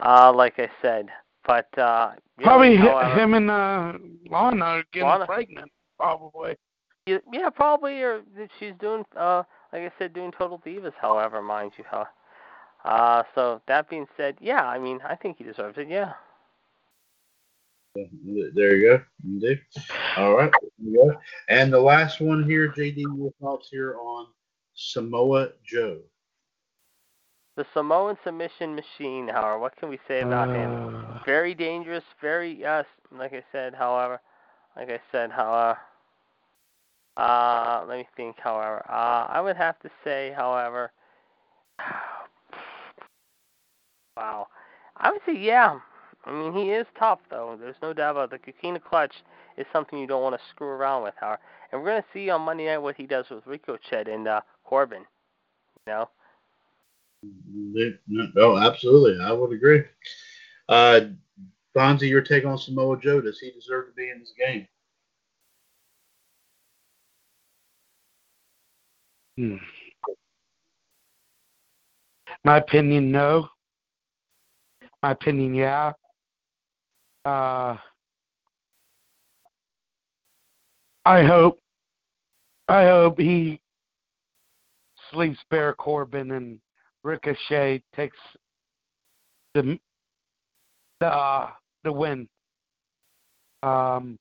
[0.04, 1.06] uh, like I said,
[1.46, 2.12] but uh,
[2.42, 3.92] Probably hi- however, him and uh,
[4.30, 5.26] Lana are getting Lana.
[5.26, 5.70] pregnant.
[5.96, 6.56] Probably.
[7.06, 8.22] Yeah, probably, or
[8.58, 10.92] she's doing, uh, like I said, doing Total Divas.
[11.00, 12.04] However, mind you, huh?
[12.84, 15.88] Uh, so that being said, yeah, I mean, I think he deserves it.
[15.88, 16.12] Yeah.
[18.54, 19.02] There you go.
[19.24, 19.60] Indeed.
[20.16, 20.50] All right.
[20.78, 21.16] You go.
[21.48, 24.26] And the last one here, JD, your thoughts here on
[24.74, 26.00] Samoa Joe.
[27.56, 30.72] The Samoan submission machine, however, what can we say about him?
[30.74, 34.20] Uh, Very dangerous, very, yes, like I said, however,
[34.76, 35.78] like I said, however,
[37.16, 40.92] uh, let me think, however, uh, I would have to say, however,
[44.16, 44.48] wow,
[44.96, 45.80] I would say, yeah,
[46.26, 48.42] I mean, he is tough, though, there's no doubt about it.
[48.44, 49.14] The Coquina clutch
[49.56, 51.40] is something you don't want to screw around with, however,
[51.70, 54.40] and we're going to see on Monday night what he does with Ricochet and, uh,
[54.64, 55.02] Corbin,
[55.86, 56.08] you know?
[57.22, 57.98] Indeed.
[58.36, 59.24] Oh, absolutely.
[59.24, 59.82] I would agree.
[60.68, 61.00] Uh,
[61.76, 63.20] Fonzie, your take on Samoa Joe.
[63.20, 64.66] Does he deserve to be in this game?
[69.36, 69.56] hmm.
[72.44, 73.48] My opinion, no.
[75.02, 75.92] My opinion, yeah.
[77.26, 77.76] Uh,
[81.04, 81.58] I hope,
[82.68, 83.60] I hope he
[85.10, 86.60] sleeps Baron Corbin and
[87.02, 88.16] Ricochet takes
[89.54, 89.76] the
[91.00, 91.50] the uh,
[91.82, 92.28] the win.
[93.64, 94.16] Um,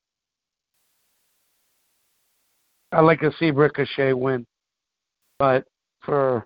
[2.91, 4.47] I like to see Ricochet win,
[5.37, 5.63] but
[6.01, 6.43] for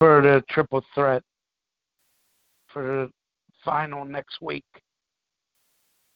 [0.00, 1.22] for the triple threat
[2.72, 3.10] for the
[3.64, 4.64] final next week.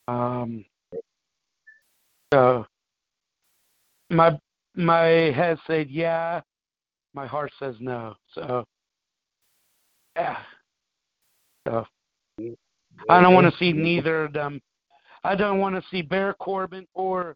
[0.07, 0.65] Um,
[2.33, 2.65] so
[4.09, 4.39] my
[4.75, 6.41] my head said yeah,
[7.13, 8.15] my heart says no.
[8.33, 8.65] So
[10.15, 10.37] yeah.
[11.67, 11.85] So
[13.09, 14.61] I don't want to see neither of them.
[15.23, 17.35] I don't want to see Baron Corbin or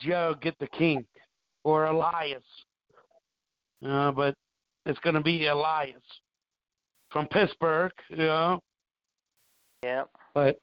[0.00, 1.04] Joe get the king
[1.64, 2.44] or Elias.
[3.86, 4.34] Uh, but
[4.86, 6.02] it's going to be Elias
[7.16, 8.60] from Pittsburgh, you know.
[9.82, 10.02] Yeah.
[10.34, 10.58] But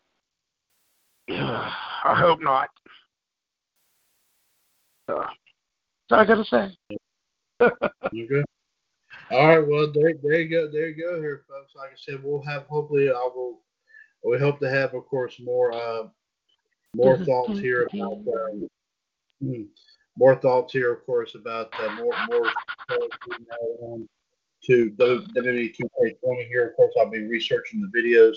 [1.29, 2.69] I hope not.
[5.09, 6.77] So, that's all I got to say.
[8.05, 8.43] Okay.
[9.31, 11.73] All right, well there, there you go, there you go, here, folks.
[11.75, 13.59] Like I said, we'll have hopefully I will.
[14.23, 16.07] We hope to have, of course, more uh,
[16.93, 18.67] more thoughts here about um,
[19.41, 19.61] hmm,
[20.17, 22.51] more thoughts here, of course, about uh, more more
[23.83, 24.09] um,
[24.65, 26.69] to WWE 2K20 here.
[26.69, 28.35] Of course, I'll be researching the videos.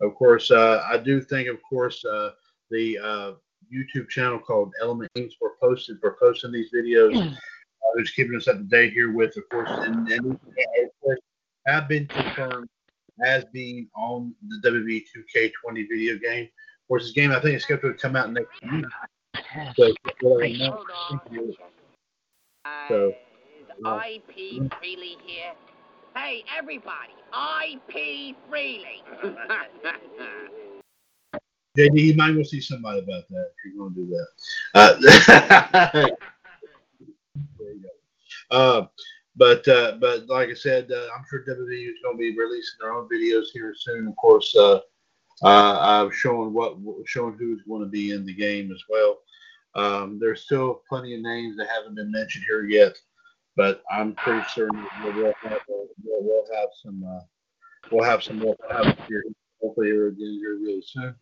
[0.00, 2.30] Of course, uh, I do think, of course, uh,
[2.70, 3.32] the uh,
[3.72, 7.16] YouTube channel called Element Games for posted for posting these videos.
[7.16, 7.34] Uh,
[7.94, 10.40] who's keeping us up to date here with, of course, and, and of
[11.02, 11.18] course,
[11.66, 12.68] have been confirmed
[13.24, 15.02] as being on the WWE
[15.34, 16.44] 2K20 video game.
[16.44, 18.84] Of course, this game I think is scheduled to come out next week.
[19.76, 19.92] So,
[22.88, 23.14] so
[23.84, 25.52] uh, IP Freely here.
[26.14, 27.14] Hey, everybody,
[27.64, 29.02] IP Freely.
[31.78, 34.26] JD, you might want to see somebody about that if you're going to do that.
[35.94, 36.08] Uh.
[38.50, 38.84] Uh,
[39.34, 42.76] but uh, but like I said, uh, I'm sure WWE is going to be releasing
[42.78, 44.06] their own videos here soon.
[44.06, 44.80] Of course, uh,
[45.42, 46.76] uh, showing what
[47.06, 49.20] showing who's going to be in the game as well.
[49.74, 52.92] Um, there's still plenty of names that haven't been mentioned here yet,
[53.56, 57.20] but I'm pretty certain we'll have we'll, we'll have some uh,
[57.90, 58.56] we'll have some more
[59.08, 59.24] here
[59.60, 61.14] hopefully here again here really soon.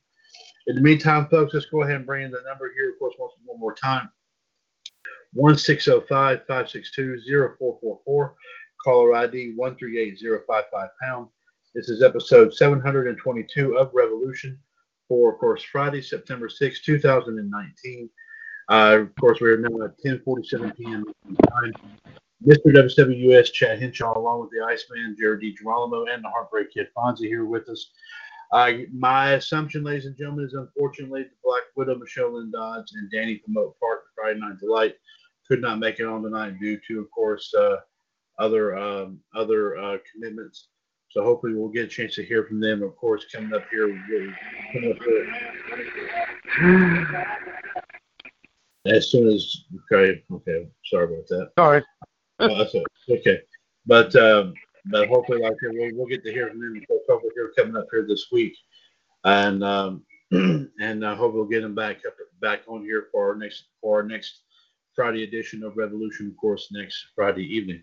[0.67, 3.15] In the meantime, folks, let's go ahead and bring in the number here, of course,
[3.19, 4.09] once one more time.
[5.37, 8.35] 1-605-562-0444.
[8.85, 11.29] Caller ID 138055 pound.
[11.75, 14.59] This is episode 722 of Revolution
[15.09, 18.11] for, of course, Friday, September 6, 2019.
[18.69, 21.05] Uh, of course, we are now at 10:47 p.m.
[22.47, 22.67] Mr.
[22.67, 27.45] WWS Chad Henshaw, along with the Iceman Jared DiGirolamo and the Heartbreak Kid Fonzie here
[27.45, 27.91] with us.
[28.53, 33.11] Uh, my assumption, ladies and gentlemen, is unfortunately the Black Widow, Michelle Lynn Dodds, and
[33.11, 34.95] Danny from Oak Park, Friday Night Delight,
[35.47, 37.77] could not make it on tonight due to, of course, uh,
[38.39, 40.69] other um, other uh, commitments.
[41.11, 42.83] So hopefully we'll get a chance to hear from them.
[42.83, 43.89] Of course, coming up here,
[44.73, 45.27] coming up here
[48.87, 51.51] as soon as okay, okay, sorry about that.
[51.59, 51.83] Sorry.
[52.41, 52.65] Uh,
[53.11, 53.41] okay,
[53.87, 54.55] but um,
[54.87, 56.83] but hopefully, like we'll, we'll get to hear from them.
[57.09, 58.57] Hopefully, here coming up here this week,
[59.25, 63.37] and um, and I hope we'll get them back up back on here for our
[63.37, 64.43] next for our next
[64.95, 67.83] Friday edition of Revolution, of course, next Friday evening.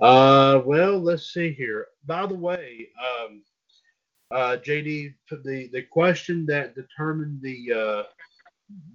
[0.00, 1.88] Uh, well, let's see here.
[2.06, 3.42] By the way, um,
[4.30, 5.14] uh, JD,
[5.44, 8.02] the the question that determined the uh,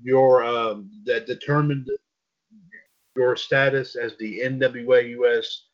[0.02, 1.90] your um, that determined
[3.16, 5.68] your status as the NWA US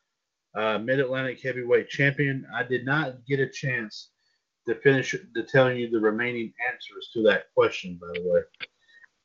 [0.56, 2.46] uh, Mid Atlantic Heavyweight Champion.
[2.54, 4.10] I did not get a chance
[4.68, 8.42] to finish to tell you the remaining answers to that question, by the way.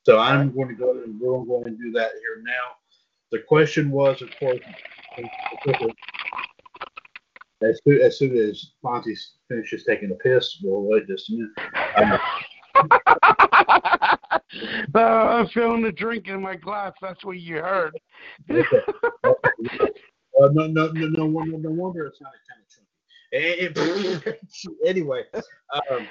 [0.05, 2.77] So I'm going to go ahead and we're going to do that here now.
[3.33, 4.61] The question was, of course,
[7.63, 9.19] as soon as, soon as Fonzie
[9.49, 11.51] finishes taking a piss, we'll wait just a minute.
[11.97, 13.46] Um,
[14.95, 16.93] uh, I'm feeling the drink in my glass.
[17.01, 17.99] That's what you heard.
[18.51, 18.63] Uh,
[20.53, 24.39] no, no, no, no, no, wonder it's not a kind of chunky.
[24.87, 25.23] anyway,
[25.91, 26.07] um,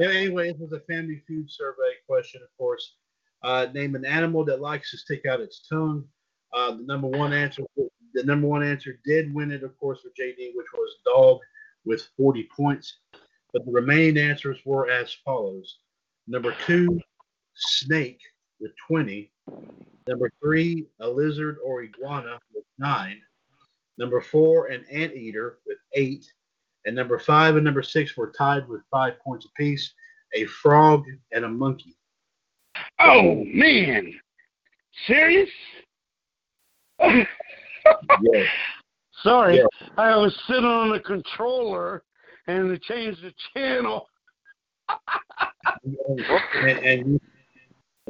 [0.00, 2.96] anyway, this was a Family Feud survey question, of course.
[3.42, 6.04] Uh, name an animal that likes to stick out its tongue.
[6.52, 7.62] Uh, the number one answer,
[8.14, 11.38] the number one answer did win it, of course, for JD, which was dog
[11.84, 12.98] with 40 points.
[13.52, 15.78] But the remaining answers were as follows:
[16.26, 17.00] number two,
[17.60, 18.20] snake
[18.60, 19.30] with 20.
[20.08, 23.20] Number three, a lizard or iguana with nine.
[23.98, 26.24] Number four, an anteater with eight.
[26.86, 29.92] And number five and number six were tied with five points apiece
[30.34, 31.96] a frog and a monkey.
[33.00, 34.18] Oh, man.
[35.06, 35.50] Serious?
[37.00, 37.24] yeah.
[39.22, 39.88] Sorry, Yeah.
[39.98, 42.02] I was sitting on the controller
[42.46, 44.06] and it changed the channel.
[45.84, 47.20] and, and you,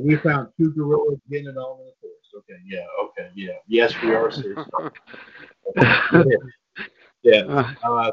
[0.01, 2.31] and you found two gorillas getting it on in the forest.
[2.37, 3.59] Okay, yeah, okay, yeah.
[3.67, 4.67] Yes, we are serious.
[7.23, 7.43] yeah.
[7.43, 8.11] Uh, Uh,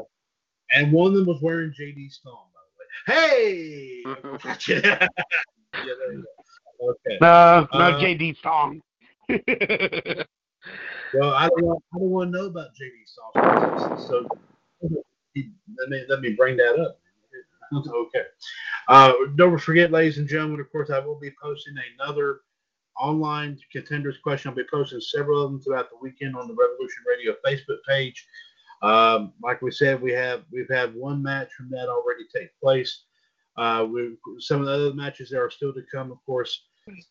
[0.72, 3.30] and one of them was wearing JD's thong, by the way.
[3.30, 4.02] Hey!
[4.68, 5.08] yeah,
[5.72, 6.24] there you
[6.80, 6.90] go.
[6.90, 7.18] Okay.
[7.20, 8.82] no, not Uh, JD song.
[11.14, 13.98] Well, I don't want, I don't want to know about JD's thong.
[13.98, 14.28] So
[14.82, 17.00] let me let me bring that up.
[17.74, 18.24] Okay.
[18.88, 22.40] Uh, don't forget, ladies and gentlemen, of course, I will be posting another
[22.98, 24.48] online contenders question.
[24.48, 28.26] I'll be posting several of them throughout the weekend on the Revolution Radio Facebook page.
[28.82, 33.04] Um, like we said, we have we've had one match from that already take place.
[33.56, 36.64] Uh, we some of the other matches that are still to come, of course.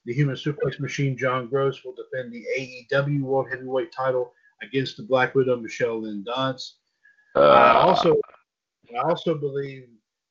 [0.06, 5.04] The Human Suplex Machine, John Gross, will defend the AEW World Heavyweight title against the
[5.04, 6.78] Black Widow Michelle Lynn Dodds.
[7.36, 8.18] I also,
[8.96, 9.88] I also believe,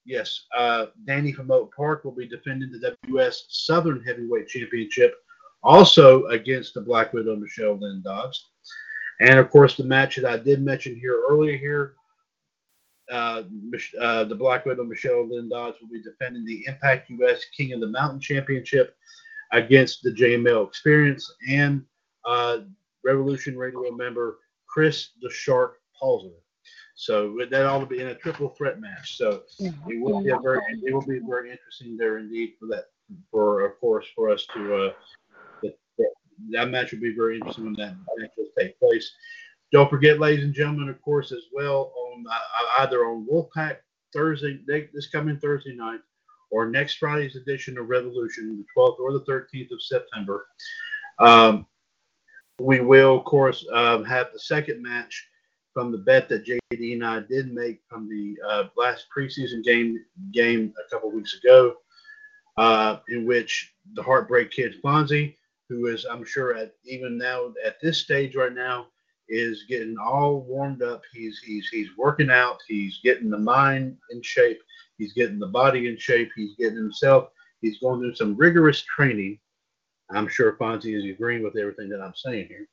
[0.07, 5.15] yes, uh, Danny from Oak Park will be defending the WS Southern Heavyweight Championship,
[5.63, 8.51] also against the Black Widow Michelle Lynn Dodds.
[9.21, 11.95] And of course, the match that I did mention here earlier here,
[13.11, 13.43] uh,
[14.01, 17.81] uh, the Black Widow Michelle Lynn Dodds will be defending the Impact US King of
[17.81, 18.97] the Mountain Championship
[19.53, 21.85] against the JML Experience and
[22.25, 22.59] uh,
[23.05, 24.39] Revolution Radio member
[24.69, 26.35] Chris the Shark Palzer.
[26.97, 29.19] So that all to be in a triple threat match.
[29.19, 32.87] So it will be a very it will be very interesting there indeed for that
[33.31, 34.93] for of course for us to uh
[35.63, 35.77] that,
[36.51, 39.13] that match will be very interesting when that match will take place.
[39.73, 43.77] Don't forget, ladies and gentlemen, of course, as well on uh, either on Wolfpack
[44.15, 46.01] Thursday this coming Thursday night
[46.51, 50.47] or next Friday's edition of Revolution, the 12th or the 13th of September.
[51.19, 51.67] Um,
[52.59, 55.29] we will, of course, um, have the second match
[55.77, 60.03] from the bet that JD and I did make from the uh, last preseason game
[60.33, 61.75] game a couple weeks ago,
[62.57, 65.37] uh, in which the Heartbreak Kid Fonzie,
[65.69, 68.87] who is I'm sure at even now at this stage right now
[69.29, 71.03] is getting all warmed up.
[71.13, 72.57] He's he's he's working out.
[72.67, 74.63] He's getting the mind in shape.
[74.97, 76.31] He's getting the body in shape.
[76.35, 77.29] He's getting himself.
[77.61, 79.39] He's going through some rigorous training.
[80.11, 82.69] I'm sure Fonzie is agreeing with everything that I'm saying here,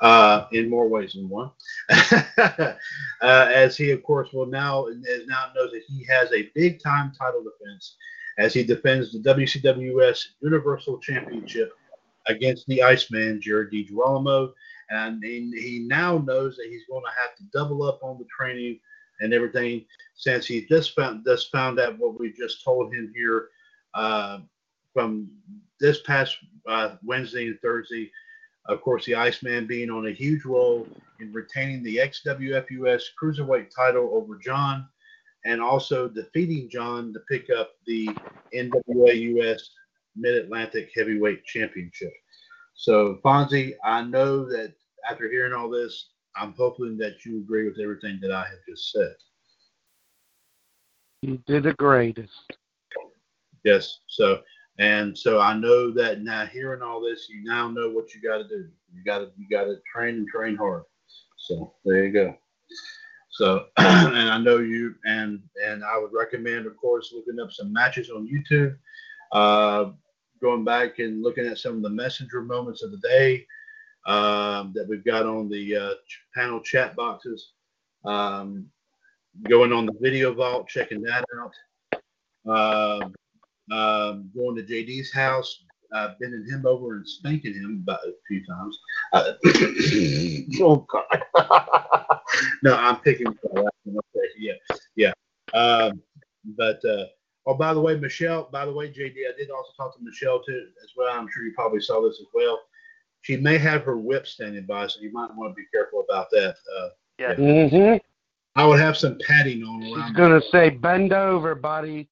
[0.00, 1.50] uh, in more ways than one.
[2.38, 2.74] uh,
[3.20, 6.80] as he, of course, will now and as now knows that he has a big
[6.82, 7.96] time title defense
[8.38, 11.72] as he defends the WCWS Universal Championship
[12.28, 14.52] against the Iceman Jared DiGirolamo,
[14.90, 18.26] and he, he now knows that he's going to have to double up on the
[18.26, 18.78] training
[19.20, 19.84] and everything
[20.14, 23.48] since he just found just found out what we just told him here
[23.94, 24.38] uh,
[24.98, 25.30] from
[25.78, 28.10] this past uh, Wednesday and Thursday.
[28.66, 30.88] Of course, the Iceman being on a huge role
[31.20, 34.88] in retaining the XWFUS Cruiserweight title over John,
[35.44, 38.08] and also defeating John to pick up the
[38.52, 39.70] NWA US
[40.16, 42.12] Mid Atlantic Heavyweight Championship.
[42.74, 44.72] So, Fonzie, I know that
[45.08, 48.90] after hearing all this, I'm hoping that you agree with everything that I have just
[48.90, 49.14] said.
[51.22, 52.32] You did the greatest.
[53.64, 54.00] Yes.
[54.08, 54.40] So,
[54.78, 58.38] and so I know that now hearing all this, you now know what you got
[58.38, 58.68] to do.
[58.94, 60.84] You got to you got to train and train hard.
[61.36, 62.36] So there you go.
[63.30, 67.72] So, and I know you, and and I would recommend, of course, looking up some
[67.72, 68.76] matches on YouTube,
[69.32, 69.92] uh,
[70.40, 73.46] going back and looking at some of the messenger moments of the day
[74.06, 75.94] um, that we've got on the uh,
[76.34, 77.52] panel chat boxes.
[78.04, 78.66] Um,
[79.48, 81.52] going on the video vault, checking that out.
[83.02, 83.14] Um,
[83.72, 85.64] um, going to JD's house,
[85.94, 88.78] uh, bending him over and spanking him about a few times.
[89.12, 89.32] Uh,
[90.62, 92.20] oh God!
[92.62, 93.26] no, I'm picking.
[93.56, 94.52] Okay, yeah,
[94.96, 95.12] yeah.
[95.54, 96.00] Um,
[96.56, 97.04] but uh,
[97.46, 98.48] oh, by the way, Michelle.
[98.52, 101.12] By the way, JD, I did also talk to Michelle too as well.
[101.12, 102.60] I'm sure you probably saw this as well.
[103.22, 106.30] She may have her whip standing by, so you might want to be careful about
[106.30, 106.56] that.
[106.78, 106.88] Uh,
[107.18, 107.34] Yeah.
[107.34, 107.96] Mm-hmm.
[108.54, 112.08] I would have some padding on She's gonna say, "Bend over, buddy.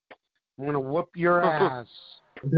[0.58, 1.88] I'm gonna whoop your ass."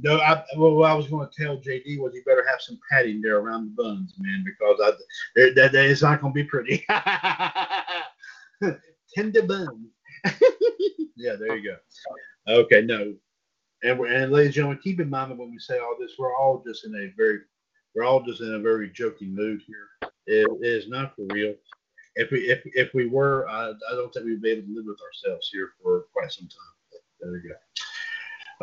[0.00, 2.78] No, I, well, what I was going to tell JD was you better have some
[2.90, 4.90] padding there around the buns, man, because I,
[5.36, 6.84] that, that, that is not going to be pretty.
[9.14, 9.88] Tender buns.
[11.16, 11.76] yeah, there you go.
[12.48, 13.14] Okay, no.
[13.84, 16.36] And, and ladies and gentlemen, keep in mind that when we say all this, we're
[16.36, 17.38] all just in a very,
[17.94, 19.88] we're all just in a very joking mood here.
[20.26, 21.54] It, it is not for real.
[22.16, 24.86] If we if if we were, I, I don't think we'd be able to live
[24.86, 26.73] with ourselves here for quite some time.
[27.24, 27.54] There we go.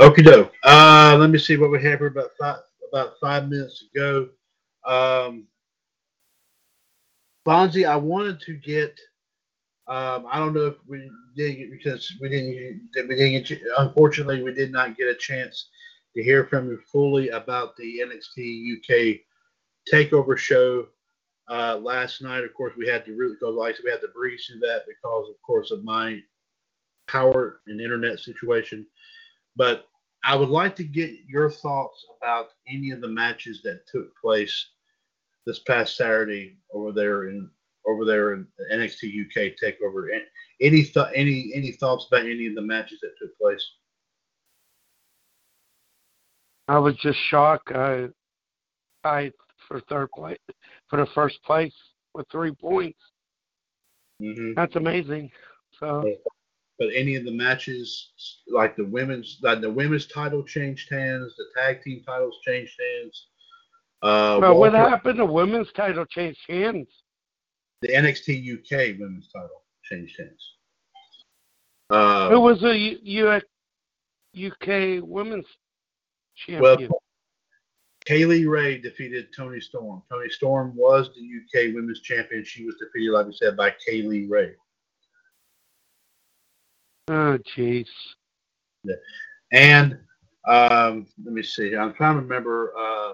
[0.07, 0.53] Okie doke.
[0.63, 2.07] Uh, let me see what we have here.
[2.07, 2.59] About five
[2.93, 4.29] about five minutes ago.
[4.85, 5.27] go.
[5.27, 5.47] Um,
[7.45, 8.99] Fonzie, I wanted to get.
[9.88, 12.81] Um, I don't know if we did because we didn't.
[12.95, 13.61] We didn't.
[13.79, 15.69] Unfortunately, we did not get a chance
[16.15, 19.21] to hear from you fully about the NXT UK
[19.91, 20.85] Takeover show
[21.49, 22.43] uh, last night.
[22.43, 25.29] Of course, we had to really because like we had to breeze through that because,
[25.29, 26.21] of course, of my
[27.11, 28.85] power and internet situation.
[29.55, 29.85] But
[30.23, 34.69] I would like to get your thoughts about any of the matches that took place
[35.45, 37.49] this past Saturday over there in
[37.88, 40.07] over there in NXT UK Takeover.
[40.61, 43.65] Any th- any any thoughts about any of the matches that took place?
[46.67, 47.71] I was just shocked.
[47.71, 48.07] I,
[49.03, 49.31] I
[49.67, 50.38] for third place,
[50.89, 51.73] for the first place
[52.13, 52.99] with three points.
[54.21, 54.53] Mm-hmm.
[54.55, 55.31] That's amazing.
[55.79, 56.03] So
[56.82, 58.10] But any of the matches,
[58.48, 63.28] like the women's, like the women's title changed hands, the tag team titles changed hands.
[64.02, 65.20] Uh, well, what happened?
[65.20, 66.88] The women's title changed hands.
[67.84, 70.53] the NXT UK Women's title changed hands.
[71.91, 73.41] Uh, Who was the U-
[74.48, 75.45] UK Women's
[76.36, 76.90] champion?
[76.90, 77.02] well,
[78.06, 80.02] Kay Lee Ray defeated Toni Storm.
[80.12, 82.44] Toni Storm was the UK Women's Champion.
[82.44, 84.56] She was defeated, like we said, by Kay Lee Ray.
[87.11, 87.88] Oh, jeez.
[89.51, 89.97] And
[90.47, 91.75] um, let me see.
[91.75, 92.73] I'm trying to remember.
[92.77, 93.13] Uh,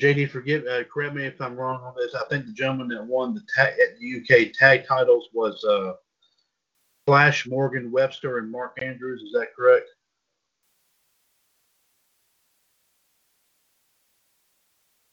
[0.00, 2.14] JD, forgive, uh, correct me if I'm wrong on this.
[2.14, 5.92] I think the gentleman that won the tag, at the UK tag titles was uh,
[7.06, 9.22] Flash Morgan Webster and Mark Andrews.
[9.22, 9.88] Is that correct?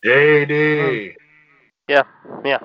[0.03, 1.13] JD,
[1.87, 2.03] Yeah,
[2.43, 2.57] yeah.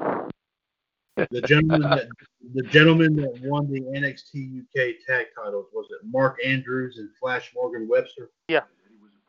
[1.16, 2.08] The gentleman that
[2.54, 7.52] the gentleman that won the NXT UK tag titles was it Mark Andrews and Flash
[7.54, 8.30] Morgan Webster?
[8.48, 8.62] Yeah.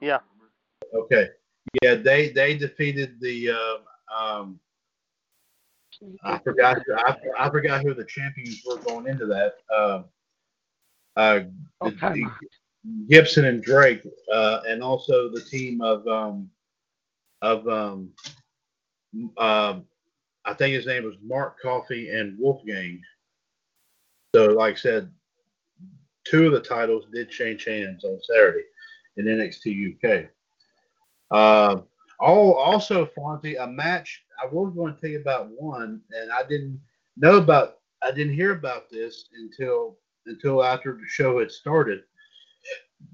[0.01, 0.19] Yeah.
[0.93, 1.30] Okay.
[1.81, 4.59] Yeah, they they defeated the uh, um
[6.23, 9.55] I forgot I, I forgot who the champions were going into that.
[9.76, 10.05] Um
[11.15, 11.39] uh,
[11.81, 12.14] Okay.
[12.14, 12.27] the
[13.09, 14.01] Gibson and Drake,
[14.31, 16.49] uh, and also the team of um
[17.41, 18.11] of um
[19.38, 19.85] um
[20.48, 23.02] I think his name was Mark Coffey and Wolfgang.
[24.34, 25.11] So like I said,
[26.24, 28.64] two of the titles did change hands on Saturday
[29.18, 30.30] in NXT UK.
[31.32, 31.82] Uh,
[32.19, 36.44] all also Fonzie, a match I was going to tell you about one, and I
[36.44, 36.80] didn't
[37.18, 37.80] know about.
[38.03, 39.98] I didn't hear about this until
[40.28, 42.03] until after the show had started.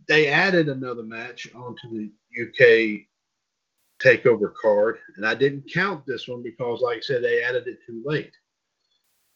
[0.07, 2.11] They added another match onto the
[2.41, 3.05] UK
[4.03, 7.79] takeover card, and I didn't count this one because, like I said, they added it
[7.85, 8.35] too late.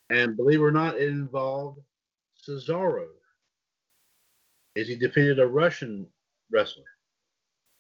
[0.10, 1.80] And believe it or not, it involved
[2.48, 3.08] Cesaro,
[4.78, 6.08] as he defeated a Russian
[6.52, 6.84] wrestler.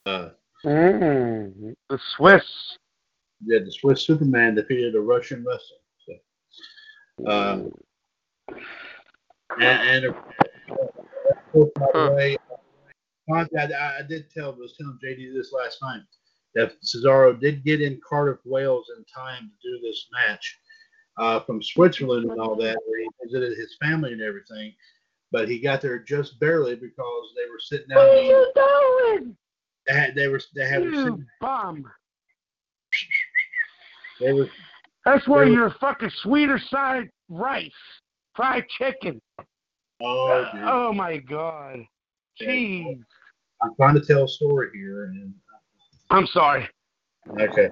[0.06, 0.30] Uh,
[0.66, 2.78] Mm, the Swiss.
[3.46, 5.78] yeah, the Swiss Superman defeated a Russian wrestler.
[6.06, 7.60] So, uh,
[9.60, 10.16] and, and of
[11.52, 12.38] course, by the way,
[13.32, 13.46] I,
[14.00, 16.02] I did tell was telling JD this last night
[16.58, 20.60] that Cesaro did get in Cardiff, Wales, in time to do this match
[21.18, 24.74] uh, from Switzerland and all that, where he visited his family and everything.
[25.32, 27.98] But he got there just barely because they were sitting down.
[28.00, 29.38] What are you doing?
[29.88, 31.86] They had, they were they had You bum.
[34.20, 34.50] they were
[35.06, 37.70] That's where your fucking sweeter side rice,
[38.36, 39.22] fried chicken.
[40.02, 40.62] oh, dude.
[40.66, 41.80] Oh my god.
[42.42, 43.00] Jeez.
[43.62, 45.34] I'm trying to tell a story here, and
[46.10, 46.68] I'm sorry.
[47.40, 47.70] okay.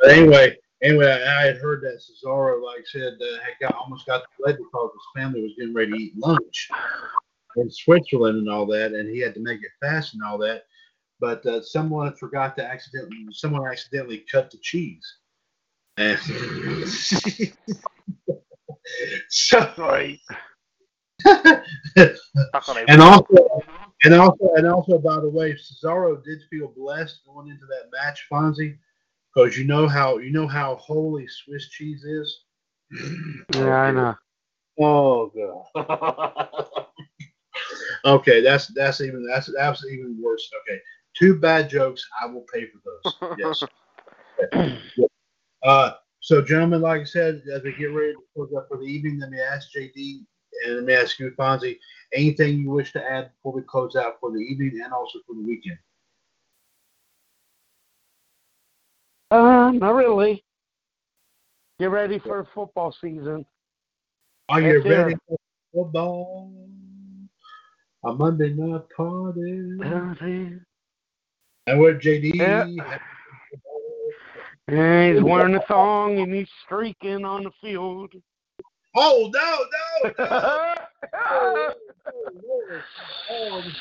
[0.00, 4.22] But anyway, anyway, I, had heard that Cesaro, like said, uh, had got almost got
[4.38, 6.68] delayed because his family was getting ready to eat lunch
[7.56, 10.64] in Switzerland and all that, and he had to make it fast and all that.
[11.20, 15.16] But uh, someone forgot to accidentally, someone accidentally cut the cheese.
[15.96, 16.18] And
[19.38, 20.18] so, Right.
[21.20, 23.26] Stuck on a and also,
[24.04, 28.26] and also, and also, by the way, Cesaro did feel blessed going into that match,
[28.30, 28.78] Fonzie,
[29.34, 32.44] because you know how you know how holy Swiss cheese is.
[33.54, 34.14] Yeah, I know.
[34.80, 35.32] Oh
[35.74, 36.86] god.
[38.04, 40.48] okay, that's that's even that's that's even worse.
[40.62, 40.80] Okay,
[41.18, 42.06] two bad jokes.
[42.20, 43.36] I will pay for those.
[43.38, 43.62] Yes.
[44.54, 44.78] Okay.
[45.62, 48.84] Uh, so, gentlemen, like I said, as we get ready to close up for the
[48.84, 50.24] evening, let me ask JD
[50.64, 51.78] and let me ask you, Fonzie,
[52.12, 55.34] anything you wish to add before we close out for the evening and also for
[55.34, 55.78] the weekend?
[59.30, 60.44] Uh, not really.
[61.78, 63.46] Get ready for football season.
[64.48, 64.92] Are you Heck yeah.
[64.92, 65.36] ready for
[65.72, 66.52] football?
[68.04, 69.78] A Monday night party.
[71.66, 72.34] And where JD?
[72.34, 72.66] Yeah.
[74.68, 78.12] And he's wearing a thong and he's streaking on the field.
[78.96, 79.56] Oh no,
[80.04, 81.74] no, no!
[82.12, 82.82] Oh, Lord.
[83.30, 83.72] Um,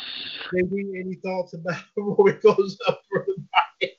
[0.53, 3.35] JD, any thoughts about before it goes up for the
[3.81, 3.93] night?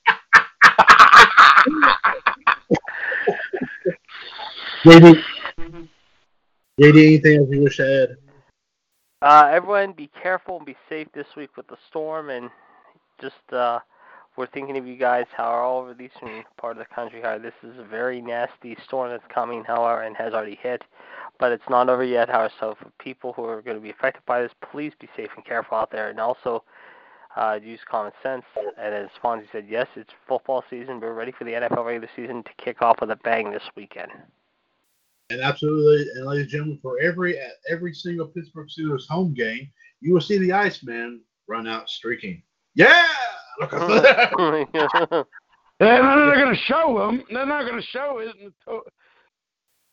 [4.85, 5.23] JD,
[6.79, 8.17] JD, anything else you wish to add?
[9.21, 12.49] Uh, everyone, be careful and be safe this week with the storm, and
[13.19, 13.79] just uh,
[14.37, 17.21] we're thinking of you guys how are all over the eastern part of the country.
[17.21, 20.83] How this is a very nasty storm that's coming, however, and has already hit,
[21.39, 22.29] but it's not over yet.
[22.29, 25.29] However, so for people who are going to be affected by this, please be safe
[25.35, 26.63] and careful out there, and also
[27.35, 28.45] uh, use common sense.
[28.77, 30.99] And as Fonzie said, yes, it's football season.
[30.99, 34.11] We're ready for the NFL regular season to kick off with a bang this weekend.
[35.29, 37.37] And absolutely, and ladies and gentlemen, for every
[37.69, 39.69] every single Pittsburgh Steelers home game,
[40.01, 42.43] you will see the Iceman run out streaking.
[42.75, 43.07] Yeah!
[43.61, 45.25] Look at.
[45.79, 47.23] And they're not going to show them.
[47.31, 48.35] They're not going to show it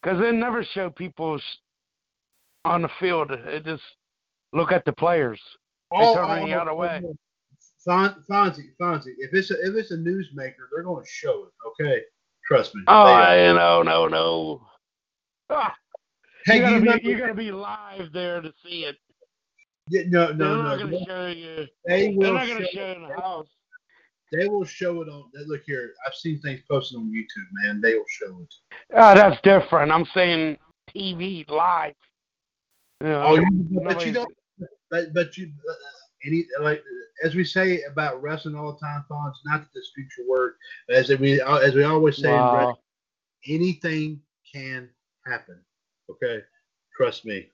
[0.03, 1.41] Because they never show people
[2.65, 3.31] on the field.
[3.31, 3.83] It just
[4.53, 5.41] look at the players.
[5.91, 7.01] They All- turn all- the other way.
[7.89, 11.53] Fonzie, Fonzie, if it's a, if it's a newsmaker, they're going to show it.
[11.83, 12.03] Okay,
[12.47, 12.83] trust me.
[12.87, 13.55] Oh, I, are.
[13.55, 14.67] no, no, no.
[15.49, 15.75] Ah,
[16.45, 18.97] hey, you gotta you be remember- you gotta be live there to see it.
[19.89, 20.85] Yeah, no, no, They're no, not no.
[20.85, 21.67] gonna show you.
[21.87, 23.47] They They're not gonna show, show you in the house.
[24.33, 25.25] They will show it on.
[25.47, 27.81] Look here, I've seen things posted on YouTube, man.
[27.81, 28.55] They will show it.
[28.95, 29.93] Oh, that's different.
[29.93, 30.59] I'm saying
[30.95, 31.95] TV live.
[33.01, 34.35] You know, Oh, you, but you don't.
[34.91, 35.75] But but you uh,
[36.25, 36.83] any like
[37.23, 39.35] as we say about wrestling all the time, Fonz.
[39.45, 40.55] Not to dispute your word,
[40.87, 42.77] but as we as we always say, in wrestling,
[43.47, 44.89] anything can
[45.27, 45.61] happen.
[46.11, 46.43] Okay,
[46.97, 47.51] trust me.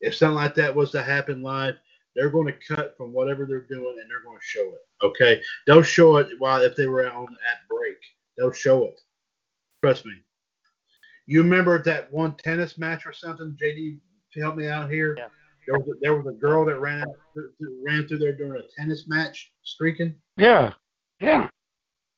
[0.00, 1.76] If something like that was to happen live,
[2.14, 4.87] they're going to cut from whatever they're doing and they're going to show it.
[5.02, 7.98] Okay, they'll show it while if they were on at break,
[8.36, 9.00] they'll show it.
[9.82, 10.12] Trust me.
[11.26, 13.56] You remember that one tennis match or something?
[13.62, 13.98] JD,
[14.40, 15.14] help me out here.
[15.18, 15.28] Yeah.
[15.66, 17.04] There was a, there was a girl that ran
[17.86, 20.14] ran through there during a tennis match, streaking.
[20.38, 20.72] Yeah,
[21.20, 21.48] yeah.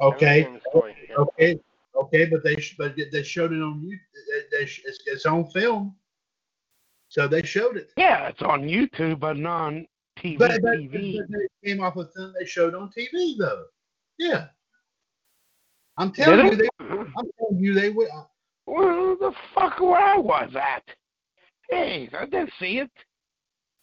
[0.00, 1.16] Okay, Everything in the story, yeah.
[1.16, 1.60] okay,
[2.00, 3.98] okay, but they but they showed it on you.
[4.50, 5.96] They, they, it's, it's on film,
[7.08, 7.90] so they showed it.
[7.96, 9.86] Yeah, it's on YouTube, but not on
[10.20, 10.38] TV.
[10.38, 11.18] But, but, TV.
[11.28, 13.64] but it came off of something they showed on TV though.
[14.18, 14.48] Yeah,
[15.96, 16.58] I'm Did telling you, it?
[16.58, 18.08] they, I'm telling you, they would.
[18.08, 18.24] Uh,
[18.64, 20.82] where the fuck where I was at?
[21.68, 22.90] Hey, I didn't see it.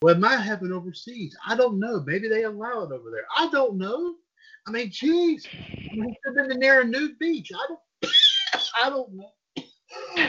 [0.02, 1.36] Well, it might happen overseas.
[1.46, 2.04] I don't know.
[2.06, 3.26] Maybe they allow it over there.
[3.36, 4.16] I don't know.
[4.68, 7.52] I mean, jeez, I mean, have been near a nude beach.
[7.56, 7.80] I don't.
[8.84, 9.32] I don't know.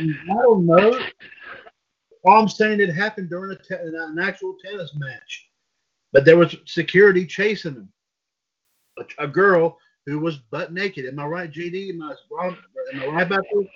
[0.00, 1.00] I don't know.
[2.24, 5.48] All I'm saying it happened during a te- an actual tennis match,
[6.12, 7.92] but there was security chasing him.
[8.98, 11.06] A, a girl who was butt naked.
[11.06, 11.90] Am I right, JD?
[11.90, 12.56] Am I wrong?
[12.92, 13.66] Am I right about this?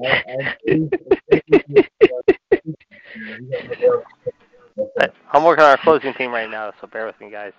[5.32, 7.52] I'm working on our closing team right now, so bear with me, guys.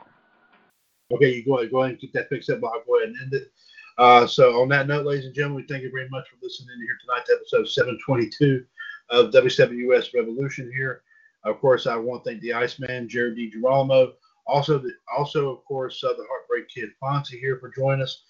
[1.11, 2.63] Okay, you go ahead, go ahead and get that fixed up.
[2.63, 3.51] I'll go ahead and end it.
[3.99, 6.69] Uh, so on that note, ladies and gentlemen, we thank you very much for listening
[6.73, 8.63] in here tonight to episode 722
[9.09, 11.01] of WWS Revolution here.
[11.43, 14.13] Of course, I want to thank the Iceman, Jared DiGirolamo.
[14.47, 18.23] Also, the, also of course, uh, the Heartbreak Kid Fonzie here for joining us.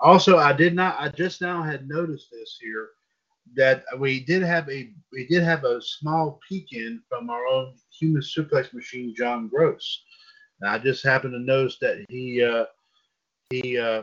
[0.00, 2.90] Also, I did not, I just now had noticed this here
[3.54, 7.74] that we did have a we did have a small peek in from our own
[7.90, 10.02] human suplex machine, John Gross.
[10.62, 12.66] I just happened to notice that he uh,
[13.48, 14.02] he uh,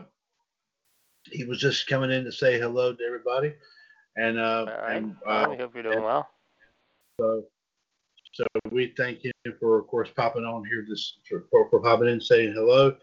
[1.30, 3.54] he was just coming in to say hello to everybody,
[4.16, 4.96] and uh, right.
[4.96, 6.28] and uh, we hope you're doing well.
[7.20, 7.44] so
[8.32, 12.20] so we thank him for of course popping on here this for, for popping in
[12.20, 12.96] saying hello,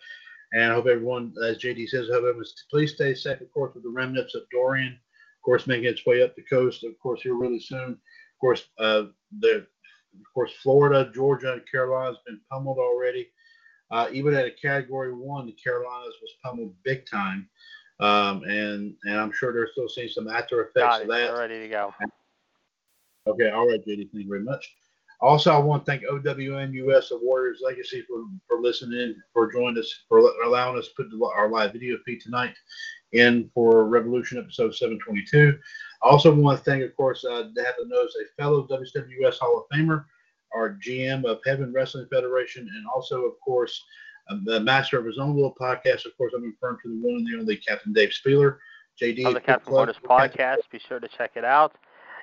[0.53, 3.73] and I hope everyone, as JD says, I hope everyone please stay safe, of course,
[3.73, 7.21] with the remnants of Dorian, of course, making its way up the coast, of course,
[7.21, 7.91] here really soon.
[7.91, 9.03] Of course, uh,
[9.39, 9.67] the
[10.19, 13.29] of course Florida, Georgia, and Carolina's been pummeled already.
[13.91, 17.49] Uh, even at a Category One, the Carolinas was pummeled big time,
[18.01, 21.31] um, and and I'm sure they're still seeing some after effects of that.
[21.31, 21.93] We're ready to go.
[23.27, 24.73] Okay, all right, JD, thank you very much.
[25.21, 29.93] Also, I want to thank OWNUS of Warriors Legacy for, for listening, for joining us,
[30.09, 32.55] for allowing us to put our live video feed tonight
[33.11, 35.59] in for Revolution episode 722.
[36.01, 38.67] I also want to thank, of course, uh, to have to know as a fellow
[38.67, 40.05] WWS Hall of Famer,
[40.55, 43.85] our GM of Heaven Wrestling Federation, and also, of course,
[44.29, 46.05] um, the master of his own little podcast.
[46.05, 48.57] Of course, I'm referring to the one and the only Captain Dave Spieler.
[49.01, 51.75] JD, On the Captain Captain- podcast, be sure to check it out.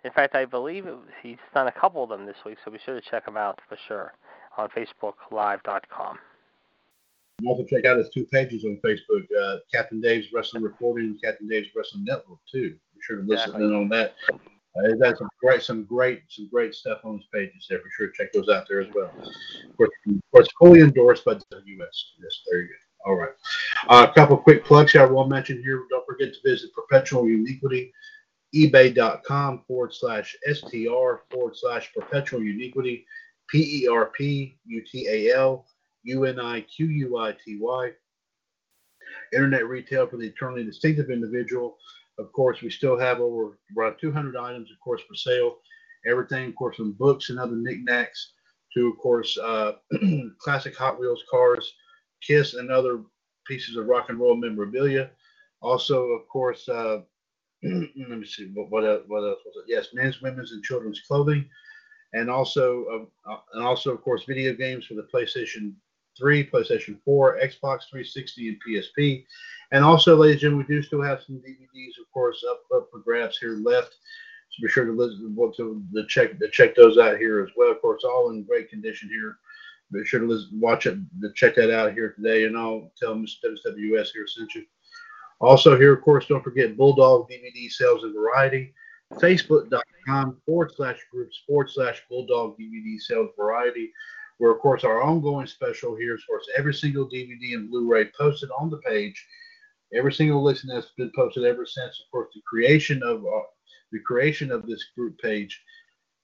[0.04, 2.78] In fact, I believe it, he's done a couple of them this week, so be
[2.84, 4.12] sure to check them out for sure
[4.56, 6.18] on FacebookLive.com.
[7.40, 11.22] And also check out his two pages on Facebook, uh, Captain Dave's Wrestling Reporting and
[11.22, 12.70] Captain Dave's Wrestling Network too.
[12.94, 13.64] Be sure to listen Exactly.
[13.66, 14.14] in on that.
[14.78, 17.80] Uh, he's got some great, some great, some great stuff on his pages there.
[17.80, 19.10] for sure check those out there as well.
[19.18, 22.12] Of course, of course fully endorsed by the US.
[22.22, 22.74] Yes, there you go.
[23.10, 23.30] All right.
[23.88, 25.84] Uh, a couple quick plugs here I will mention here.
[25.90, 27.92] Don't forget to visit Perpetual Uniquity,
[28.54, 33.06] ebay.com forward slash STR forward slash Perpetual Uniquity,
[33.48, 35.66] P E R P U T A L
[36.04, 37.90] U N I Q U I T Y.
[39.32, 41.78] Internet retail for the eternally distinctive individual.
[42.18, 45.58] Of course, we still have over around 200 items, of course, for sale.
[46.06, 48.32] Everything, of course, from books and other knickknacks
[48.74, 49.72] to, of course, uh,
[50.38, 51.74] classic Hot Wheels cars,
[52.22, 53.02] Kiss, and other
[53.46, 55.10] pieces of rock and roll memorabilia.
[55.62, 57.00] Also, of course, uh,
[57.62, 59.64] let me see what what else, what else was it?
[59.66, 61.48] Yes, men's, women's, and children's clothing,
[62.12, 62.84] and also
[63.26, 65.72] uh, uh, and also of course video games for the PlayStation
[66.18, 69.24] 3, PlayStation 4, Xbox 360, and PSP.
[69.72, 72.88] And also, ladies and gentlemen, we do still have some DVDs, of course, up, up
[72.90, 73.94] for grabs here left.
[74.50, 77.70] So be sure to listen to, to check to check those out here as well.
[77.70, 79.38] Of course, all in great condition here.
[79.92, 83.14] Be sure to listen, watch it, to check that out here today, and I'll tell
[83.14, 83.54] Mr.
[83.66, 84.64] WWS here sent you.
[85.40, 88.74] Also here, of course, don't forget Bulldog DVD Sales and Variety.
[89.14, 93.92] Facebook.com forward slash groups forward slash Bulldog DVD Sales Variety,
[94.38, 97.90] where, of course, our ongoing special here is, of course, every single DVD and Blu
[97.90, 99.26] ray posted on the page.
[99.94, 103.40] Every single listing that's been posted ever since, of course, the creation of uh,
[103.90, 105.60] the creation of this group page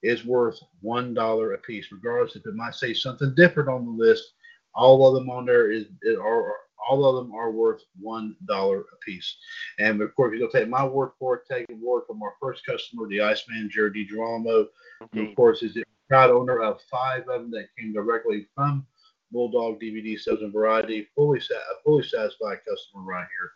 [0.02, 3.90] is worth one dollar a piece, regardless if it might say something different on the
[3.90, 4.34] list.
[4.74, 5.86] All of them on there is
[6.20, 6.52] are
[6.86, 9.36] all of them are worth one dollar a piece.
[9.78, 11.42] And of course, you'll take my word for it.
[11.50, 14.66] Take the word from our first customer, the Iceman, Jared DiGirolamo,
[15.12, 18.86] who of course is the proud owner of five of them that came directly from
[19.32, 21.08] Bulldog DVD Sales and Variety.
[21.14, 23.50] Fully, a fully satisfied customer right here.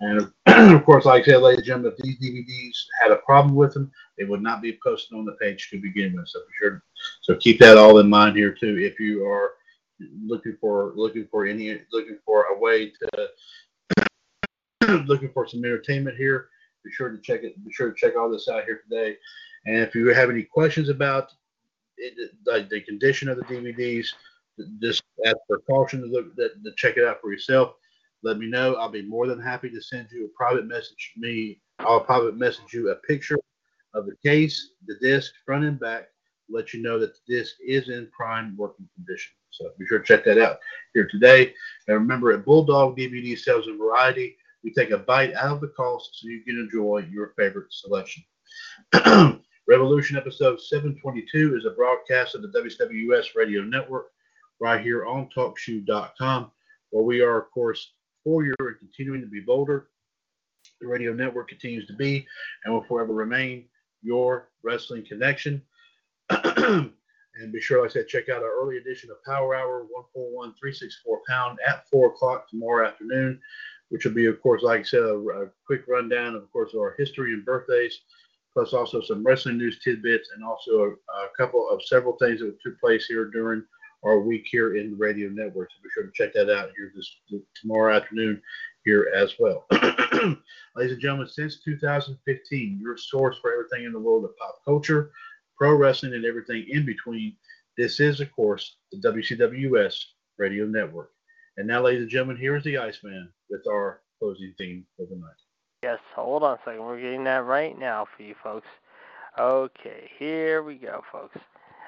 [0.00, 0.32] And
[0.74, 3.74] of course, like I said, ladies and gentlemen, if these DVDs had a problem with
[3.74, 6.28] them, they would not be posted on the page to begin with.
[6.28, 6.82] So sure,
[7.22, 8.78] so keep that all in mind here too.
[8.78, 9.52] If you are
[10.24, 13.28] looking for looking for any looking for a way to
[15.06, 16.48] looking for some entertainment here,
[16.84, 17.62] be sure to check it.
[17.64, 19.16] Be sure to check all this out here today.
[19.64, 21.32] And if you have any questions about
[21.96, 24.08] the condition of the DVDs,
[24.80, 27.74] just as for caution to, look, to check it out for yourself.
[28.22, 28.74] Let me know.
[28.74, 31.12] I'll be more than happy to send you a private message.
[31.16, 33.38] Me, I'll private message you a picture
[33.94, 36.08] of the case, the disc, front and back,
[36.48, 39.32] let you know that the disc is in prime working condition.
[39.50, 40.58] So be sure to check that out
[40.94, 41.54] here today.
[41.88, 45.68] And remember, at Bulldog DVD Sales and Variety, we take a bite out of the
[45.68, 48.24] cost so you can enjoy your favorite selection.
[49.68, 54.12] Revolution episode 722 is a broadcast of the WWS Radio Network
[54.60, 56.52] right here on TalkShoe.com,
[56.90, 59.88] where we are, of course, for you and continuing to be bolder.
[60.80, 62.24] The radio network continues to be
[62.64, 63.64] and will forever remain
[64.02, 65.60] your wrestling connection.
[66.30, 66.92] and
[67.52, 71.22] be sure, like I said, check out our early edition of Power Hour 141 364
[71.28, 73.40] pound at 4 o'clock tomorrow afternoon,
[73.88, 76.78] which will be, of course, like I said, a, a quick rundown, of course, of
[76.78, 78.02] our history and birthdays,
[78.56, 82.56] plus also some wrestling news tidbits and also a, a couple of several things that
[82.62, 83.62] took place here during
[84.02, 85.68] our week here in the radio network.
[85.70, 87.16] So be sure to check that out here this,
[87.60, 88.40] tomorrow afternoon
[88.86, 89.66] here as well.
[90.74, 95.10] Ladies and gentlemen, since 2015, your source for everything in the world of pop culture,
[95.58, 97.36] pro wrestling, and everything in between.
[97.76, 100.02] This is, of course, the WCWS
[100.38, 101.10] Radio Network.
[101.58, 105.16] And now, ladies and gentlemen, here is the Iceman with our closing theme for the
[105.16, 105.45] night.
[105.86, 106.80] Yes, hold on a second.
[106.80, 108.66] We're getting that right now for you folks.
[109.38, 111.38] Okay, here we go, folks.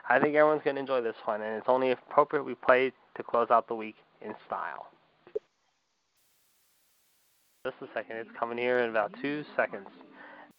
[0.09, 3.23] I think everyone's going to enjoy this one, and it's only appropriate we play to
[3.25, 4.87] close out the week in style.
[7.67, 8.19] Just a second.
[8.19, 9.89] It's coming here in about two seconds.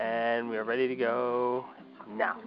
[0.02, 1.64] And we are ready to go
[2.10, 2.42] now.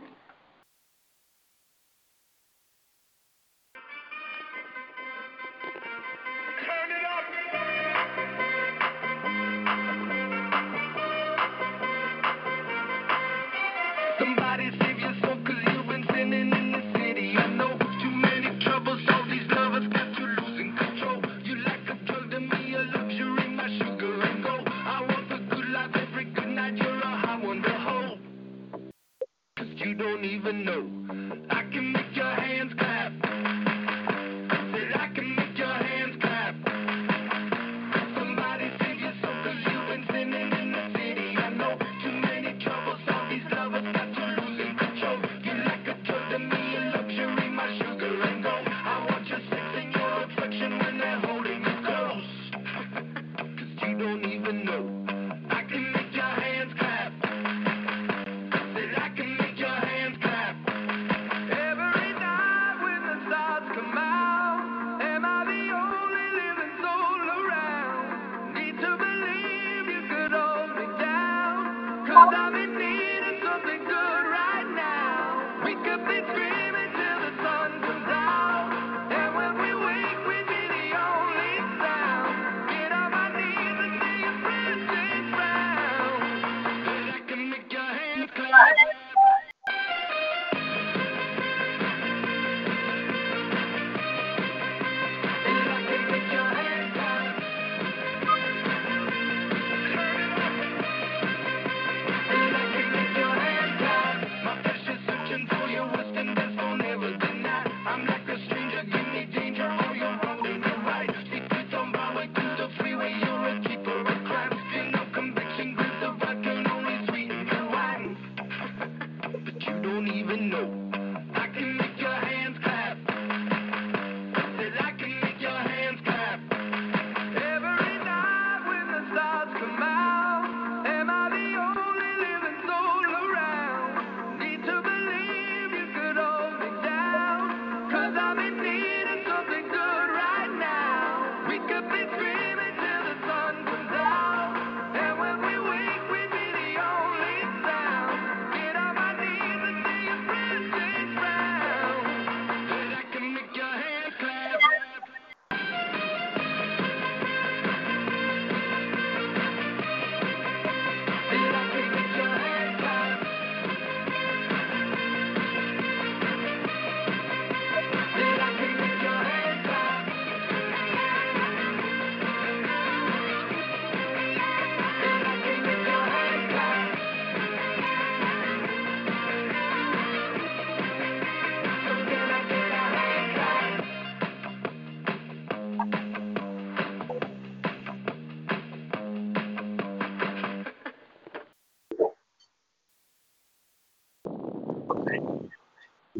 [14.18, 14.70] Somebody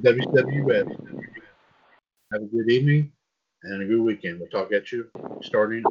[0.03, 0.89] WWF.
[2.33, 3.13] Have a good evening
[3.63, 4.41] and a good weekend.
[4.41, 5.09] We'll talk at you
[5.43, 5.85] starting